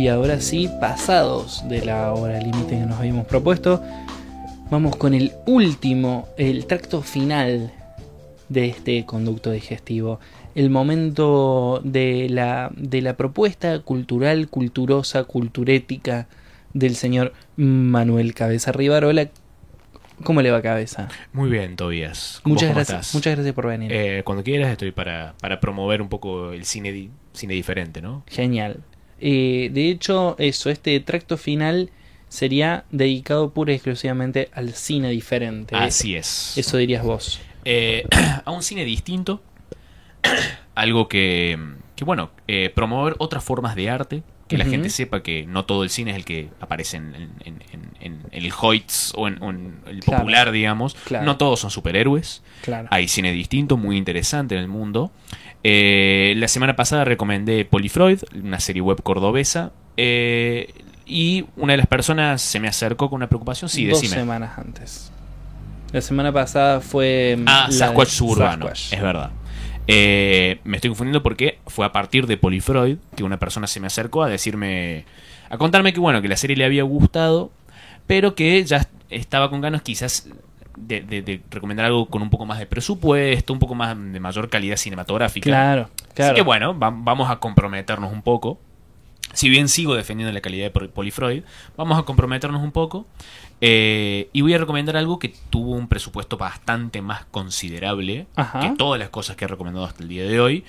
Y 0.00 0.08
ahora 0.08 0.40
sí, 0.40 0.70
pasados 0.80 1.62
de 1.68 1.84
la 1.84 2.14
hora 2.14 2.38
límite 2.40 2.70
que 2.70 2.86
nos 2.86 2.98
habíamos 2.98 3.26
propuesto, 3.26 3.82
vamos 4.70 4.96
con 4.96 5.12
el 5.12 5.32
último, 5.46 6.26
el 6.38 6.64
tracto 6.64 7.02
final 7.02 7.70
de 8.48 8.68
este 8.68 9.04
conducto 9.04 9.50
digestivo. 9.50 10.18
El 10.54 10.70
momento 10.70 11.82
de 11.84 12.28
la, 12.30 12.70
de 12.76 13.02
la 13.02 13.14
propuesta 13.18 13.80
cultural, 13.80 14.48
culturosa, 14.48 15.24
culturética 15.24 16.28
del 16.72 16.96
señor 16.96 17.34
Manuel 17.56 18.32
Cabeza 18.32 18.72
Rivarola. 18.72 19.28
¿Cómo 20.24 20.40
le 20.40 20.50
va 20.50 20.62
cabeza? 20.62 21.08
Muy 21.34 21.50
bien, 21.50 21.76
Tobías. 21.76 22.40
¿Cómo- 22.42 22.54
Muchas 22.54 22.70
gracias, 22.74 23.00
estás? 23.00 23.14
muchas 23.14 23.34
gracias 23.34 23.54
por 23.54 23.66
venir. 23.66 23.92
Eh, 23.92 24.22
cuando 24.24 24.42
quieras 24.44 24.70
estoy 24.72 24.92
para, 24.92 25.34
para 25.42 25.60
promover 25.60 26.00
un 26.00 26.08
poco 26.08 26.52
el 26.52 26.64
cine, 26.64 26.90
di- 26.90 27.10
cine 27.34 27.52
diferente, 27.52 28.00
¿no? 28.00 28.22
Genial. 28.28 28.80
Eh, 29.20 29.70
de 29.72 29.88
hecho, 29.90 30.36
eso, 30.38 30.70
este 30.70 30.98
tracto 31.00 31.36
final 31.36 31.90
sería 32.28 32.84
dedicado 32.90 33.50
pura 33.50 33.72
y 33.72 33.76
exclusivamente 33.76 34.50
al 34.52 34.72
cine 34.74 35.10
diferente. 35.10 35.74
Así 35.76 36.14
es. 36.16 36.56
Eso 36.56 36.76
dirías 36.76 37.02
vos. 37.04 37.40
Eh, 37.64 38.04
a 38.44 38.50
un 38.50 38.62
cine 38.62 38.84
distinto. 38.84 39.42
Algo 40.74 41.08
que, 41.08 41.58
que 41.96 42.04
bueno, 42.04 42.30
eh, 42.48 42.70
promover 42.74 43.14
otras 43.18 43.42
formas 43.44 43.74
de 43.76 43.90
arte. 43.90 44.22
Que 44.48 44.58
la 44.58 44.64
gente 44.64 44.90
sepa 44.90 45.22
que 45.22 45.46
no 45.46 45.64
todo 45.64 45.84
el 45.84 45.90
cine 45.90 46.10
es 46.10 46.16
el 46.16 46.24
que 46.24 46.48
aparece 46.58 46.96
en, 46.96 47.14
en- 47.14 47.30
en- 47.44 47.62
en- 47.70 47.90
en 48.00 48.20
el 48.32 48.50
Hoyts 48.60 49.12
o 49.14 49.28
en, 49.28 49.40
o 49.40 49.50
en 49.50 49.78
el 49.86 50.00
Claro. 50.00 50.22
popular, 50.22 50.50
digamos. 50.50 50.94
Claro. 51.04 51.24
No 51.24 51.36
todos 51.36 51.60
son 51.60 51.70
superhéroes. 51.70 52.42
Claro. 52.62 52.88
Hay 52.90 53.06
cine 53.06 53.30
distinto, 53.30 53.76
muy 53.76 53.96
interesante 53.96 54.56
en 54.56 54.62
el 54.62 54.66
mundo. 54.66 55.12
Eh, 55.62 56.34
la 56.36 56.48
semana 56.48 56.74
pasada 56.76 57.04
recomendé 57.04 57.64
Polifreud, 57.64 58.20
una 58.42 58.60
serie 58.60 58.82
web 58.82 59.02
cordobesa. 59.02 59.72
eh, 59.96 60.72
y 61.12 61.44
una 61.56 61.72
de 61.72 61.78
las 61.78 61.88
personas 61.88 62.40
se 62.40 62.60
me 62.60 62.68
acercó 62.68 63.10
con 63.10 63.16
una 63.16 63.26
preocupación. 63.28 63.68
Sí, 63.68 63.84
Dos 63.86 64.00
decime. 64.00 64.20
semanas 64.20 64.56
antes. 64.56 65.10
La 65.92 66.00
semana 66.00 66.32
pasada 66.32 66.80
fue. 66.80 67.36
Ah, 67.46 67.66
Sasquatch 67.68 68.08
suburbano. 68.10 68.66
Sasquatch. 68.68 68.92
Es 68.92 69.02
verdad. 69.02 69.30
Eh, 69.88 70.60
me 70.62 70.76
estoy 70.76 70.90
confundiendo 70.90 71.20
porque 71.24 71.58
fue 71.66 71.84
a 71.84 71.90
partir 71.90 72.28
de 72.28 72.36
Polifreud 72.36 72.98
que 73.16 73.24
una 73.24 73.38
persona 73.40 73.66
se 73.66 73.80
me 73.80 73.88
acercó 73.88 74.22
a 74.22 74.28
decirme. 74.28 75.04
a 75.48 75.58
contarme 75.58 75.92
que 75.92 75.98
bueno, 75.98 76.22
que 76.22 76.28
la 76.28 76.36
serie 76.36 76.54
le 76.56 76.64
había 76.64 76.84
gustado, 76.84 77.50
pero 78.06 78.36
que 78.36 78.62
ya 78.64 78.86
estaba 79.08 79.50
con 79.50 79.60
ganas 79.60 79.82
quizás 79.82 80.28
de, 80.76 81.00
de- 81.02 81.22
de 81.22 81.42
recomendar 81.50 81.86
algo 81.86 82.06
con 82.06 82.22
un 82.22 82.30
poco 82.30 82.46
más 82.46 82.58
de 82.58 82.66
presupuesto, 82.66 83.52
un 83.52 83.58
poco 83.58 83.74
más 83.74 83.96
de 83.96 84.20
mayor 84.20 84.48
calidad 84.48 84.76
cinematográfica. 84.76 85.44
Claro, 85.48 85.90
claro. 86.14 86.32
Así 86.32 86.34
que 86.36 86.42
bueno, 86.42 86.78
va- 86.78 86.90
vamos 86.94 87.30
a 87.30 87.36
comprometernos 87.40 88.12
un 88.12 88.22
poco. 88.22 88.58
Si 89.32 89.48
bien 89.48 89.68
sigo 89.68 89.94
defendiendo 89.94 90.32
la 90.32 90.40
calidad 90.40 90.64
de 90.64 90.70
Pol- 90.72 90.88
Polifreud, 90.88 91.44
vamos 91.76 91.96
a 91.98 92.02
comprometernos 92.02 92.62
un 92.62 92.72
poco. 92.72 93.06
eh, 93.62 94.30
y 94.32 94.40
voy 94.40 94.54
a 94.54 94.58
recomendar 94.58 94.96
algo 94.96 95.18
que 95.18 95.34
tuvo 95.50 95.72
un 95.72 95.86
presupuesto 95.86 96.38
bastante 96.38 97.02
más 97.02 97.26
considerable 97.26 98.26
Ajá. 98.34 98.58
que 98.60 98.70
todas 98.70 98.98
las 98.98 99.10
cosas 99.10 99.36
que 99.36 99.44
he 99.44 99.48
recomendado 99.48 99.84
hasta 99.84 100.02
el 100.02 100.08
día 100.08 100.24
de 100.24 100.40
hoy. 100.40 100.64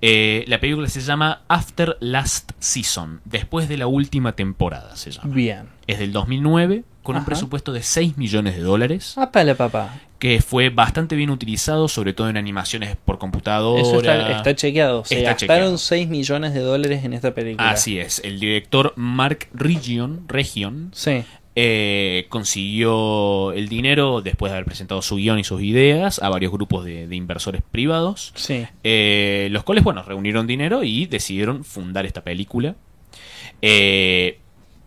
Eh, 0.00 0.44
la 0.46 0.60
película 0.60 0.88
se 0.88 1.00
llama 1.00 1.40
After 1.48 1.96
Last 1.98 2.52
Season, 2.60 3.20
después 3.24 3.68
de 3.68 3.76
la 3.78 3.88
última 3.88 4.32
temporada 4.32 4.94
se 4.94 5.10
llama. 5.10 5.34
Bien. 5.34 5.68
Es 5.88 5.98
del 5.98 6.12
2009, 6.12 6.84
con 7.06 7.16
un 7.16 7.24
presupuesto 7.24 7.72
de 7.72 7.82
6 7.82 8.18
millones 8.18 8.56
de 8.56 8.62
dólares, 8.62 9.16
Apa 9.16 9.42
la 9.44 9.54
papá. 9.54 9.98
que 10.18 10.40
fue 10.42 10.68
bastante 10.70 11.16
bien 11.16 11.30
utilizado, 11.30 11.88
sobre 11.88 12.12
todo 12.12 12.28
en 12.28 12.36
animaciones 12.36 12.96
por 13.04 13.18
computadora. 13.18 13.80
Eso 13.80 13.96
está, 14.00 14.36
está 14.36 14.54
chequeado. 14.54 15.04
Se 15.04 15.16
Está 15.18 15.30
gastaron 15.30 15.56
chequeado. 15.62 15.78
6 15.78 16.08
millones 16.08 16.52
de 16.54 16.60
dólares 16.60 17.04
en 17.04 17.12
esta 17.14 17.32
película. 17.34 17.70
Así 17.70 17.98
es, 17.98 18.20
el 18.24 18.38
director 18.40 18.92
Mark 18.96 19.48
Region, 19.54 20.24
Region 20.28 20.90
Sí. 20.92 21.22
eh, 21.54 22.26
consiguió 22.28 23.52
el 23.52 23.68
dinero 23.68 24.20
después 24.20 24.50
de 24.52 24.56
haber 24.56 24.66
presentado 24.66 25.00
su 25.00 25.16
guion 25.16 25.38
y 25.38 25.44
sus 25.44 25.62
ideas 25.62 26.20
a 26.22 26.28
varios 26.28 26.52
grupos 26.52 26.84
de, 26.84 27.06
de 27.06 27.16
inversores 27.16 27.62
privados, 27.70 28.32
Sí. 28.34 28.66
eh, 28.84 29.48
los 29.50 29.64
cuales, 29.64 29.82
bueno, 29.84 30.02
reunieron 30.02 30.46
dinero 30.46 30.84
y 30.84 31.06
decidieron 31.06 31.64
fundar 31.64 32.04
esta 32.04 32.22
película. 32.22 32.74
Eh, 33.62 34.38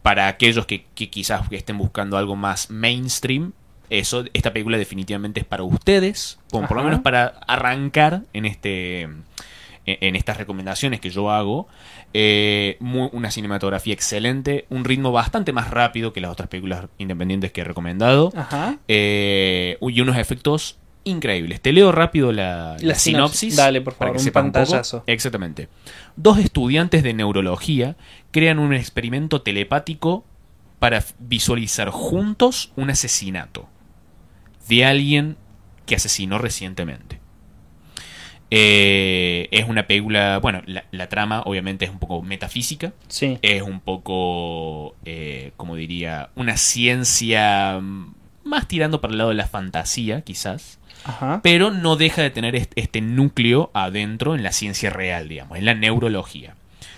para 0.02 0.28
aquellos 0.28 0.66
que, 0.66 0.86
que 0.96 1.10
quizás 1.10 1.42
estén 1.52 1.78
buscando 1.78 2.18
algo 2.18 2.36
más 2.36 2.70
mainstream, 2.70 3.52
eso, 3.90 4.24
esta 4.34 4.54
película 4.54 4.78
definitivamente 4.78 5.40
es 5.40 5.46
para 5.46 5.64
ustedes, 5.64 6.40
como 6.52 6.68
por 6.68 6.78
lo 6.78 6.84
menos 6.84 7.00
para 7.02 7.26
arrancar 7.48 8.22
en 8.34 8.46
este 8.46 9.02
en, 9.02 9.24
en 9.86 10.16
estas 10.16 10.38
recomendaciones 10.38 11.00
que 11.00 11.10
yo 11.10 11.32
hago. 11.32 11.68
Eh, 12.14 12.78
mu- 12.80 13.10
una 13.14 13.30
cinematografía 13.32 13.94
excelente, 13.94 14.66
un 14.70 14.84
ritmo 14.86 15.12
bastante 15.12 15.54
más 15.54 15.70
rápido 15.72 16.12
que 16.14 16.22
las 16.22 16.32
otras 16.32 16.50
películas 16.50 16.86
independientes 16.98 17.52
que 17.52 17.62
he 17.62 17.64
recomendado. 17.64 18.32
Ajá. 18.36 18.78
Eh, 18.88 19.78
y 19.82 20.02
unos 20.02 20.18
efectos 20.18 20.78
increíbles. 21.04 21.62
Te 21.62 21.72
leo 21.74 21.92
rápido 21.92 22.32
la, 22.32 22.76
La 22.80 22.90
la 22.90 22.96
sinopsis. 22.96 23.04
sinopsis. 23.04 23.56
Dale, 23.56 23.82
por 23.82 23.94
para 23.96 24.10
favor, 24.12 24.22
que 24.22 24.28
un 24.30 24.34
pantallazo. 24.34 25.04
Exactamente. 25.08 25.70
Dos 26.16 26.38
estudiantes 26.40 27.04
de 27.04 27.14
neurología 27.14 27.96
crean 28.32 28.60
un 28.60 28.74
experimento 28.74 29.42
telepático 29.42 30.26
para 30.80 31.04
visualizar 31.20 31.90
juntos 31.90 32.72
un 32.76 32.90
asesinato 32.90 33.68
de 34.68 34.86
alguien 34.86 35.38
que 35.86 35.96
asesinó 35.96 36.38
recientemente. 36.38 37.20
Eh, 38.52 39.48
es 39.52 39.68
una 39.68 39.86
película, 39.86 40.40
bueno, 40.40 40.64
la, 40.66 40.84
la 40.92 41.08
trama 41.08 41.44
obviamente 41.46 41.86
es 41.86 41.92
un 41.92 42.00
poco 42.00 42.24
metafísica, 42.24 42.94
Sí. 43.08 43.38
es 43.44 43.62
un 43.62 43.80
poco, 43.80 44.96
eh, 45.06 45.52
como 45.56 45.76
diría, 45.76 46.30
una 46.36 46.58
ciencia 46.58 47.80
mm, 47.80 48.16
más 48.46 48.68
tirando 48.68 49.02
para 49.02 49.12
el 49.12 49.20
lado 49.20 49.30
de 49.30 49.36
la 49.36 49.48
fantasía, 49.48 50.22
quizás, 50.22 50.79
Ajá. 51.04 51.40
pero 51.44 51.72
no 51.72 51.96
deja 51.96 52.22
de 52.22 52.30
tener 52.30 52.56
est- 52.56 52.74
este 52.76 53.02
núcleo 53.02 53.72
adentro 53.74 54.36
en 54.36 54.44
la 54.44 54.52
ciencia 54.52 54.90
real, 54.90 55.28
digamos, 55.30 55.58
en 55.58 55.66
la 55.66 55.74
neurología. 55.74 56.56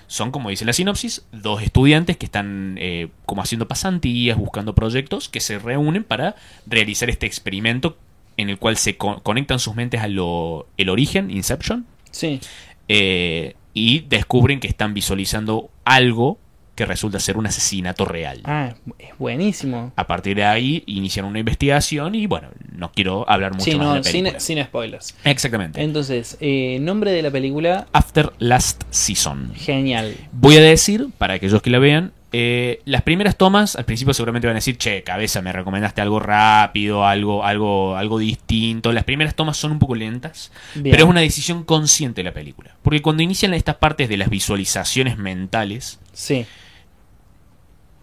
Son, 0.07 0.31
como 0.31 0.49
dice 0.49 0.65
la 0.65 0.73
sinopsis, 0.73 1.23
dos 1.31 1.61
estudiantes 1.61 2.17
que 2.17 2.25
están 2.25 2.75
eh, 2.79 3.07
como 3.25 3.41
haciendo 3.41 3.67
pasantías, 3.67 4.37
buscando 4.37 4.75
proyectos, 4.75 5.29
que 5.29 5.39
se 5.39 5.57
reúnen 5.59 6.03
para 6.03 6.35
realizar 6.67 7.09
este 7.09 7.25
experimento 7.27 7.97
en 8.35 8.49
el 8.49 8.57
cual 8.57 8.75
se 8.75 8.97
co- 8.97 9.21
conectan 9.23 9.59
sus 9.59 9.75
mentes 9.75 10.01
a 10.01 10.07
lo 10.09 10.67
el 10.77 10.89
origen, 10.89 11.31
Inception, 11.31 11.85
Sí. 12.11 12.41
eh, 12.89 13.55
y 13.73 13.99
descubren 14.01 14.59
que 14.59 14.67
están 14.67 14.93
visualizando 14.93 15.69
algo 15.85 16.37
que 16.81 16.85
resulta 16.87 17.19
ser 17.19 17.37
un 17.37 17.45
asesinato 17.45 18.05
real. 18.05 18.41
Ah, 18.45 18.73
es 18.97 19.17
buenísimo. 19.19 19.93
A 19.95 20.07
partir 20.07 20.35
de 20.35 20.43
ahí 20.45 20.83
inician 20.87 21.25
una 21.25 21.39
investigación 21.39 22.15
y 22.15 22.25
bueno, 22.25 22.49
no 22.75 22.91
quiero 22.91 23.29
hablar 23.29 23.51
mucho 23.53 23.65
Sí, 23.65 23.75
más 23.77 23.87
de 23.87 23.95
la 23.95 24.01
película. 24.01 24.39
sin, 24.39 24.57
sin 24.57 24.63
spoilers. 24.65 25.15
Exactamente. 25.23 25.81
Entonces, 25.81 26.37
eh, 26.41 26.79
nombre 26.81 27.11
de 27.11 27.21
la 27.21 27.29
película, 27.31 27.87
After 27.93 28.31
Last 28.39 28.83
Season. 28.89 29.53
genial. 29.55 30.15
Voy 30.31 30.57
a 30.57 30.61
decir, 30.61 31.07
para 31.17 31.35
aquellos 31.35 31.61
que 31.61 31.69
la 31.69 31.79
vean, 31.79 32.11
eh, 32.33 32.79
las 32.85 33.01
primeras 33.01 33.35
tomas, 33.35 33.75
al 33.75 33.83
principio 33.83 34.13
seguramente 34.13 34.47
van 34.47 34.55
a 34.55 34.59
decir, 34.59 34.77
che, 34.77 35.03
cabeza, 35.03 35.41
me 35.41 35.51
recomendaste 35.51 35.99
algo 36.01 36.19
rápido, 36.19 37.05
algo, 37.05 37.43
algo, 37.43 37.97
algo 37.97 38.17
distinto. 38.19 38.93
Las 38.93 39.03
primeras 39.03 39.35
tomas 39.35 39.57
son 39.57 39.73
un 39.73 39.79
poco 39.79 39.95
lentas, 39.95 40.51
Bien. 40.75 40.91
pero 40.93 41.03
es 41.03 41.09
una 41.09 41.19
decisión 41.19 41.65
consciente 41.65 42.21
de 42.21 42.23
la 42.29 42.33
película. 42.33 42.75
Porque 42.81 43.01
cuando 43.01 43.21
inician 43.21 43.53
estas 43.53 43.75
partes 43.75 44.07
de 44.07 44.15
las 44.17 44.29
visualizaciones 44.29 45.17
mentales, 45.17 45.99
Sí. 46.13 46.45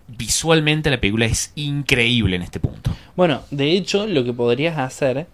Visualmente 0.08 0.90
la 0.90 1.00
película 1.00 1.26
es 1.26 1.52
increíble 1.54 2.36
en 2.36 2.42
este 2.42 2.60
punto. 2.60 2.90
Bueno, 3.16 3.42
de 3.50 3.72
hecho, 3.72 4.06
lo 4.06 4.24
que 4.24 4.32
podrías 4.32 4.78
hacer, 4.78 5.26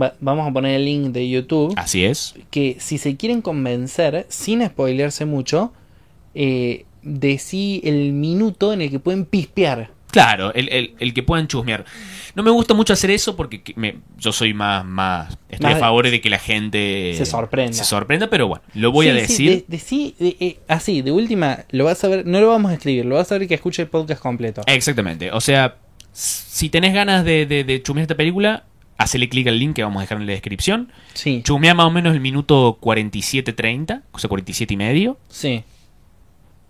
va- 0.00 0.14
vamos 0.20 0.48
a 0.48 0.52
poner 0.52 0.74
el 0.76 0.84
link 0.84 1.12
de 1.12 1.28
YouTube, 1.28 1.72
Así 1.76 2.04
es. 2.04 2.34
que 2.50 2.76
si 2.80 2.98
se 2.98 3.16
quieren 3.16 3.40
convencer, 3.42 4.26
sin 4.28 4.64
spoilearse 4.66 5.24
mucho, 5.26 5.72
eh, 6.34 6.84
decí 7.02 7.80
el 7.84 8.12
minuto 8.12 8.72
en 8.72 8.82
el 8.82 8.90
que 8.90 8.98
pueden 8.98 9.24
pispear. 9.24 9.90
Claro, 10.10 10.52
el, 10.54 10.68
el- 10.70 10.94
el 10.98 11.14
que 11.14 11.22
puedan 11.22 11.46
chusmear. 11.46 11.84
No 12.36 12.42
me 12.44 12.50
gusta 12.50 12.74
mucho 12.74 12.92
hacer 12.92 13.10
eso 13.10 13.34
porque 13.34 13.62
que- 13.62 13.72
me- 13.76 13.96
yo 14.18 14.30
soy 14.30 14.52
más, 14.54 14.84
más 14.84 15.36
estoy 15.48 15.70
Más- 15.70 15.76
a 15.76 15.80
favor 15.80 16.08
de 16.08 16.20
que 16.20 16.30
la 16.30 16.38
gente 16.38 17.14
Se 17.16 17.26
sorprenda. 17.26 17.72
se 17.72 17.82
sorprenda, 17.84 18.28
pero 18.30 18.46
bueno, 18.46 18.62
lo 18.74 18.92
voy 18.92 19.08
a 19.08 19.12
Sí, 19.14 19.18
sí, 19.18 19.22
decir. 19.26 19.50
de- 19.50 19.64
decí, 19.68 20.14
eh, 20.20 20.36
eh, 20.38 20.58
así, 20.68 21.02
de 21.02 21.10
última, 21.12 21.64
lo 21.70 21.84
vas 21.84 22.04
a 22.04 22.08
ver, 22.08 22.26
no 22.26 22.40
lo 22.40 22.48
vamos 22.48 22.70
a 22.70 22.74
escribir, 22.74 23.04
lo 23.06 23.16
vas 23.16 23.32
a 23.32 23.38
ver 23.38 23.48
que 23.48 23.54
escuche 23.54 23.82
el 23.82 23.88
podcast 23.88 24.20
completo. 24.20 24.60
Exactamente. 24.66 25.32
O 25.32 25.40
sea, 25.40 25.76
si 26.12 26.68
tenés 26.68 26.94
ganas 26.94 27.24
de, 27.24 27.46
de, 27.46 27.64
de 27.64 27.82
chusmear 27.82 28.02
esta 28.02 28.14
película, 28.16 28.64
hacele 28.98 29.28
clic 29.28 29.46
al 29.48 29.58
link 29.58 29.74
que 29.74 29.82
vamos 29.82 29.98
a 29.98 30.02
dejar 30.02 30.18
en 30.18 30.26
la 30.26 30.32
descripción. 30.32 30.92
Sí, 31.14 31.42
Chusmea 31.44 31.74
más 31.74 31.86
o 31.86 31.90
menos 31.90 32.14
el 32.14 32.20
minuto 32.20 32.78
47-30, 32.80 34.02
o 34.12 34.18
sea, 34.18 34.28
47 34.28 34.74
y 34.74 34.76
medio. 34.76 35.18
sí. 35.28 35.64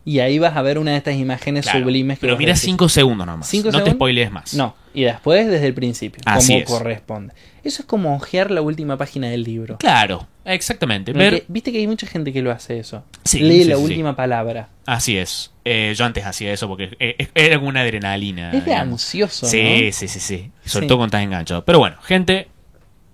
Y 0.06 0.20
ahí 0.20 0.38
vas 0.38 0.56
a 0.56 0.62
ver 0.62 0.78
una 0.78 0.92
de 0.92 0.98
estas 0.98 1.16
imágenes 1.16 1.64
Claro, 1.64 1.80
sublimes 1.80 2.18
que 2.18 2.26
pero 2.28 2.38
mira. 2.38 2.54
5 2.54 2.88
segundos 2.88 3.26
nomás. 3.26 3.48
¿Cinco 3.48 3.72
no 3.72 3.82
te 3.82 3.90
spoilees 3.90 4.30
más. 4.30 4.54
No, 4.54 4.76
y 4.94 5.02
después 5.02 5.48
desde 5.48 5.66
el 5.66 5.74
principio, 5.74 6.22
Así 6.24 6.52
como 6.52 6.58
es. 6.62 6.70
corresponde. 6.70 7.34
Eso 7.64 7.82
es 7.82 7.86
como 7.86 8.14
ojear 8.14 8.52
la 8.52 8.62
última 8.62 8.96
página 8.96 9.28
del 9.28 9.42
libro. 9.42 9.78
Claro, 9.78 10.28
exactamente. 10.44 11.12
Que- 11.12 11.44
Viste 11.48 11.72
que 11.72 11.78
hay 11.78 11.88
mucha 11.88 12.06
gente 12.06 12.32
que 12.32 12.40
lo 12.40 12.52
hace 12.52 12.78
eso. 12.78 13.02
Sí, 13.24 13.40
Lee 13.40 13.64
sí, 13.64 13.68
la 13.68 13.76
sí, 13.78 13.82
última 13.82 14.14
palabra. 14.14 14.68
Así 14.86 15.18
es. 15.18 15.50
Eh, 15.64 15.92
yo 15.96 16.04
antes 16.04 16.24
hacía 16.24 16.52
eso 16.52 16.68
porque 16.68 16.96
eh, 17.00 17.26
era 17.34 17.56
como 17.56 17.68
una 17.68 17.80
adrenalina. 17.80 18.52
Es 18.52 18.64
de 18.64 18.74
ansioso, 18.74 19.46
Sí, 19.48 19.60
¿no? 19.86 19.92
sí, 19.92 20.06
sí, 20.06 20.20
sí. 20.20 20.50
Sobre 20.64 20.86
todo 20.86 20.98
cuando 20.98 21.16
estás 21.16 21.24
enganchado. 21.24 21.64
Pero 21.64 21.80
bueno, 21.80 21.96
gente, 22.02 22.46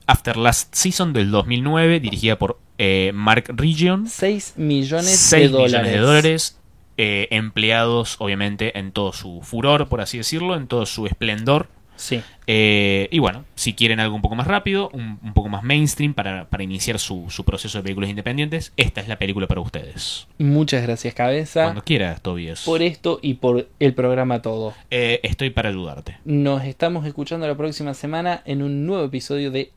After 0.07 0.36
Last 0.36 0.74
Season 0.74 1.14
del 1.14 1.30
2009, 1.30 2.01
dirigida 2.01 2.36
por 2.38 2.59
eh, 2.76 3.12
Mark 3.14 3.45
Region. 3.49 4.07
6 4.07 4.55
millones 4.59 5.16
6 5.18 5.45
de 5.45 5.49
dólares. 5.49 5.72
millones 5.72 5.93
de 5.93 5.99
dólares. 5.99 6.59
Eh, 7.05 7.26
empleados, 7.30 8.14
obviamente, 8.20 8.78
en 8.78 8.92
todo 8.92 9.12
su 9.12 9.40
furor, 9.42 9.88
por 9.88 10.00
así 10.00 10.18
decirlo, 10.18 10.55
en 10.57 10.66
todo 10.68 10.86
su 10.86 11.07
esplendor. 11.07 11.66
Sí. 11.96 12.20
Eh, 12.46 13.09
y 13.12 13.18
bueno, 13.18 13.44
si 13.55 13.74
quieren 13.74 14.00
algo 14.00 14.14
un 14.16 14.22
poco 14.22 14.34
más 14.34 14.46
rápido, 14.46 14.88
un, 14.92 15.18
un 15.22 15.34
poco 15.34 15.48
más 15.48 15.62
mainstream 15.62 16.14
para, 16.14 16.46
para 16.48 16.62
iniciar 16.64 16.98
su, 16.98 17.26
su 17.28 17.44
proceso 17.44 17.78
de 17.78 17.82
películas 17.84 18.11
independientes, 18.11 18.72
esta 18.76 19.00
es 19.00 19.09
la 19.09 19.18
película 19.18 19.46
para 19.46 19.61
ustedes. 19.61 20.26
Muchas 20.38 20.82
gracias, 20.82 21.14
cabeza, 21.14 21.64
Cuando 21.64 21.82
quieras, 21.84 22.20
Tobias. 22.22 22.62
por 22.64 22.82
esto 22.82 23.18
y 23.22 23.34
por 23.34 23.68
el 23.78 23.94
programa 23.94 24.42
todo. 24.42 24.74
Eh, 24.90 25.20
estoy 25.22 25.50
para 25.50 25.68
ayudarte. 25.68 26.18
Nos 26.24 26.64
estamos 26.64 27.07
escuchando 27.07 27.46
la 27.46 27.57
próxima 27.57 27.94
semana 27.94 28.42
en 28.46 28.62
un 28.62 28.86
nuevo 28.86 29.05
episodio 29.05 29.50
de 29.50 29.70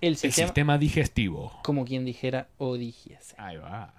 El 0.00 0.08
El 0.10 0.16
Sistema, 0.16 0.48
sistema 0.48 0.78
digestivo. 0.78 1.52
como 1.62 1.84
quien 1.84 2.04
dijera 2.04 2.48
o 2.58 2.76
dijese. 2.76 3.34
Ahí 3.38 3.56
va. 3.56 3.94